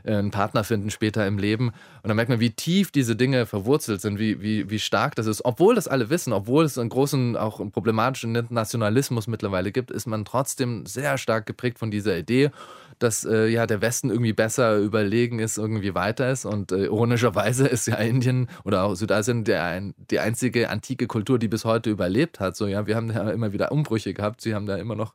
äh, 0.03 0.13
einen 0.13 0.31
Partner 0.31 0.63
finden 0.63 0.89
später 0.89 1.25
im 1.27 1.37
Leben. 1.37 1.69
Und 1.69 2.07
dann 2.07 2.15
merkt 2.15 2.29
man, 2.29 2.39
wie 2.39 2.51
tief 2.51 2.91
diese 2.91 3.15
Dinge 3.15 3.45
verwurzelt 3.45 4.01
sind, 4.01 4.19
wie, 4.19 4.41
wie, 4.41 4.69
wie 4.69 4.79
stark 4.79 5.15
das 5.15 5.27
ist. 5.27 5.43
Obwohl 5.45 5.75
das 5.75 5.87
alle 5.87 6.09
wissen, 6.09 6.33
obwohl 6.33 6.65
es 6.65 6.77
einen 6.77 6.89
großen, 6.89 7.35
auch 7.35 7.59
einen 7.59 7.71
problematischen 7.71 8.31
Nationalismus 8.49 9.27
mittlerweile 9.27 9.71
gibt, 9.71 9.91
ist 9.91 10.05
man 10.05 10.25
trotzdem 10.25 10.85
sehr 10.85 11.17
stark 11.17 11.45
geprägt 11.45 11.79
von 11.79 11.91
dieser 11.91 12.17
Idee 12.17 12.51
dass 12.99 13.25
äh, 13.25 13.47
ja 13.47 13.65
der 13.67 13.81
Westen 13.81 14.09
irgendwie 14.09 14.33
besser 14.33 14.77
überlegen 14.77 15.39
ist, 15.39 15.57
irgendwie 15.57 15.93
weiter 15.93 16.31
ist. 16.31 16.45
Und 16.45 16.71
äh, 16.71 16.85
ironischerweise 16.85 17.67
ist 17.67 17.87
ja 17.87 17.95
Indien 17.95 18.47
oder 18.63 18.83
auch 18.83 18.95
Südasien 18.95 19.43
der, 19.43 19.81
die 20.09 20.19
einzige 20.19 20.69
antike 20.69 21.07
Kultur, 21.07 21.39
die 21.39 21.47
bis 21.47 21.65
heute 21.65 21.89
überlebt 21.89 22.39
hat. 22.39 22.52
So, 22.55 22.67
ja, 22.67 22.87
wir 22.87 22.95
haben 22.95 23.09
da 23.09 23.29
immer 23.31 23.53
wieder 23.53 23.71
Umbrüche 23.71 24.13
gehabt. 24.13 24.41
Sie 24.41 24.55
haben 24.55 24.65
da 24.65 24.77
immer 24.77 24.95
noch 24.95 25.13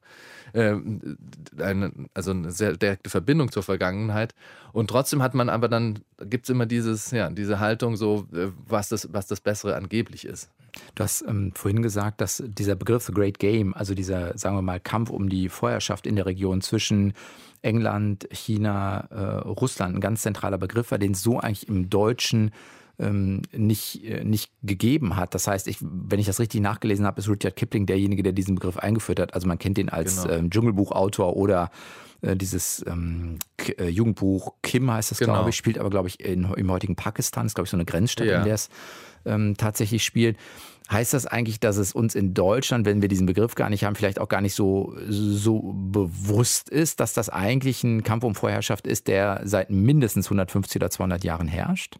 äh, 0.52 0.74
eine, 1.58 1.92
also 2.14 2.30
eine 2.30 2.50
sehr 2.50 2.76
direkte 2.76 3.10
Verbindung 3.10 3.50
zur 3.50 3.62
Vergangenheit. 3.62 4.34
Und 4.72 4.90
trotzdem 4.90 5.22
hat 5.22 5.34
man 5.34 5.48
aber 5.48 5.68
dann, 5.68 6.00
gibt 6.24 6.44
es 6.44 6.50
immer 6.50 6.66
dieses, 6.66 7.10
ja, 7.10 7.30
diese 7.30 7.60
Haltung, 7.60 7.96
so, 7.96 8.26
äh, 8.32 8.48
was 8.66 8.88
das, 8.88 9.12
was 9.12 9.26
das 9.26 9.40
Bessere 9.40 9.76
angeblich 9.76 10.24
ist. 10.24 10.50
Du 10.94 11.02
hast 11.02 11.22
ähm, 11.22 11.52
vorhin 11.54 11.82
gesagt, 11.82 12.20
dass 12.20 12.42
dieser 12.46 12.76
Begriff 12.76 13.04
The 13.04 13.12
Great 13.12 13.38
Game, 13.38 13.74
also 13.74 13.94
dieser, 13.94 14.36
sagen 14.36 14.56
wir 14.56 14.62
mal, 14.62 14.80
Kampf 14.80 15.10
um 15.10 15.28
die 15.28 15.48
Vorherrschaft 15.48 16.06
in 16.06 16.16
der 16.16 16.26
Region 16.26 16.60
zwischen 16.60 17.14
England, 17.62 18.28
China, 18.30 19.08
äh, 19.10 19.48
Russland 19.48 19.96
ein 19.96 20.00
ganz 20.00 20.22
zentraler 20.22 20.58
Begriff 20.58 20.90
war, 20.90 20.98
den 20.98 21.12
es 21.12 21.22
so 21.22 21.40
eigentlich 21.40 21.68
im 21.68 21.90
Deutschen 21.90 22.52
ähm, 22.98 23.42
nicht, 23.52 24.04
äh, 24.04 24.24
nicht 24.24 24.50
gegeben 24.62 25.16
hat. 25.16 25.34
Das 25.34 25.46
heißt, 25.46 25.68
ich, 25.68 25.78
wenn 25.80 26.18
ich 26.18 26.26
das 26.26 26.40
richtig 26.40 26.60
nachgelesen 26.60 27.06
habe, 27.06 27.20
ist 27.20 27.28
Rudyard 27.28 27.56
Kipling 27.56 27.86
derjenige, 27.86 28.22
der 28.22 28.32
diesen 28.32 28.56
Begriff 28.56 28.76
eingeführt 28.76 29.20
hat. 29.20 29.34
Also 29.34 29.46
man 29.46 29.58
kennt 29.58 29.78
ihn 29.78 29.88
als 29.88 30.22
genau. 30.22 30.34
ähm, 30.34 30.50
Dschungelbuchautor 30.50 31.36
oder 31.36 31.70
äh, 32.22 32.36
dieses 32.36 32.84
ähm, 32.86 33.38
äh, 33.78 33.88
Jugendbuch 33.88 34.54
Kim 34.62 34.90
heißt 34.90 35.12
das, 35.12 35.18
genau. 35.18 35.34
glaube 35.34 35.50
ich, 35.50 35.56
spielt 35.56 35.78
aber, 35.78 35.90
glaube 35.90 36.08
ich, 36.08 36.20
in, 36.20 36.44
im 36.52 36.70
heutigen 36.70 36.96
Pakistan, 36.96 37.46
ist, 37.46 37.54
glaube 37.54 37.66
ich, 37.66 37.70
so 37.70 37.76
eine 37.76 37.84
Grenzstadt, 37.84 38.26
ja. 38.26 38.38
in 38.38 38.44
der 38.44 38.54
es 38.54 38.68
ähm, 39.24 39.56
tatsächlich 39.56 40.04
spielt. 40.04 40.36
Heißt 40.90 41.12
das 41.12 41.26
eigentlich, 41.26 41.60
dass 41.60 41.76
es 41.76 41.92
uns 41.92 42.14
in 42.14 42.32
Deutschland, 42.32 42.86
wenn 42.86 43.02
wir 43.02 43.08
diesen 43.08 43.26
Begriff 43.26 43.54
gar 43.54 43.68
nicht 43.68 43.84
haben, 43.84 43.94
vielleicht 43.94 44.18
auch 44.18 44.28
gar 44.28 44.40
nicht 44.40 44.54
so, 44.54 44.96
so 45.06 45.74
bewusst 45.74 46.70
ist, 46.70 46.98
dass 47.00 47.12
das 47.12 47.28
eigentlich 47.28 47.84
ein 47.84 48.02
Kampf 48.02 48.24
um 48.24 48.34
Vorherrschaft 48.34 48.86
ist, 48.86 49.06
der 49.06 49.42
seit 49.44 49.68
mindestens 49.68 50.26
150 50.26 50.76
oder 50.76 50.90
200 50.90 51.24
Jahren 51.24 51.46
herrscht? 51.46 51.98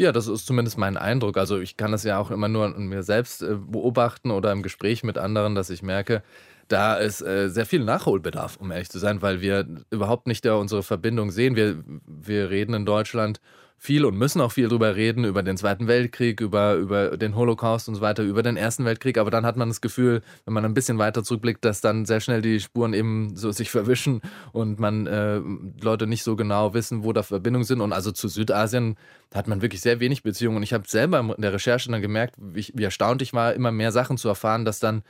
Ja, 0.00 0.12
das 0.12 0.28
ist 0.28 0.46
zumindest 0.46 0.78
mein 0.78 0.96
Eindruck. 0.96 1.36
Also 1.36 1.60
ich 1.60 1.76
kann 1.76 1.92
das 1.92 2.04
ja 2.04 2.16
auch 2.18 2.30
immer 2.30 2.48
nur 2.48 2.64
an 2.64 2.86
mir 2.86 3.02
selbst 3.02 3.42
äh, 3.42 3.54
beobachten 3.54 4.30
oder 4.30 4.50
im 4.50 4.62
Gespräch 4.62 5.04
mit 5.04 5.18
anderen, 5.18 5.54
dass 5.54 5.68
ich 5.68 5.82
merke, 5.82 6.22
da 6.68 6.94
ist 6.94 7.20
äh, 7.20 7.50
sehr 7.50 7.66
viel 7.66 7.84
Nachholbedarf, 7.84 8.56
um 8.56 8.70
ehrlich 8.70 8.88
zu 8.88 8.98
sein, 8.98 9.20
weil 9.20 9.42
wir 9.42 9.66
überhaupt 9.90 10.26
nicht 10.26 10.42
da 10.46 10.54
unsere 10.54 10.82
Verbindung 10.82 11.30
sehen. 11.30 11.54
Wir, 11.54 11.84
wir 12.06 12.48
reden 12.48 12.72
in 12.72 12.86
Deutschland 12.86 13.42
viel 13.82 14.04
und 14.04 14.14
müssen 14.18 14.42
auch 14.42 14.52
viel 14.52 14.68
drüber 14.68 14.94
reden, 14.94 15.24
über 15.24 15.42
den 15.42 15.56
Zweiten 15.56 15.88
Weltkrieg, 15.88 16.42
über, 16.42 16.74
über 16.74 17.16
den 17.16 17.34
Holocaust 17.34 17.88
und 17.88 17.94
so 17.94 18.02
weiter, 18.02 18.22
über 18.22 18.42
den 18.42 18.58
Ersten 18.58 18.84
Weltkrieg. 18.84 19.16
Aber 19.16 19.30
dann 19.30 19.46
hat 19.46 19.56
man 19.56 19.68
das 19.68 19.80
Gefühl, 19.80 20.20
wenn 20.44 20.52
man 20.52 20.66
ein 20.66 20.74
bisschen 20.74 20.98
weiter 20.98 21.24
zurückblickt, 21.24 21.64
dass 21.64 21.80
dann 21.80 22.04
sehr 22.04 22.20
schnell 22.20 22.42
die 22.42 22.60
Spuren 22.60 22.92
eben 22.92 23.34
so 23.36 23.50
sich 23.52 23.70
verwischen 23.70 24.20
und 24.52 24.78
man 24.78 25.06
äh, 25.06 25.40
Leute 25.80 26.06
nicht 26.06 26.24
so 26.24 26.36
genau 26.36 26.74
wissen, 26.74 27.04
wo 27.04 27.14
da 27.14 27.22
Verbindungen 27.22 27.64
sind. 27.64 27.80
Und 27.80 27.94
also 27.94 28.12
zu 28.12 28.28
Südasien 28.28 28.96
hat 29.34 29.48
man 29.48 29.62
wirklich 29.62 29.80
sehr 29.80 29.98
wenig 29.98 30.22
Beziehungen. 30.22 30.58
Und 30.58 30.62
ich 30.62 30.74
habe 30.74 30.86
selber 30.86 31.18
in 31.18 31.40
der 31.40 31.54
Recherche 31.54 31.90
dann 31.90 32.02
gemerkt, 32.02 32.34
wie, 32.38 32.66
wie 32.74 32.84
erstaunt 32.84 33.22
ich 33.22 33.32
war, 33.32 33.54
immer 33.54 33.72
mehr 33.72 33.92
Sachen 33.92 34.18
zu 34.18 34.28
erfahren, 34.28 34.66
dass 34.66 34.78
dann 34.78 35.02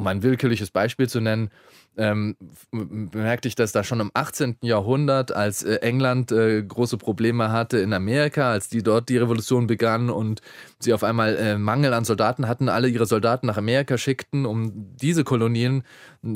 um 0.00 0.06
ein 0.06 0.22
willkürliches 0.22 0.70
Beispiel 0.70 1.08
zu 1.08 1.20
nennen, 1.20 1.50
ähm, 1.96 2.36
bemerkte 2.70 3.48
ich, 3.48 3.54
dass 3.54 3.72
da 3.72 3.84
schon 3.84 4.00
im 4.00 4.10
18. 4.14 4.56
Jahrhundert, 4.62 5.32
als 5.32 5.62
äh, 5.62 5.76
England 5.76 6.32
äh, 6.32 6.62
große 6.62 6.96
Probleme 6.96 7.52
hatte 7.52 7.78
in 7.78 7.92
Amerika, 7.92 8.50
als 8.50 8.68
die 8.68 8.82
dort 8.82 9.08
die 9.08 9.18
Revolution 9.18 9.66
begann 9.66 10.08
und 10.08 10.40
sie 10.78 10.94
auf 10.94 11.04
einmal 11.04 11.36
äh, 11.36 11.58
Mangel 11.58 11.92
an 11.92 12.04
Soldaten 12.04 12.48
hatten, 12.48 12.68
alle 12.68 12.88
ihre 12.88 13.06
Soldaten 13.06 13.46
nach 13.46 13.58
Amerika 13.58 13.98
schickten, 13.98 14.46
um 14.46 14.96
diese 14.96 15.24
Kolonien 15.24 15.82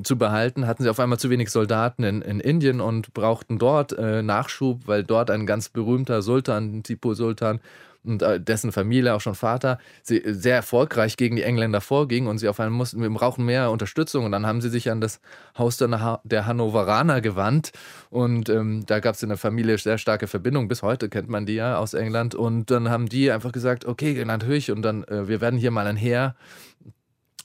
zu 0.02 0.18
behalten, 0.18 0.66
hatten 0.66 0.82
sie 0.82 0.90
auf 0.90 1.00
einmal 1.00 1.18
zu 1.18 1.30
wenig 1.30 1.50
Soldaten 1.50 2.04
in, 2.04 2.20
in 2.20 2.40
Indien 2.40 2.80
und 2.80 3.14
brauchten 3.14 3.58
dort 3.58 3.96
äh, 3.96 4.22
Nachschub, 4.22 4.82
weil 4.86 5.04
dort 5.04 5.30
ein 5.30 5.46
ganz 5.46 5.70
berühmter 5.70 6.20
Sultan, 6.20 6.82
Tipu 6.82 7.14
Sultan, 7.14 7.60
und 8.04 8.22
äh, 8.22 8.40
dessen 8.40 8.72
Familie, 8.72 9.14
auch 9.14 9.20
schon 9.20 9.34
Vater, 9.34 9.78
sehr 10.02 10.56
erfolgreich 10.56 11.16
gegen 11.16 11.36
die 11.36 11.42
Engländer 11.42 11.80
vorging 11.80 12.26
und 12.26 12.38
sie 12.38 12.48
auf 12.48 12.60
einmal 12.60 12.76
mussten, 12.76 13.00
wir 13.00 13.10
brauchen 13.10 13.44
mehr 13.44 13.70
Unterstützung. 13.70 14.24
Und 14.24 14.32
dann 14.32 14.46
haben 14.46 14.60
sie 14.60 14.68
sich 14.68 14.90
an 14.90 15.00
das 15.00 15.20
Haus 15.56 15.78
der, 15.78 16.46
Hannoveraner 16.46 17.20
gewandt. 17.20 17.72
Und 18.10 18.48
ähm, 18.48 18.84
da 18.86 19.00
gab 19.00 19.14
es 19.14 19.22
in 19.22 19.30
der 19.30 19.38
Familie 19.38 19.78
sehr 19.78 19.98
starke 19.98 20.26
Verbindung. 20.26 20.68
Bis 20.68 20.82
heute 20.82 21.08
kennt 21.08 21.28
man 21.28 21.46
die 21.46 21.54
ja 21.54 21.78
aus 21.78 21.94
England. 21.94 22.34
Und 22.34 22.70
dann 22.70 22.90
haben 22.90 23.08
die 23.08 23.30
einfach 23.30 23.52
gesagt, 23.52 23.86
okay, 23.86 24.22
natürlich. 24.24 24.70
Und 24.70 24.82
dann, 24.82 25.04
äh, 25.04 25.26
wir 25.26 25.40
werden 25.40 25.58
hier 25.58 25.70
mal 25.70 25.86
ein 25.86 25.96
Heer 25.96 26.36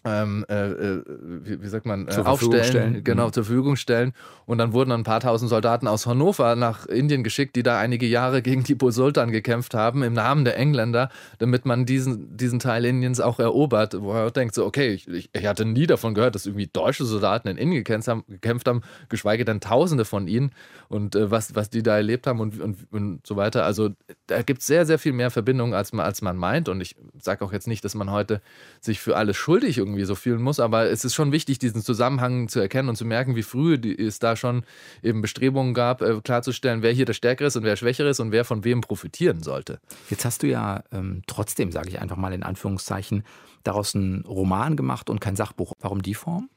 ähm, 0.06 0.46
äh, 0.50 0.70
äh, 0.70 1.04
wie, 1.44 1.62
wie, 1.62 1.68
sagt 1.68 1.86
man, 1.86 2.08
äh, 2.08 2.12
aufstellen, 2.12 2.64
stellen. 2.64 3.04
genau, 3.04 3.28
mhm. 3.28 3.34
zur 3.34 3.44
Verfügung 3.44 3.76
stellen. 3.76 4.14
Und 4.46 4.58
dann 4.58 4.72
wurden 4.72 4.92
ein 4.92 5.04
paar 5.04 5.20
tausend 5.20 5.50
Soldaten 5.50 5.88
aus 5.88 6.08
Hannover 6.08 6.56
nach 6.56 6.86
Indien 6.86 7.24
geschickt, 7.24 7.56
die 7.56 7.64
da 7.64 7.78
einige 7.80 8.06
Jahre 8.06 8.42
gegen 8.42 8.64
Tipu 8.64 8.92
Sultan 8.92 9.32
gekämpft 9.32 9.74
haben, 9.74 10.02
im 10.04 10.14
Namen 10.14 10.46
der 10.46 10.58
Engländer, 10.58 11.10
damit 11.38 11.66
man 11.66 11.86
diesen, 11.86 12.38
diesen 12.38 12.60
Teil 12.60 12.86
Indiens 12.86 13.20
auch 13.20 13.40
erobert. 13.40 13.96
Wo 14.00 14.14
er 14.14 14.32
denkt 14.32 14.56
so, 14.56 14.66
okay, 14.66 14.94
ich, 14.94 15.30
ich 15.34 15.46
hatte 15.46 15.66
nie 15.66 15.86
davon 15.86 16.14
gehört, 16.14 16.36
dass 16.36 16.46
irgendwie 16.46 16.68
deutsche 16.68 17.04
Soldaten 17.04 17.50
in 17.50 17.58
Indien 17.58 17.84
gekämpft 17.84 18.08
haben, 18.08 18.24
gekämpft 18.28 18.68
haben 18.68 18.82
geschweige 19.10 19.44
denn 19.44 19.60
Tausende 19.60 20.06
von 20.06 20.28
ihnen 20.28 20.52
und 20.88 21.16
äh, 21.16 21.30
was, 21.30 21.56
was 21.56 21.70
die 21.70 21.84
da 21.84 21.98
erlebt 21.98 22.26
haben 22.26 22.40
und, 22.40 22.60
und, 22.62 22.88
und 22.92 23.28
so 23.28 23.36
weiter. 23.36 23.66
Also 23.66 23.90
da 24.28 24.42
gibt 24.44 24.62
es 24.62 24.68
sehr, 24.68 24.86
sehr 24.86 24.98
viel 24.98 25.14
mehr 25.14 25.30
Verbindungen, 25.30 25.74
als 25.74 25.92
man, 25.92 26.06
als 26.06 26.22
man 26.22 26.38
meint. 26.38 26.70
Und 26.70 26.80
ich 26.80 26.96
sage 27.22 27.44
auch 27.44 27.52
jetzt 27.52 27.68
nicht, 27.68 27.84
dass 27.84 27.96
man 27.96 28.12
heute 28.12 28.42
sich 28.80 29.00
für 29.00 29.18
alles 29.18 29.36
schuldig 29.36 29.78
irgendwie 29.78 29.89
irgendwie 29.90 30.06
so 30.06 30.16
fühlen 30.16 30.42
muss. 30.42 30.60
Aber 30.60 30.90
es 30.90 31.04
ist 31.04 31.16
schon 31.16 31.32
wichtig, 31.32 31.60
diesen 31.60 31.82
Zusammenhang 31.82 32.48
zu 32.48 32.60
erkennen 32.60 32.90
und 32.90 32.96
zu 32.96 33.06
merken, 33.06 33.36
wie 33.36 33.44
früh 33.44 33.76
es 33.98 34.20
da 34.20 34.36
schon 34.36 34.64
eben 35.04 35.22
Bestrebungen 35.22 35.74
gab, 35.74 36.02
äh, 36.02 36.20
klarzustellen, 36.24 36.82
wer 36.82 36.92
hier 36.92 37.06
der 37.06 37.14
Stärkere 37.14 37.48
ist 37.48 37.56
und 37.56 37.64
wer 37.64 37.76
Schwächere 37.76 38.10
ist 38.10 38.20
und 38.20 38.32
wer 38.32 38.46
von 38.46 38.64
wem 38.64 38.82
profitieren 38.82 39.44
sollte. 39.44 39.80
Jetzt 40.10 40.26
hast 40.26 40.44
du 40.44 40.48
ja 40.48 40.84
ähm, 40.92 41.24
trotzdem, 41.28 41.72
sage 41.72 41.90
ich 41.90 42.00
einfach 42.00 42.18
mal 42.18 42.34
in 42.34 42.44
Anführungszeichen, 42.44 43.24
daraus 43.64 43.96
einen 43.96 44.26
Roman 44.26 44.76
gemacht 44.76 45.10
und 45.10 45.20
kein 45.20 45.36
Sachbuch. 45.36 45.74
Warum 45.80 46.02
die 46.02 46.14
Form? 46.14 46.50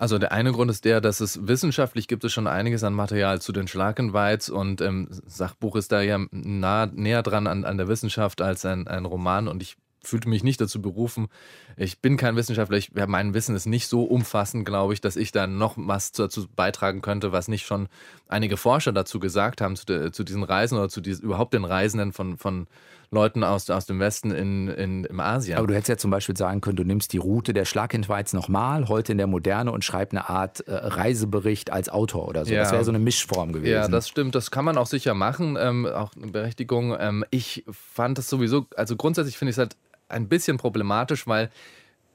Also 0.00 0.16
der 0.16 0.32
eine 0.32 0.52
Grund 0.52 0.70
ist 0.70 0.86
der, 0.86 1.02
dass 1.02 1.20
es 1.20 1.46
wissenschaftlich 1.46 2.08
gibt 2.08 2.24
es 2.24 2.32
schon 2.32 2.46
einiges 2.46 2.82
an 2.84 2.94
Material 2.94 3.42
zu 3.42 3.52
den 3.52 3.68
Schlagenweiz 3.68 4.48
und 4.48 4.80
ähm, 4.80 5.08
Sachbuch 5.10 5.76
ist 5.76 5.92
da 5.92 6.00
ja 6.00 6.18
nah, 6.30 6.86
näher 6.86 7.22
dran 7.22 7.46
an, 7.46 7.66
an 7.66 7.76
der 7.76 7.86
Wissenschaft 7.86 8.40
als 8.40 8.64
ein, 8.64 8.88
ein 8.88 9.04
Roman 9.04 9.46
und 9.46 9.62
ich 9.62 9.76
fühlte 10.02 10.28
mich 10.28 10.42
nicht 10.42 10.60
dazu 10.60 10.80
berufen. 10.80 11.28
Ich 11.76 12.00
bin 12.00 12.16
kein 12.16 12.36
Wissenschaftler, 12.36 12.76
ich, 12.76 12.92
mein 12.94 13.34
Wissen 13.34 13.54
ist 13.54 13.66
nicht 13.66 13.88
so 13.88 14.04
umfassend, 14.04 14.64
glaube 14.64 14.94
ich, 14.94 15.00
dass 15.00 15.16
ich 15.16 15.32
da 15.32 15.46
noch 15.46 15.74
was 15.76 16.12
dazu 16.12 16.46
beitragen 16.54 17.02
könnte, 17.02 17.32
was 17.32 17.48
nicht 17.48 17.66
schon 17.66 17.88
einige 18.28 18.56
Forscher 18.56 18.92
dazu 18.92 19.20
gesagt 19.20 19.60
haben, 19.60 19.76
zu, 19.76 19.86
de, 19.86 20.10
zu 20.12 20.24
diesen 20.24 20.42
Reisen 20.42 20.78
oder 20.78 20.88
zu 20.88 21.00
diesen, 21.00 21.24
überhaupt 21.24 21.54
den 21.54 21.64
Reisenden 21.64 22.12
von, 22.12 22.36
von 22.36 22.66
Leuten 23.12 23.42
aus, 23.42 23.68
aus 23.70 23.86
dem 23.86 23.98
Westen 23.98 24.30
in, 24.30 24.68
in, 24.68 25.04
im 25.04 25.20
Asien. 25.20 25.58
Aber 25.58 25.66
du 25.66 25.74
hättest 25.74 25.88
ja 25.88 25.96
zum 25.96 26.12
Beispiel 26.12 26.36
sagen 26.36 26.60
können, 26.60 26.76
du 26.76 26.84
nimmst 26.84 27.12
die 27.12 27.18
Route 27.18 27.52
der 27.52 27.64
Schlagentweiz 27.64 28.32
nochmal, 28.32 28.88
heute 28.88 29.12
in 29.12 29.18
der 29.18 29.26
Moderne 29.26 29.72
und 29.72 29.84
schreibst 29.84 30.12
eine 30.12 30.28
Art 30.28 30.60
äh, 30.60 30.74
Reisebericht 30.74 31.72
als 31.72 31.88
Autor 31.88 32.28
oder 32.28 32.44
so. 32.44 32.52
Ja. 32.52 32.60
Das 32.60 32.70
wäre 32.72 32.84
so 32.84 32.92
eine 32.92 33.00
Mischform 33.00 33.52
gewesen. 33.52 33.72
Ja, 33.72 33.88
das 33.88 34.08
stimmt. 34.08 34.36
Das 34.36 34.52
kann 34.52 34.64
man 34.64 34.78
auch 34.78 34.86
sicher 34.86 35.14
machen. 35.14 35.56
Ähm, 35.60 35.86
auch 35.86 36.12
eine 36.14 36.30
Berechtigung. 36.30 36.96
Ähm, 36.98 37.24
ich 37.30 37.64
fand 37.70 38.16
das 38.16 38.28
sowieso, 38.28 38.66
also 38.76 38.94
grundsätzlich 38.94 39.36
finde 39.36 39.50
ich 39.50 39.54
es 39.54 39.58
halt 39.58 39.76
ein 40.10 40.28
bisschen 40.28 40.56
problematisch, 40.56 41.26
weil 41.26 41.50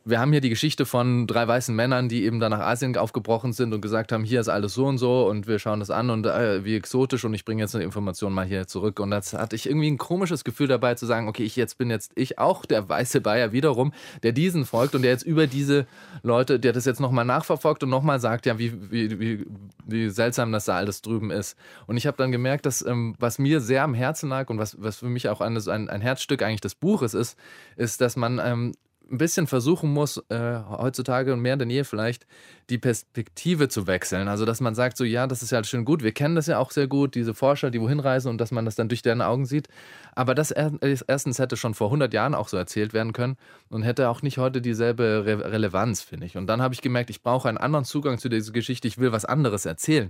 wir 0.08 0.20
haben 0.20 0.32
hier 0.32 0.42
die 0.42 0.50
Geschichte 0.50 0.86
von 0.86 1.26
drei 1.26 1.48
weißen 1.48 1.76
Männern, 1.76 2.10
die 2.10 2.26
eben 2.26 2.40
da 2.40 2.48
nach 2.48 2.60
Asien 2.60 2.96
aufgebrochen 2.96 3.54
sind 3.54 3.74
und 3.74 3.82
gesagt 3.82 4.12
haben, 4.12 4.24
hier 4.24 4.40
ist 4.40 4.50
alles 4.50 4.76
so 4.76 4.86
und 4.86 5.00
so 5.00 5.28
und 5.28 5.48
wir 5.48 5.58
schauen 5.58 5.80
das 5.80 5.90
an 5.90 6.12
und 6.12 6.28
äh, 6.28 6.64
wie 6.64 6.76
exotisch 6.76 7.26
und 7.26 7.34
ich 7.34 7.44
bringe 7.44 7.64
jetzt 7.64 7.74
eine 7.74 7.84
Information 7.84 8.32
mal 8.32 8.46
hier 8.46 8.68
zurück. 8.68 9.00
Und 9.00 9.10
das 9.10 9.34
hatte 9.34 9.56
ich 9.56 9.68
irgendwie 9.68 9.90
ein 9.90 9.98
komisches 9.98 10.44
Gefühl 10.44 10.68
dabei 10.68 10.94
zu 10.94 11.08
sagen, 11.08 11.28
okay, 11.28 11.44
ich 11.44 11.56
jetzt 11.56 11.80
bin 11.80 11.90
jetzt 11.90 12.12
ich 12.14 12.38
auch 12.38 12.68
der 12.68 12.88
weiße 12.88 13.20
Bayer 13.20 13.52
wiederum, 13.52 13.94
der 14.22 14.32
diesen 14.32 14.66
folgt 14.66 14.94
und 14.94 15.02
der 15.02 15.10
jetzt 15.10 15.26
über 15.26 15.48
diese 15.48 15.88
Leute, 16.22 16.60
der 16.60 16.72
das 16.72 16.86
jetzt 16.86 17.00
nochmal 17.00 17.26
nachverfolgt 17.26 17.82
und 17.82 17.90
nochmal 17.90 18.20
sagt, 18.20 18.46
ja, 18.46 18.60
wie, 18.60 18.92
wie, 18.92 19.20
wie, 19.20 19.46
wie 19.88 20.10
seltsam 20.12 20.52
das 20.52 20.66
da 20.66 20.76
alles 20.76 21.02
drüben 21.02 21.32
ist. 21.32 21.58
Und 21.88 21.98
ich 21.98 22.06
habe 22.06 22.18
dann 22.18 22.32
gemerkt, 22.32 22.68
dass 22.68 22.86
ähm, 22.86 23.16
was 23.18 23.40
mir 23.40 23.60
sehr 23.60 23.82
am 23.82 23.96
Herzen 23.96 24.30
lag 24.30 24.52
und 24.52 24.60
was, 24.60 24.80
was 24.80 24.98
für 24.98 25.10
mich 25.10 25.30
auch 25.30 25.42
ein, 25.42 25.58
ein, 25.68 25.90
ein 25.90 26.02
Herzstück 26.02 26.44
eigentlich 26.44 26.62
des 26.62 26.76
Buches 26.76 27.16
ist, 27.16 27.40
ist, 27.76 28.02
dass 28.02 28.16
man 28.16 28.40
ähm, 28.44 28.74
ein 29.12 29.18
bisschen 29.18 29.48
versuchen 29.48 29.92
muss, 29.92 30.18
äh, 30.30 30.60
heutzutage 30.70 31.34
und 31.34 31.42
mehr 31.42 31.58
denn 31.58 31.70
je 31.70 31.84
vielleicht, 31.84 32.26
die 32.70 32.78
Perspektive 32.78 33.70
zu 33.70 33.88
wechseln. 33.88 34.28
Also, 34.28 34.46
dass 34.46 34.62
man 34.62 34.76
sagt, 34.76 34.98
so, 34.98 35.04
ja, 35.04 35.28
das 35.28 35.44
ist 35.44 35.52
ja 35.52 35.64
schön 35.64 35.86
gut, 35.86 36.04
wir 36.04 36.12
kennen 36.12 36.36
das 36.36 36.48
ja 36.48 36.60
auch 36.60 36.72
sehr 36.72 36.88
gut, 36.88 37.16
diese 37.16 37.34
Forscher, 37.34 37.72
die 37.72 37.82
wohin 37.82 38.00
reisen 38.00 38.30
und 38.30 38.40
dass 38.40 38.52
man 38.52 38.66
das 38.66 38.76
dann 38.76 38.90
durch 38.90 39.02
deren 39.02 39.22
Augen 39.22 39.46
sieht. 39.46 39.68
Aber 40.14 40.36
das 40.36 40.52
erstens 40.52 41.40
hätte 41.40 41.58
schon 41.58 41.74
vor 41.74 41.88
100 41.88 42.14
Jahren 42.14 42.34
auch 42.34 42.48
so 42.48 42.58
erzählt 42.58 42.94
werden 42.94 43.14
können 43.14 43.38
und 43.70 43.84
hätte 43.84 44.10
auch 44.10 44.22
nicht 44.22 44.38
heute 44.38 44.62
dieselbe 44.62 45.24
Re 45.26 45.52
Relevanz, 45.52 46.02
finde 46.02 46.26
ich. 46.26 46.38
Und 46.38 46.48
dann 46.48 46.62
habe 46.62 46.74
ich 46.74 46.82
gemerkt, 46.82 47.10
ich 47.10 47.22
brauche 47.22 47.50
einen 47.50 47.58
anderen 47.58 47.86
Zugang 47.86 48.18
zu 48.18 48.30
dieser 48.30 48.52
Geschichte, 48.52 48.88
ich 48.88 48.98
will 48.98 49.12
was 49.12 49.26
anderes 49.26 49.66
erzählen. 49.66 50.10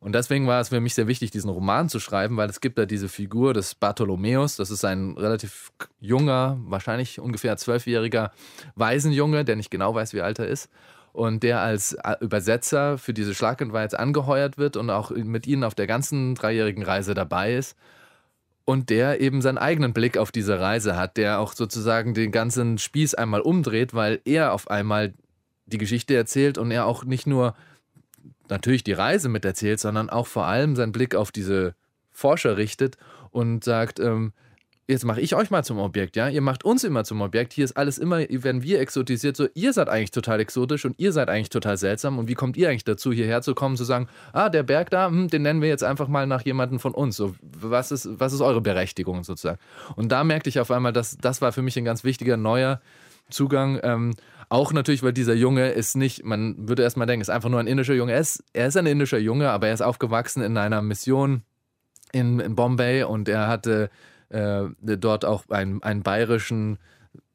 Und 0.00 0.14
deswegen 0.14 0.46
war 0.46 0.60
es 0.62 0.70
für 0.70 0.80
mich 0.80 0.94
sehr 0.94 1.08
wichtig, 1.08 1.30
diesen 1.30 1.50
Roman 1.50 1.90
zu 1.90 2.00
schreiben, 2.00 2.38
weil 2.38 2.48
es 2.48 2.62
gibt 2.62 2.78
da 2.78 2.86
diese 2.86 3.10
Figur 3.10 3.52
des 3.52 3.74
Bartholomäus. 3.74 4.56
Das 4.56 4.70
ist 4.70 4.82
ein 4.82 5.16
relativ 5.18 5.72
junger, 6.00 6.58
wahrscheinlich 6.64 7.20
ungefähr 7.20 7.58
zwölfjähriger 7.58 8.32
Waisenjunge, 8.76 9.44
der 9.44 9.56
nicht 9.56 9.70
genau 9.70 9.94
weiß, 9.94 10.14
wie 10.14 10.22
alt 10.22 10.38
er 10.38 10.48
ist. 10.48 10.70
Und 11.12 11.42
der 11.42 11.60
als 11.60 11.92
äh, 11.92 12.16
Übersetzer 12.20 12.96
für 12.96 13.12
diese 13.12 13.34
Schlagentweiz 13.34 13.92
angeheuert 13.92 14.56
wird 14.56 14.78
und 14.78 14.88
auch 14.88 15.10
mit 15.10 15.46
ihnen 15.46 15.64
auf 15.64 15.74
der 15.74 15.86
ganzen 15.86 16.34
dreijährigen 16.34 16.82
Reise 16.82 17.12
dabei 17.12 17.54
ist. 17.54 17.76
Und 18.64 18.88
der 18.88 19.20
eben 19.20 19.42
seinen 19.42 19.58
eigenen 19.58 19.92
Blick 19.92 20.16
auf 20.16 20.32
diese 20.32 20.60
Reise 20.60 20.96
hat, 20.96 21.18
der 21.18 21.40
auch 21.40 21.52
sozusagen 21.52 22.14
den 22.14 22.32
ganzen 22.32 22.78
Spieß 22.78 23.14
einmal 23.16 23.40
umdreht, 23.42 23.92
weil 23.92 24.20
er 24.24 24.54
auf 24.54 24.70
einmal 24.70 25.12
die 25.66 25.78
Geschichte 25.78 26.14
erzählt 26.14 26.56
und 26.56 26.70
er 26.70 26.86
auch 26.86 27.04
nicht 27.04 27.26
nur 27.26 27.54
natürlich 28.50 28.84
die 28.84 28.92
Reise 28.92 29.28
miterzählt, 29.28 29.80
sondern 29.80 30.10
auch 30.10 30.26
vor 30.26 30.46
allem 30.46 30.76
seinen 30.76 30.92
Blick 30.92 31.14
auf 31.14 31.32
diese 31.32 31.74
Forscher 32.10 32.56
richtet 32.56 32.96
und 33.30 33.64
sagt, 33.64 34.00
ähm, 34.00 34.32
jetzt 34.90 35.04
mache 35.04 35.20
ich 35.20 35.34
euch 35.34 35.50
mal 35.50 35.62
zum 35.62 35.78
Objekt, 35.78 36.16
ja? 36.16 36.28
Ihr 36.28 36.40
macht 36.40 36.64
uns 36.64 36.84
immer 36.84 37.04
zum 37.04 37.20
Objekt. 37.20 37.52
Hier 37.52 37.64
ist 37.64 37.76
alles 37.76 37.96
immer, 37.96 38.18
werden 38.18 38.62
wir 38.62 38.80
exotisiert. 38.80 39.36
So, 39.36 39.46
ihr 39.54 39.72
seid 39.72 39.88
eigentlich 39.88 40.10
total 40.10 40.40
exotisch 40.40 40.84
und 40.84 40.98
ihr 40.98 41.12
seid 41.12 41.30
eigentlich 41.30 41.48
total 41.48 41.76
seltsam. 41.76 42.18
Und 42.18 42.28
wie 42.28 42.34
kommt 42.34 42.56
ihr 42.56 42.68
eigentlich 42.68 42.84
dazu, 42.84 43.12
hierher 43.12 43.40
zu 43.40 43.54
kommen, 43.54 43.76
zu 43.76 43.84
sagen, 43.84 44.08
ah, 44.32 44.48
der 44.48 44.64
Berg 44.64 44.90
da, 44.90 45.06
hm, 45.06 45.28
den 45.28 45.42
nennen 45.42 45.62
wir 45.62 45.68
jetzt 45.68 45.84
einfach 45.84 46.08
mal 46.08 46.26
nach 46.26 46.42
jemandem 46.42 46.80
von 46.80 46.92
uns. 46.92 47.16
So, 47.16 47.34
was 47.40 47.92
ist, 47.92 48.08
was 48.18 48.32
ist 48.32 48.40
eure 48.40 48.60
Berechtigung 48.60 49.22
sozusagen? 49.24 49.58
Und 49.96 50.10
da 50.10 50.24
merkte 50.24 50.50
ich 50.50 50.60
auf 50.60 50.70
einmal, 50.70 50.92
dass 50.92 51.16
das 51.16 51.40
war 51.40 51.52
für 51.52 51.62
mich 51.62 51.78
ein 51.78 51.84
ganz 51.84 52.04
wichtiger 52.04 52.36
neuer 52.36 52.80
Zugang. 53.30 53.78
Ähm, 53.82 54.14
auch 54.50 54.72
natürlich, 54.72 55.02
weil 55.02 55.12
dieser 55.12 55.34
Junge 55.34 55.70
ist 55.70 55.96
nicht, 55.96 56.24
man 56.24 56.68
würde 56.68 56.82
erstmal 56.82 57.06
denken, 57.06 57.22
ist 57.22 57.30
einfach 57.30 57.48
nur 57.48 57.60
ein 57.60 57.68
indischer 57.68 57.94
Junge. 57.94 58.12
Er 58.12 58.20
ist, 58.20 58.44
er 58.52 58.66
ist 58.66 58.76
ein 58.76 58.86
indischer 58.86 59.18
Junge, 59.18 59.48
aber 59.50 59.68
er 59.68 59.74
ist 59.74 59.80
aufgewachsen 59.80 60.42
in 60.42 60.56
einer 60.56 60.82
Mission 60.82 61.44
in, 62.12 62.40
in 62.40 62.56
Bombay 62.56 63.04
und 63.04 63.28
er 63.28 63.46
hatte 63.46 63.90
äh, 64.28 64.64
dort 64.80 65.24
auch 65.24 65.48
einen, 65.50 65.82
einen 65.84 66.02
bayerischen, 66.02 66.78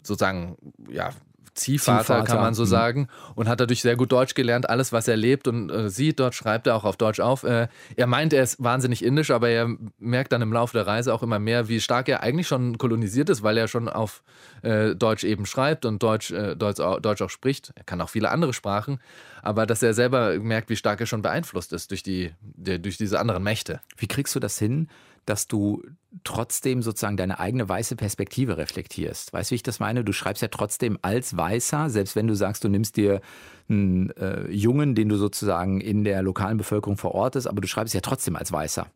sozusagen, 0.04 0.58
ja, 0.90 1.12
Ziehvater, 1.56 2.04
Ziehvater, 2.04 2.24
kann 2.26 2.38
man 2.38 2.54
so 2.54 2.64
mhm. 2.64 2.68
sagen, 2.68 3.08
und 3.36 3.48
hat 3.48 3.60
dadurch 3.60 3.82
sehr 3.82 3.96
gut 3.96 4.12
Deutsch 4.12 4.36
gelernt. 4.36 4.70
Alles, 4.70 4.92
was 4.92 5.08
er 5.08 5.16
lebt 5.16 5.48
und 5.48 5.70
äh, 5.70 5.90
sieht, 5.90 6.20
dort 6.20 6.36
schreibt 6.36 6.68
er 6.68 6.76
auch 6.76 6.84
auf 6.84 6.98
Deutsch 6.98 7.20
auf. 7.20 7.44
Äh, 7.44 7.68
er 7.96 8.08
meint, 8.08 8.34
er 8.34 8.44
ist 8.44 8.62
wahnsinnig 8.62 9.04
indisch, 9.04 9.32
aber 9.32 9.50
er 9.50 9.70
merkt 9.98 10.34
dann 10.34 10.42
im 10.42 10.52
Laufe 10.52 10.74
der 10.74 10.86
Reise 10.86 11.14
auch 11.14 11.24
immer 11.24 11.40
mehr, 11.40 11.68
wie 11.68 11.80
stark 11.80 12.10
er 12.10 12.22
eigentlich 12.22 12.48
schon 12.48 12.78
kolonisiert 12.78 13.30
ist, 13.30 13.42
weil 13.42 13.58
er 13.58 13.68
schon 13.68 13.88
auf 13.88 14.22
äh, 14.62 14.96
Deutsch 14.96 15.24
eben 15.24 15.46
schreibt 15.46 15.86
und 15.86 16.04
Deutsch, 16.04 16.32
äh, 16.32 16.56
Deutsch, 16.56 16.82
Deutsch 17.02 17.22
auch 17.22 17.30
spricht. 17.30 17.72
Er 17.76 17.84
kann 17.84 18.02
auch 18.02 18.10
viele 18.10 18.30
andere 18.30 18.54
Sprachen, 18.54 19.00
aber 19.42 19.66
dass 19.66 19.82
er 19.82 19.94
selber 19.94 20.38
merkt, 20.40 20.70
wie 20.70 20.76
stark 20.76 21.00
er 21.00 21.08
schon 21.08 21.22
beeinflusst 21.22 21.72
ist 21.72 21.92
durch, 21.92 22.04
die, 22.04 22.32
die 22.42 22.82
durch 22.82 22.98
diese 22.98 23.20
anderen 23.20 23.44
Mächte. 23.44 23.80
Wie 23.98 24.08
kriegst 24.08 24.36
du 24.36 24.40
das 24.40 24.60
hin, 24.60 24.90
dass 25.26 25.48
du 25.48 25.84
trotzdem 26.24 26.82
sozusagen 26.82 27.18
deine 27.18 27.40
eigene 27.40 27.68
weiße 27.68 27.96
Perspektive 27.96 28.58
reflektierst. 28.58 29.34
Weißt 29.34 29.50
du, 29.50 29.52
wie 29.52 29.56
ich 29.56 29.64
das 29.64 29.80
meine? 29.80 30.04
Du 30.04 30.14
schreibst 30.14 30.42
ja 30.42 30.48
trotzdem 30.48 30.98
als 31.02 31.36
Weißer, 31.36 31.90
selbst 31.90 32.16
wenn 32.16 32.28
du 32.28 32.36
sagst, 32.36 32.64
du 32.64 32.70
nimmst 32.70 32.96
dir 32.98 33.22
einen 33.70 34.12
äh, 34.12 34.50
Jungen, 34.50 34.96
den 34.96 35.10
du 35.10 35.18
sozusagen 35.18 35.82
in 35.82 36.04
der 36.04 36.22
lokalen 36.22 36.58
Bevölkerung 36.58 36.98
verortest, 36.98 37.48
aber 37.48 37.62
du 37.62 37.68
schreibst 37.68 37.94
ja 37.94 38.02
trotzdem 38.02 38.36
als 38.36 38.52
Weißer. 38.52 38.88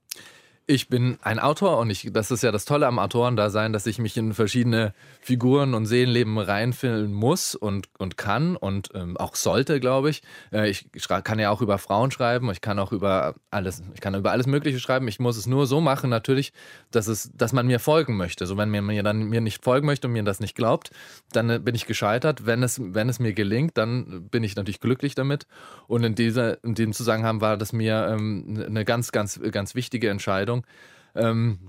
Ich 0.71 0.87
bin 0.87 1.17
ein 1.23 1.39
Autor 1.39 1.79
und 1.79 1.89
ich, 1.89 2.11
das 2.13 2.29
ist 2.29 2.43
ja 2.43 2.51
das 2.51 2.63
Tolle 2.63 2.85
am 2.85 2.99
Autorendasein, 2.99 3.73
dass 3.73 3.87
ich 3.87 3.97
mich 3.97 4.15
in 4.17 4.35
verschiedene 4.35 4.93
Figuren 5.19 5.73
und 5.73 5.87
Seelenleben 5.87 6.37
reinfilmen 6.37 7.11
muss 7.11 7.55
und, 7.55 7.89
und 7.97 8.17
kann 8.17 8.55
und 8.55 8.89
ähm, 8.93 9.17
auch 9.17 9.33
sollte, 9.33 9.79
glaube 9.79 10.11
ich. 10.11 10.21
Äh, 10.53 10.69
ich 10.69 10.87
kann 11.23 11.39
ja 11.39 11.49
auch 11.49 11.63
über 11.63 11.79
Frauen 11.79 12.11
schreiben, 12.11 12.51
ich 12.51 12.61
kann 12.61 12.77
auch 12.77 12.91
über 12.91 13.33
alles, 13.49 13.81
ich 13.95 13.99
kann 13.99 14.13
über 14.13 14.29
alles 14.29 14.45
Mögliche 14.45 14.79
schreiben. 14.79 15.07
Ich 15.07 15.17
muss 15.17 15.37
es 15.37 15.47
nur 15.47 15.65
so 15.65 15.81
machen, 15.81 16.11
natürlich, 16.11 16.53
dass 16.91 17.07
es, 17.07 17.31
dass 17.33 17.51
man 17.51 17.65
mir 17.65 17.79
folgen 17.79 18.15
möchte. 18.15 18.45
So, 18.45 18.55
wenn 18.55 18.69
mir, 18.69 18.83
mir 18.83 19.01
dann 19.01 19.23
mir 19.23 19.41
nicht 19.41 19.63
folgen 19.63 19.87
möchte 19.87 20.05
und 20.05 20.13
mir 20.13 20.21
das 20.21 20.39
nicht 20.39 20.53
glaubt, 20.55 20.91
dann 21.31 21.49
äh, 21.49 21.57
bin 21.57 21.73
ich 21.73 21.87
gescheitert. 21.87 22.45
Wenn 22.45 22.61
es, 22.61 22.79
wenn 22.79 23.09
es 23.09 23.17
mir 23.17 23.33
gelingt, 23.33 23.75
dann 23.79 24.29
bin 24.29 24.43
ich 24.43 24.55
natürlich 24.55 24.81
glücklich 24.81 25.15
damit. 25.15 25.47
Und 25.87 26.03
in 26.03 26.13
dieser, 26.13 26.63
in 26.63 26.75
diesem 26.75 26.93
Zusammenhang 26.93 27.41
war 27.41 27.57
das 27.57 27.73
mir 27.73 28.07
ähm, 28.07 28.63
eine 28.67 28.85
ganz, 28.85 29.11
ganz, 29.11 29.39
ganz 29.49 29.73
wichtige 29.73 30.11
Entscheidung 30.11 30.58
Ahnung. 30.59 30.65
Ähm, 31.15 31.59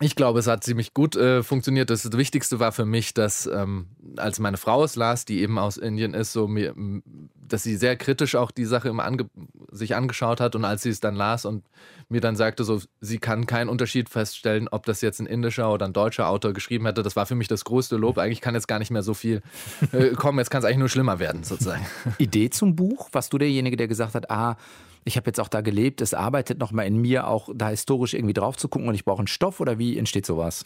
ich 0.00 0.14
glaube, 0.14 0.38
es 0.38 0.46
hat 0.46 0.62
ziemlich 0.62 0.94
gut 0.94 1.16
äh, 1.16 1.42
funktioniert. 1.42 1.90
Das 1.90 2.12
Wichtigste 2.12 2.60
war 2.60 2.70
für 2.70 2.84
mich, 2.84 3.14
dass 3.14 3.46
ähm, 3.46 3.88
als 4.16 4.38
meine 4.38 4.56
Frau 4.56 4.84
es 4.84 4.94
las, 4.94 5.24
die 5.24 5.40
eben 5.40 5.58
aus 5.58 5.76
Indien 5.76 6.14
ist, 6.14 6.32
so 6.32 6.46
mir, 6.46 6.72
dass 7.36 7.64
sie 7.64 7.76
sehr 7.76 7.96
kritisch 7.96 8.36
auch 8.36 8.52
die 8.52 8.64
Sache 8.64 8.88
immer 8.88 9.04
ange 9.04 9.28
sich 9.72 9.96
angeschaut 9.96 10.40
hat 10.40 10.54
und 10.54 10.64
als 10.64 10.84
sie 10.84 10.90
es 10.90 11.00
dann 11.00 11.16
las 11.16 11.44
und 11.44 11.64
mir 12.08 12.20
dann 12.20 12.36
sagte, 12.36 12.62
so, 12.62 12.80
sie 13.00 13.18
kann 13.18 13.46
keinen 13.46 13.68
Unterschied 13.68 14.08
feststellen, 14.08 14.68
ob 14.68 14.86
das 14.86 15.00
jetzt 15.00 15.20
ein 15.20 15.26
indischer 15.26 15.72
oder 15.72 15.86
ein 15.86 15.92
deutscher 15.92 16.28
Autor 16.28 16.52
geschrieben 16.52 16.86
hätte. 16.86 17.02
Das 17.02 17.16
war 17.16 17.26
für 17.26 17.34
mich 17.34 17.48
das 17.48 17.64
größte 17.64 17.96
Lob. 17.96 18.18
Eigentlich 18.18 18.40
kann 18.40 18.54
jetzt 18.54 18.68
gar 18.68 18.78
nicht 18.78 18.92
mehr 18.92 19.02
so 19.02 19.14
viel 19.14 19.42
äh, 19.92 20.10
kommen. 20.10 20.38
Jetzt 20.38 20.50
kann 20.50 20.60
es 20.60 20.64
eigentlich 20.64 20.78
nur 20.78 20.88
schlimmer 20.88 21.18
werden, 21.18 21.42
sozusagen. 21.42 21.84
Idee 22.18 22.50
zum 22.50 22.76
Buch? 22.76 23.08
Warst 23.10 23.32
du 23.32 23.38
derjenige, 23.38 23.76
der 23.76 23.88
gesagt 23.88 24.14
hat, 24.14 24.30
ah, 24.30 24.56
ich 25.08 25.16
habe 25.16 25.26
jetzt 25.26 25.40
auch 25.40 25.48
da 25.48 25.60
gelebt, 25.60 26.00
es 26.00 26.14
arbeitet 26.14 26.58
nochmal 26.58 26.86
in 26.86 26.98
mir, 26.98 27.26
auch 27.26 27.48
da 27.54 27.70
historisch 27.70 28.14
irgendwie 28.14 28.34
drauf 28.34 28.56
zu 28.56 28.68
gucken 28.68 28.88
und 28.88 28.94
ich 28.94 29.04
brauche 29.04 29.18
einen 29.18 29.26
Stoff 29.26 29.58
oder 29.60 29.78
wie 29.78 29.98
entsteht 29.98 30.26
sowas? 30.26 30.62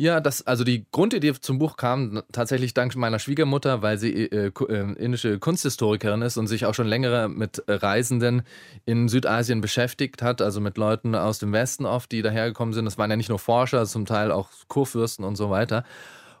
Ja, 0.00 0.20
das, 0.20 0.46
also 0.46 0.62
die 0.62 0.86
Grundidee 0.92 1.32
zum 1.40 1.58
Buch 1.58 1.76
kam 1.76 2.22
tatsächlich 2.30 2.72
dank 2.72 2.94
meiner 2.94 3.18
Schwiegermutter, 3.18 3.82
weil 3.82 3.98
sie 3.98 4.12
äh, 4.12 4.52
äh, 4.68 4.92
indische 4.92 5.40
Kunsthistorikerin 5.40 6.22
ist 6.22 6.36
und 6.36 6.46
sich 6.46 6.66
auch 6.66 6.74
schon 6.74 6.86
länger 6.86 7.26
mit 7.26 7.64
Reisenden 7.66 8.42
in 8.86 9.08
Südasien 9.08 9.60
beschäftigt 9.60 10.22
hat, 10.22 10.40
also 10.40 10.60
mit 10.60 10.78
Leuten 10.78 11.16
aus 11.16 11.40
dem 11.40 11.52
Westen 11.52 11.84
oft, 11.84 12.12
die 12.12 12.22
dahergekommen 12.22 12.74
sind. 12.74 12.84
Das 12.84 12.96
waren 12.96 13.10
ja 13.10 13.16
nicht 13.16 13.28
nur 13.28 13.40
Forscher, 13.40 13.86
zum 13.86 14.06
Teil 14.06 14.30
auch 14.30 14.50
Kurfürsten 14.68 15.24
und 15.24 15.34
so 15.34 15.50
weiter. 15.50 15.82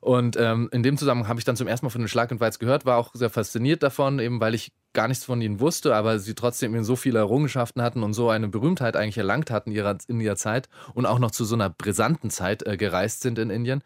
Und 0.00 0.36
ähm, 0.38 0.68
in 0.72 0.82
dem 0.82 0.96
Zusammenhang 0.96 1.28
habe 1.28 1.40
ich 1.40 1.44
dann 1.44 1.56
zum 1.56 1.66
ersten 1.66 1.86
Mal 1.86 1.90
von 1.90 2.00
den 2.00 2.08
Schlag 2.08 2.30
und 2.30 2.40
Weiz 2.40 2.58
gehört, 2.58 2.86
war 2.86 2.98
auch 2.98 3.14
sehr 3.14 3.30
fasziniert 3.30 3.82
davon, 3.82 4.18
eben 4.18 4.40
weil 4.40 4.54
ich 4.54 4.72
gar 4.92 5.08
nichts 5.08 5.24
von 5.24 5.40
ihnen 5.40 5.60
wusste, 5.60 5.94
aber 5.94 6.18
sie 6.18 6.34
trotzdem 6.34 6.82
so 6.82 6.96
viele 6.96 7.18
Errungenschaften 7.18 7.82
hatten 7.82 8.02
und 8.02 8.14
so 8.14 8.30
eine 8.30 8.48
Berühmtheit 8.48 8.96
eigentlich 8.96 9.18
erlangt 9.18 9.50
hatten 9.50 9.70
in 9.70 9.76
ihrer, 9.76 9.98
in 10.08 10.20
ihrer 10.20 10.36
Zeit 10.36 10.68
und 10.94 11.06
auch 11.06 11.18
noch 11.18 11.30
zu 11.30 11.44
so 11.44 11.54
einer 11.54 11.70
brisanten 11.70 12.30
Zeit 12.30 12.66
äh, 12.66 12.76
gereist 12.76 13.20
sind 13.20 13.38
in 13.38 13.50
Indien. 13.50 13.82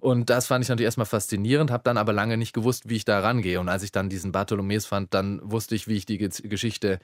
Und 0.00 0.30
das 0.30 0.46
fand 0.46 0.62
ich 0.62 0.68
natürlich 0.68 0.86
erstmal 0.86 1.06
faszinierend, 1.06 1.70
habe 1.70 1.82
dann 1.84 1.96
aber 1.96 2.12
lange 2.12 2.36
nicht 2.36 2.52
gewusst, 2.52 2.88
wie 2.88 2.96
ich 2.96 3.04
da 3.04 3.20
rangehe. 3.20 3.58
Und 3.60 3.68
als 3.68 3.82
ich 3.82 3.92
dann 3.92 4.08
diesen 4.08 4.30
Bartholomäus 4.30 4.86
fand, 4.86 5.14
dann 5.14 5.40
wusste 5.42 5.74
ich, 5.74 5.88
wie 5.88 5.96
ich 5.96 6.06
die 6.06 6.18
Geschichte 6.18 7.00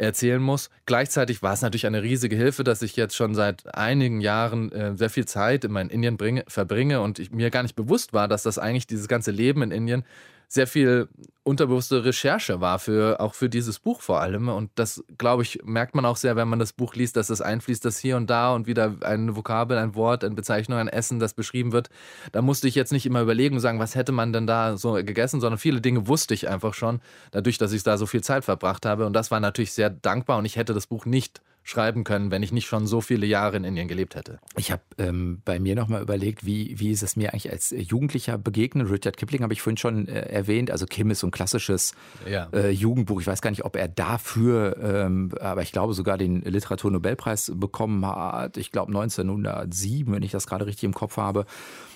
erzählen 0.00 0.40
muss. 0.40 0.70
Gleichzeitig 0.86 1.42
war 1.42 1.52
es 1.52 1.62
natürlich 1.62 1.86
eine 1.86 2.02
riesige 2.02 2.36
Hilfe, 2.36 2.64
dass 2.64 2.82
ich 2.82 2.96
jetzt 2.96 3.14
schon 3.14 3.34
seit 3.34 3.74
einigen 3.74 4.20
Jahren 4.20 4.72
äh, 4.72 4.96
sehr 4.96 5.10
viel 5.10 5.26
Zeit 5.26 5.64
in 5.64 5.72
mein 5.72 5.90
Indien 5.90 6.16
bringe, 6.16 6.44
verbringe 6.48 7.00
und 7.00 7.18
ich, 7.18 7.30
mir 7.30 7.50
gar 7.50 7.62
nicht 7.62 7.76
bewusst 7.76 8.12
war, 8.12 8.26
dass 8.26 8.42
das 8.42 8.58
eigentlich 8.58 8.86
dieses 8.86 9.08
ganze 9.08 9.30
Leben 9.30 9.62
in 9.62 9.70
Indien 9.70 10.04
sehr 10.52 10.66
viel 10.66 11.08
unterbewusste 11.44 12.04
Recherche 12.04 12.60
war, 12.60 12.80
für, 12.80 13.20
auch 13.20 13.34
für 13.34 13.48
dieses 13.48 13.78
Buch 13.78 14.00
vor 14.00 14.20
allem. 14.20 14.48
Und 14.48 14.70
das, 14.74 15.04
glaube 15.16 15.44
ich, 15.44 15.60
merkt 15.64 15.94
man 15.94 16.04
auch 16.04 16.16
sehr, 16.16 16.34
wenn 16.34 16.48
man 16.48 16.58
das 16.58 16.72
Buch 16.72 16.96
liest, 16.96 17.16
dass 17.16 17.28
das 17.28 17.40
einfließt, 17.40 17.84
dass 17.84 18.00
hier 18.00 18.16
und 18.16 18.28
da 18.28 18.52
und 18.52 18.66
wieder 18.66 18.96
ein 19.02 19.36
Vokabel, 19.36 19.78
ein 19.78 19.94
Wort, 19.94 20.24
eine 20.24 20.34
Bezeichnung, 20.34 20.78
ein 20.78 20.88
Essen, 20.88 21.20
das 21.20 21.34
beschrieben 21.34 21.70
wird. 21.70 21.88
Da 22.32 22.42
musste 22.42 22.66
ich 22.66 22.74
jetzt 22.74 22.90
nicht 22.90 23.06
immer 23.06 23.22
überlegen 23.22 23.54
und 23.54 23.60
sagen, 23.60 23.78
was 23.78 23.94
hätte 23.94 24.10
man 24.10 24.32
denn 24.32 24.48
da 24.48 24.76
so 24.76 24.94
gegessen, 24.94 25.40
sondern 25.40 25.58
viele 25.58 25.80
Dinge 25.80 26.08
wusste 26.08 26.34
ich 26.34 26.48
einfach 26.48 26.74
schon, 26.74 27.00
dadurch, 27.30 27.56
dass 27.56 27.72
ich 27.72 27.84
da 27.84 27.96
so 27.96 28.06
viel 28.06 28.22
Zeit 28.24 28.44
verbracht 28.44 28.84
habe. 28.84 29.06
Und 29.06 29.12
das 29.12 29.30
war 29.30 29.38
natürlich 29.38 29.72
sehr 29.72 29.88
dankbar 29.88 30.36
und 30.36 30.46
ich 30.46 30.56
hätte 30.56 30.74
das 30.74 30.88
Buch 30.88 31.06
nicht 31.06 31.40
schreiben 31.70 32.04
können, 32.04 32.30
wenn 32.30 32.42
ich 32.42 32.52
nicht 32.52 32.66
schon 32.66 32.86
so 32.86 33.00
viele 33.00 33.26
Jahre 33.26 33.56
in 33.56 33.64
Indien 33.64 33.88
gelebt 33.88 34.14
hätte. 34.14 34.40
Ich 34.56 34.70
habe 34.70 34.82
ähm, 34.98 35.40
bei 35.44 35.58
mir 35.60 35.74
nochmal 35.76 36.02
überlegt, 36.02 36.44
wie, 36.44 36.78
wie 36.78 36.90
ist 36.90 37.02
es 37.02 37.16
mir 37.16 37.32
eigentlich 37.32 37.50
als 37.50 37.74
Jugendlicher 37.76 38.36
begegnet. 38.38 38.90
Richard 38.90 39.16
Kipling 39.16 39.42
habe 39.42 39.52
ich 39.52 39.62
vorhin 39.62 39.76
schon 39.76 40.08
äh, 40.08 40.20
erwähnt. 40.20 40.70
Also 40.70 40.86
Kim 40.86 41.10
ist 41.10 41.20
so 41.20 41.28
ein 41.28 41.30
klassisches 41.30 41.94
ja. 42.28 42.48
äh, 42.52 42.70
Jugendbuch. 42.70 43.20
Ich 43.20 43.26
weiß 43.26 43.40
gar 43.40 43.50
nicht, 43.50 43.64
ob 43.64 43.76
er 43.76 43.88
dafür, 43.88 44.76
ähm, 44.82 45.30
aber 45.40 45.62
ich 45.62 45.72
glaube 45.72 45.94
sogar 45.94 46.18
den 46.18 46.42
Literaturnobelpreis 46.42 47.52
bekommen 47.54 48.04
hat. 48.04 48.56
Ich 48.56 48.72
glaube 48.72 48.88
1907, 48.88 50.12
wenn 50.12 50.22
ich 50.22 50.32
das 50.32 50.46
gerade 50.46 50.66
richtig 50.66 50.84
im 50.84 50.94
Kopf 50.94 51.16
habe. 51.16 51.46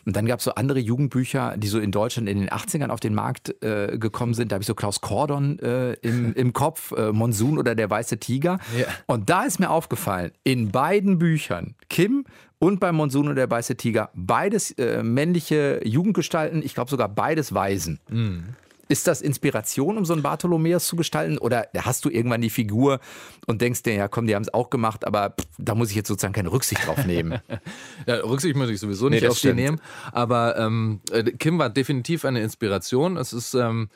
Und 0.07 0.17
dann 0.17 0.27
gab 0.27 0.39
es 0.39 0.45
so 0.45 0.55
andere 0.55 0.79
Jugendbücher, 0.79 1.57
die 1.57 1.69
so 1.69 1.79
in 1.79 1.91
Deutschland 1.91 2.29
in 2.29 2.39
den 2.39 2.49
80ern 2.51 2.89
auf 2.89 3.01
den 3.01 3.15
Markt 3.15 3.55
äh, 3.63 3.99
gekommen 3.99 4.35
sind. 4.35 4.53
Da 4.53 4.55
habe 4.55 4.63
ich 4.63 4.67
so 4.67 4.75
Klaus 4.75 5.01
Kordon 5.01 5.59
äh, 5.61 5.95
im, 5.95 6.35
im 6.35 6.53
Kopf, 6.53 6.93
äh, 6.93 7.13
Monsun 7.13 7.59
oder 7.59 7.75
der 7.75 7.89
weiße 7.91 8.19
Tiger. 8.19 8.59
Ja. 8.79 8.87
Und 9.07 9.31
da 9.31 9.45
ist 9.45 9.61
mir 9.61 9.71
aufgefallen, 9.71 10.33
in 10.45 10.71
beiden 10.71 11.19
Büchern, 11.19 11.75
Kim 11.89 12.25
und 12.59 12.81
bei 12.81 12.93
Monsun 12.93 13.29
und 13.29 13.37
der 13.37 13.51
weiße 13.51 13.77
Tiger, 13.77 14.11
beides 14.15 14.73
äh, 14.73 15.03
männliche 15.03 15.81
Jugendgestalten, 15.85 16.63
ich 16.63 16.75
glaube 16.75 16.91
sogar 16.91 17.09
beides 17.09 17.55
Waisen. 17.55 18.01
Mhm. 18.09 18.45
Ist 18.89 19.07
das 19.07 19.21
Inspiration, 19.23 19.97
um 19.97 20.05
so 20.05 20.13
einen 20.13 20.23
Bartholomäus 20.23 20.87
zu 20.87 20.97
gestalten? 20.97 21.39
Oder 21.39 21.69
hast 21.77 22.05
du 22.05 22.11
irgendwann 22.11 22.41
die 22.41 22.51
Figur 22.51 23.01
und 23.47 23.61
denkst 23.63 23.83
dir, 23.83 23.95
ja 23.95 24.09
komm, 24.09 24.27
die 24.27 24.35
haben 24.35 24.43
es 24.43 24.53
auch 24.53 24.71
gemacht, 24.71 25.07
aber 25.07 25.31
pff, 25.31 25.47
da 25.59 25.75
muss 25.75 25.91
ich 25.91 25.97
jetzt 25.97 26.09
sozusagen 26.09 26.35
keine 26.35 26.53
Rücksicht 26.53 26.87
drauf 26.87 27.07
nehmen? 27.07 27.41
ja, 28.07 28.17
Rücksicht 28.17 28.57
muss 28.57 28.69
ich 28.69 28.81
sowieso 28.81 29.09
nicht 29.09 29.23
nee, 29.23 29.29
auf 29.29 29.41
die 29.41 29.53
nehmen. 29.53 29.81
Aber 30.13 30.57
ähm, 30.59 31.01
äh, 31.11 31.23
Kim 31.25 31.59
war 31.59 31.71
definitiv 31.71 32.25
eine 32.25 32.43
Inspiration. 32.43 33.17
Es 33.17 33.33
ist, 33.33 33.55
ähm, 33.55 33.89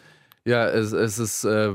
ja, 0.44 0.66
es, 0.68 0.92
es 0.92 1.18
ist. 1.18 1.44
Äh, 1.44 1.74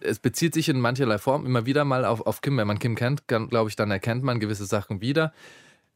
es 0.00 0.20
bezieht 0.20 0.54
sich 0.54 0.68
in 0.68 0.78
mancherlei 0.78 1.18
Form 1.18 1.44
immer 1.44 1.66
wieder 1.66 1.84
mal 1.84 2.04
auf, 2.04 2.24
auf 2.24 2.40
Kim. 2.40 2.56
Wenn 2.56 2.68
man 2.68 2.78
Kim 2.78 2.94
kennt, 2.94 3.26
glaube 3.26 3.68
ich, 3.68 3.74
dann 3.74 3.90
erkennt 3.90 4.22
man 4.22 4.38
gewisse 4.38 4.64
Sachen 4.64 5.00
wieder. 5.00 5.32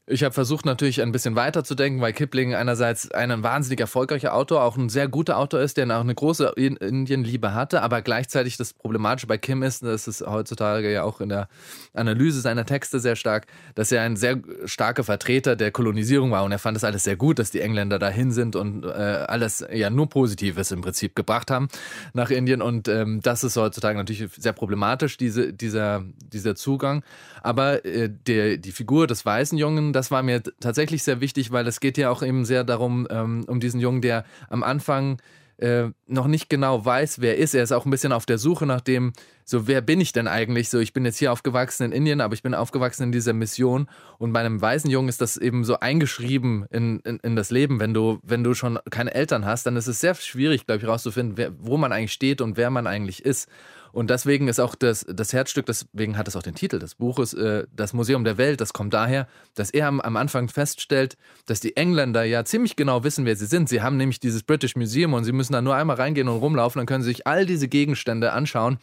Ich 0.09 0.25
habe 0.25 0.35
versucht 0.35 0.67
natürlich 0.67 1.01
ein 1.01 1.13
bisschen 1.13 1.37
weiter 1.37 1.63
zu 1.63 1.77
denken, 1.77 2.01
weil 2.01 2.13
Kipling 2.13 2.57
einerseits 2.57 3.13
ein 3.13 3.45
wahnsinnig 3.45 3.79
erfolgreicher 3.79 4.35
Autor, 4.35 4.65
auch 4.65 4.77
ein 4.77 4.89
sehr 4.89 5.07
guter 5.07 5.39
Autor 5.39 5.61
ist, 5.61 5.77
der 5.77 5.87
auch 5.97 6.01
eine 6.01 6.17
große 6.17 6.55
Indienliebe 6.57 7.55
hatte, 7.55 7.83
aber 7.83 8.03
gleichzeitig 8.03 8.57
das 8.57 8.73
Problematische 8.73 9.29
bei 9.29 9.39
Kim 9.39 9.63
ist, 9.63 9.85
das 9.85 10.09
ist 10.09 10.27
heutzutage 10.27 10.93
ja 10.93 11.05
auch 11.05 11.21
in 11.21 11.29
der 11.29 11.47
Analyse 11.95 12.41
seiner 12.41 12.67
Texte 12.67 12.99
sehr 12.99 13.15
stark, 13.15 13.47
dass 13.77 13.93
er 13.93 14.03
ein 14.03 14.17
sehr 14.17 14.41
starker 14.65 15.05
Vertreter 15.05 15.55
der 15.55 15.71
Kolonisierung 15.71 16.33
war 16.33 16.43
und 16.43 16.51
er 16.51 16.59
fand 16.59 16.77
es 16.77 16.83
alles 16.83 17.05
sehr 17.05 17.17
gut, 17.17 17.39
dass 17.39 17.53
die 17.53 17.61
Engländer 17.61 18.01
dahin 18.01 18.33
sind 18.33 18.57
und 18.57 18.85
äh, 18.85 18.89
alles 18.89 19.65
ja 19.73 19.89
nur 19.89 20.09
Positives 20.09 20.73
im 20.73 20.81
Prinzip 20.81 21.15
gebracht 21.15 21.49
haben 21.49 21.69
nach 22.13 22.31
Indien 22.31 22.61
und 22.61 22.89
ähm, 22.89 23.21
das 23.23 23.45
ist 23.45 23.57
heutzutage 23.57 23.97
natürlich 23.97 24.33
sehr 24.37 24.53
problematisch, 24.53 25.17
diese, 25.17 25.53
dieser, 25.53 26.03
dieser 26.33 26.57
Zugang. 26.57 27.05
Aber 27.43 27.85
äh, 27.85 28.11
der, 28.11 28.57
die 28.57 28.73
Figur 28.73 29.07
des 29.07 29.25
weißen 29.25 29.59
Jungen, 29.59 29.92
das 29.93 30.11
war 30.11 30.23
mir 30.23 30.43
tatsächlich 30.61 31.03
sehr 31.03 31.21
wichtig, 31.21 31.53
weil 31.53 31.67
es 31.67 31.81
geht 31.81 31.99
ja 31.99 32.11
auch 32.11 32.23
eben 32.23 32.45
sehr 32.45 32.65
darum, 32.65 33.07
ähm, 33.11 33.45
um 33.47 33.61
diesen 33.61 33.81
Jungen, 33.81 34.03
der 34.03 34.25
am 34.49 34.63
Anfang 34.63 35.19
äh, 35.63 35.91
noch 36.09 36.27
nicht 36.27 36.49
genau 36.49 36.85
weiß, 36.85 37.21
wer 37.21 37.39
ist. 37.39 37.55
Er 37.55 37.63
ist 37.63 37.73
auch 37.73 37.85
ein 37.85 37.91
bisschen 37.91 38.13
auf 38.13 38.27
der 38.27 38.39
Suche 38.39 38.67
nach 38.67 38.81
dem, 38.81 39.13
so 39.45 39.69
wer 39.69 39.81
bin 39.81 40.01
ich 40.01 40.13
denn 40.13 40.27
eigentlich? 40.27 40.69
So, 40.69 40.81
ich 40.81 40.93
bin 40.93 41.05
jetzt 41.05 41.19
hier 41.19 41.31
aufgewachsen 41.31 41.85
in 41.85 41.93
Indien, 41.93 42.21
aber 42.21 42.35
ich 42.35 42.43
bin 42.43 42.55
aufgewachsen 42.55 43.05
in 43.05 43.13
dieser 43.13 43.33
Mission. 43.33 43.89
Und 44.19 44.33
bei 44.33 44.41
einem 44.41 44.61
weißen 44.61 44.91
Jungen 44.91 45.09
ist 45.09 45.21
das 45.21 45.37
eben 45.37 45.65
so 45.65 45.79
eingeschrieben 45.79 46.67
in, 46.71 47.01
in, 47.01 47.19
in 47.19 47.37
das 47.37 47.51
Leben. 47.51 47.79
Wenn 47.79 47.95
du, 47.95 48.19
wenn 48.25 48.43
du 48.43 48.55
schon 48.55 48.79
keine 48.91 49.15
Eltern 49.15 49.45
hast, 49.45 49.65
dann 49.67 49.77
ist 49.77 49.87
es 49.87 50.01
sehr 50.01 50.15
schwierig, 50.17 50.67
glaube 50.67 50.79
ich, 50.79 50.85
herauszufinden, 50.85 51.55
wo 51.61 51.77
man 51.77 51.93
eigentlich 51.93 52.13
steht 52.13 52.41
und 52.41 52.57
wer 52.57 52.71
man 52.71 52.89
eigentlich 52.89 53.25
ist. 53.25 53.49
Und 53.93 54.09
deswegen 54.11 54.49
ist 54.49 54.59
auch 54.59 54.75
das, 54.75 55.05
das 55.09 55.33
Herzstück, 55.33 55.67
deswegen 55.67 56.17
hat 56.17 56.27
es 56.27 56.35
auch 56.35 56.43
den 56.43 56.55
Titel 56.55 56.79
des 56.79 56.95
Buches, 56.95 57.35
äh, 57.35 57.67
das 57.75 57.93
Museum 57.93 58.25
der 58.25 58.39
Welt, 58.39 58.61
das 58.61 58.73
kommt 58.73 58.95
daher, 58.95 59.29
dass 59.55 59.71
er 59.71 59.87
am, 59.87 60.01
am, 60.01 60.17
Anfang 60.17 60.49
feststellt, 60.49 61.17
dass 61.47 61.61
die 61.61 61.77
Engländer 61.77 62.25
ja 62.25 62.45
ziemlich 62.45 62.75
genau 62.75 63.05
wissen, 63.05 63.27
wer 63.27 63.37
sie 63.37 63.47
sind. 63.47 63.69
Sie 63.69 63.83
haben 63.83 63.99
nämlich 63.99 64.19
dieses 64.19 64.43
British 64.43 64.77
Museum 64.77 65.13
und 65.13 65.25
sie 65.25 65.33
müssen 65.33 65.53
da 65.53 65.61
nur 65.61 65.75
einmal 65.75 65.97
reingehen 65.97 66.29
und 66.29 66.39
rumlaufen, 66.39 66.81
dann 66.81 66.87
können 66.87 67.03
sie 67.03 67.11
sich 67.11 67.27
all 67.27 67.47
diese 67.47 67.69
Gegenstände 67.69 68.33
anschauen 68.33 68.79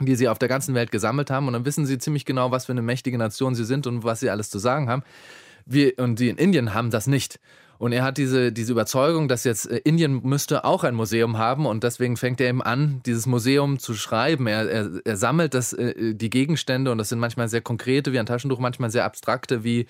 die 0.00 0.14
sie 0.14 0.28
auf 0.28 0.38
der 0.38 0.48
ganzen 0.48 0.76
Welt 0.76 0.92
gesammelt 0.92 1.28
haben 1.28 1.48
und 1.48 1.54
dann 1.54 1.64
wissen 1.64 1.84
sie 1.84 1.98
ziemlich 1.98 2.24
genau, 2.24 2.52
was 2.52 2.66
für 2.66 2.72
eine 2.72 2.82
mächtige 2.82 3.18
Nation 3.18 3.56
sie 3.56 3.64
sind 3.64 3.86
und 3.88 4.04
was 4.04 4.20
sie 4.20 4.30
alles 4.30 4.48
zu 4.48 4.60
sagen 4.60 4.88
haben. 4.88 5.02
Wir, 5.66 5.98
und 5.98 6.20
die 6.20 6.28
in 6.28 6.36
Indien 6.36 6.72
haben 6.72 6.90
das 6.90 7.06
nicht. 7.06 7.40
Und 7.78 7.92
er 7.92 8.02
hat 8.02 8.18
diese, 8.18 8.52
diese 8.52 8.72
Überzeugung, 8.72 9.28
dass 9.28 9.44
jetzt 9.44 9.70
äh, 9.70 9.76
Indien 9.78 10.20
müsste 10.24 10.64
auch 10.64 10.84
ein 10.84 10.94
Museum 10.94 11.38
haben 11.38 11.64
und 11.64 11.84
deswegen 11.84 12.16
fängt 12.16 12.40
er 12.40 12.48
eben 12.48 12.62
an, 12.62 13.00
dieses 13.06 13.26
Museum 13.26 13.78
zu 13.78 13.94
schreiben. 13.94 14.46
Er, 14.46 14.68
er, 14.68 14.90
er 15.04 15.16
sammelt 15.16 15.54
das, 15.54 15.72
äh, 15.72 16.14
die 16.14 16.30
Gegenstände 16.30 16.90
und 16.90 16.98
das 16.98 17.08
sind 17.08 17.20
manchmal 17.20 17.48
sehr 17.48 17.60
konkrete 17.60 18.12
wie 18.12 18.18
ein 18.18 18.26
Taschentuch, 18.26 18.58
manchmal 18.58 18.90
sehr 18.90 19.04
abstrakte 19.04 19.62
wie 19.62 19.86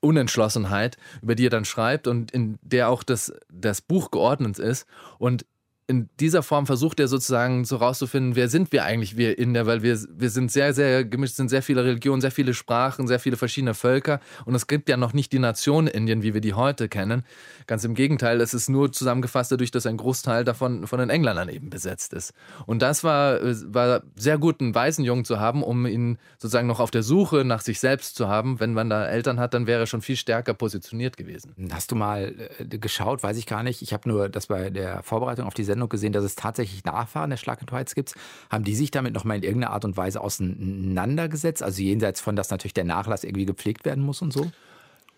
Unentschlossenheit, 0.00 0.96
über 1.22 1.34
die 1.34 1.46
er 1.46 1.50
dann 1.50 1.64
schreibt 1.64 2.06
und 2.06 2.30
in 2.30 2.58
der 2.62 2.88
auch 2.88 3.02
das, 3.02 3.32
das 3.50 3.80
Buch 3.80 4.10
geordnet 4.10 4.58
ist. 4.58 4.86
Und 5.18 5.46
in 5.86 6.08
dieser 6.18 6.42
Form 6.42 6.66
versucht 6.66 6.98
er 6.98 7.08
sozusagen 7.08 7.64
so 7.64 7.76
rauszufinden, 7.76 8.36
wer 8.36 8.48
sind 8.48 8.72
wir 8.72 8.84
eigentlich, 8.84 9.18
wir 9.18 9.38
Inder, 9.38 9.66
weil 9.66 9.82
wir, 9.82 9.98
wir 10.08 10.30
sind 10.30 10.50
sehr, 10.50 10.72
sehr 10.72 11.04
gemischt, 11.04 11.34
sind 11.34 11.50
sehr 11.50 11.62
viele 11.62 11.84
Religionen, 11.84 12.22
sehr 12.22 12.30
viele 12.30 12.54
Sprachen, 12.54 13.06
sehr 13.06 13.20
viele 13.20 13.36
verschiedene 13.36 13.74
Völker 13.74 14.20
und 14.46 14.54
es 14.54 14.66
gibt 14.66 14.88
ja 14.88 14.96
noch 14.96 15.12
nicht 15.12 15.32
die 15.32 15.38
Nation 15.38 15.86
Indien, 15.86 16.22
wie 16.22 16.32
wir 16.32 16.40
die 16.40 16.54
heute 16.54 16.88
kennen. 16.88 17.24
Ganz 17.66 17.84
im 17.84 17.94
Gegenteil, 17.94 18.40
es 18.40 18.54
ist 18.54 18.70
nur 18.70 18.92
zusammengefasst 18.92 19.52
dadurch, 19.52 19.70
dass 19.70 19.84
ein 19.84 19.98
Großteil 19.98 20.44
davon 20.44 20.86
von 20.86 20.98
den 20.98 21.10
Engländern 21.10 21.50
eben 21.50 21.68
besetzt 21.68 22.14
ist. 22.14 22.32
Und 22.64 22.80
das 22.80 23.04
war, 23.04 23.40
war 23.42 24.02
sehr 24.16 24.38
gut, 24.38 24.60
einen 24.62 24.74
weißen 24.74 25.04
Jungen 25.04 25.26
zu 25.26 25.38
haben, 25.38 25.62
um 25.62 25.86
ihn 25.86 26.18
sozusagen 26.38 26.66
noch 26.66 26.80
auf 26.80 26.90
der 26.90 27.02
Suche 27.02 27.44
nach 27.44 27.60
sich 27.60 27.78
selbst 27.78 28.16
zu 28.16 28.28
haben. 28.28 28.58
Wenn 28.58 28.72
man 28.72 28.88
da 28.88 29.06
Eltern 29.06 29.38
hat, 29.38 29.52
dann 29.52 29.66
wäre 29.66 29.80
er 29.80 29.86
schon 29.86 30.00
viel 30.00 30.16
stärker 30.16 30.54
positioniert 30.54 31.18
gewesen. 31.18 31.54
Hast 31.72 31.90
du 31.90 31.94
mal 31.94 32.34
äh, 32.58 32.78
geschaut, 32.78 33.22
weiß 33.22 33.36
ich 33.36 33.46
gar 33.46 33.62
nicht. 33.62 33.82
Ich 33.82 33.92
habe 33.92 34.08
nur 34.08 34.30
das 34.30 34.46
bei 34.46 34.70
der 34.70 35.02
Vorbereitung 35.02 35.46
auf 35.46 35.54
die 35.54 35.64
Sendung 35.74 35.88
gesehen, 35.88 36.12
dass 36.12 36.24
es 36.24 36.36
tatsächlich 36.36 36.84
Nachfahren 36.84 37.30
der 37.30 37.36
Schlag 37.36 37.60
and 37.60 37.72
Whites 37.72 37.94
gibt. 37.94 38.14
Haben 38.50 38.64
die 38.64 38.74
sich 38.74 38.90
damit 38.90 39.12
nochmal 39.12 39.38
in 39.38 39.42
irgendeiner 39.42 39.72
Art 39.72 39.84
und 39.84 39.96
Weise 39.96 40.20
auseinandergesetzt? 40.20 41.62
Also 41.62 41.82
jenseits 41.82 42.20
von, 42.20 42.36
dass 42.36 42.50
natürlich 42.50 42.74
der 42.74 42.84
Nachlass 42.84 43.24
irgendwie 43.24 43.46
gepflegt 43.46 43.84
werden 43.84 44.04
muss 44.04 44.22
und 44.22 44.32
so? 44.32 44.50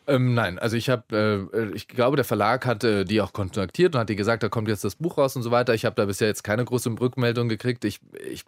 Ähm, 0.08 0.34
nein, 0.34 0.58
also 0.58 0.76
ich 0.76 0.88
habe, 0.88 1.50
äh, 1.52 1.76
ich 1.76 1.88
glaube, 1.88 2.16
der 2.16 2.24
Verlag 2.24 2.64
hat 2.64 2.84
äh, 2.84 3.04
die 3.04 3.20
auch 3.20 3.32
kontaktiert 3.32 3.94
und 3.94 4.00
hat 4.00 4.08
die 4.08 4.16
gesagt, 4.16 4.42
da 4.42 4.48
kommt 4.48 4.68
jetzt 4.68 4.84
das 4.84 4.94
Buch 4.94 5.18
raus 5.18 5.34
und 5.36 5.42
so 5.42 5.50
weiter. 5.50 5.74
Ich 5.74 5.84
habe 5.84 5.96
da 5.96 6.04
bisher 6.04 6.28
jetzt 6.28 6.44
keine 6.44 6.64
große 6.64 6.90
Rückmeldung 7.00 7.48
gekriegt. 7.48 7.84
Ich, 7.84 8.00
ich 8.24 8.44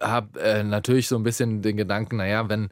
habe 0.00 0.38
äh, 0.40 0.62
natürlich 0.62 1.08
so 1.08 1.16
ein 1.16 1.22
bisschen 1.22 1.62
den 1.62 1.76
Gedanken, 1.76 2.18
naja, 2.18 2.48
wenn 2.48 2.68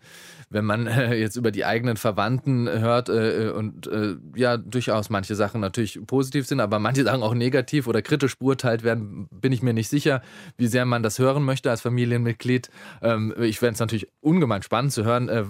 wenn 0.49 0.65
man 0.65 0.87
äh, 0.87 1.15
jetzt 1.15 1.37
über 1.37 1.51
die 1.51 1.65
eigenen 1.65 1.97
Verwandten 1.97 2.69
hört 2.69 3.09
äh, 3.09 3.51
und 3.55 3.87
äh, 3.89 4.17
ja, 4.35 4.57
durchaus 4.57 5.11
manche 5.11 5.35
Sachen 5.35 5.61
natürlich 5.61 6.01
positiv 6.07 6.47
sind, 6.47 6.61
aber 6.61 6.79
manche 6.79 7.05
Sachen 7.05 7.23
auch 7.23 7.35
negativ 7.35 7.87
oder 7.87 8.03
kritisch 8.03 8.39
beurteilt 8.39 8.85
werden, 8.85 9.29
bin 9.31 9.53
ich 9.53 9.63
mir 9.63 9.75
nicht 9.75 9.89
sicher, 9.89 10.23
wie 10.57 10.69
sehr 10.69 10.85
man 10.85 11.03
das 11.03 11.19
hören 11.19 11.43
möchte 11.43 11.71
als 11.71 11.81
Familienmitglied. 11.81 12.71
Ähm, 13.03 13.35
ich 13.41 13.59
fände 13.59 13.75
es 13.75 13.81
natürlich 13.81 14.09
ungemein 14.21 14.63
spannend 14.63 14.93
zu 14.93 15.05
hören, 15.05 15.29
äh, 15.29 15.45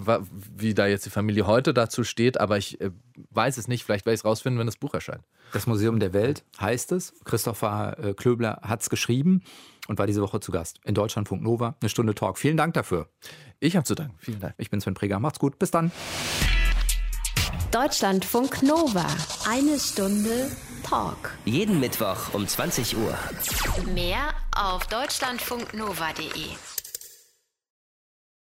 wie 0.56 0.74
da 0.74 0.86
jetzt 0.86 1.06
die 1.06 1.10
Familie 1.10 1.46
heute 1.46 1.74
dazu 1.74 2.04
steht, 2.04 2.40
aber 2.40 2.56
ich 2.56 2.80
äh, 2.80 2.90
weiß 3.30 3.58
es 3.58 3.68
nicht. 3.68 3.84
Vielleicht 3.84 4.06
werde 4.06 4.14
ich 4.14 4.20
es 4.20 4.24
rausfinden, 4.24 4.58
wenn 4.58 4.66
das 4.66 4.76
Buch 4.76 4.94
erscheint. 4.94 5.22
Das 5.52 5.66
Museum 5.66 6.00
der 6.00 6.12
Welt 6.12 6.44
heißt 6.60 6.92
es. 6.92 7.14
Christopher 7.24 7.96
äh, 7.98 8.14
Klöbler 8.14 8.60
hat 8.62 8.82
es 8.82 8.90
geschrieben 8.90 9.42
und 9.88 9.98
war 9.98 10.06
diese 10.06 10.22
Woche 10.22 10.40
zu 10.40 10.52
Gast 10.52 10.80
in 10.84 10.94
Deutschlandfunk 10.94 11.42
Nova. 11.42 11.76
Eine 11.80 11.88
Stunde 11.88 12.14
Talk. 12.14 12.38
Vielen 12.38 12.56
Dank 12.56 12.74
dafür. 12.74 13.08
Ich 13.60 13.76
habe 13.76 13.84
zu 13.84 13.94
danken. 13.94 14.14
Vielen 14.18 14.40
Dank. 14.40 14.54
Ich 14.58 14.70
bin 14.70 14.80
Sven 14.80 14.94
Preger. 14.94 15.18
Macht's 15.18 15.38
gut. 15.38 15.58
Bis 15.58 15.70
dann. 15.70 15.90
Deutschlandfunk 17.70 18.62
Nova. 18.62 19.06
Eine 19.48 19.78
Stunde 19.78 20.50
Talk. 20.82 21.36
Jeden 21.44 21.80
Mittwoch 21.80 22.32
um 22.32 22.46
20 22.46 22.96
Uhr. 22.96 23.18
Mehr 23.92 24.34
auf 24.54 24.86
deutschlandfunknova.de. 24.86 26.75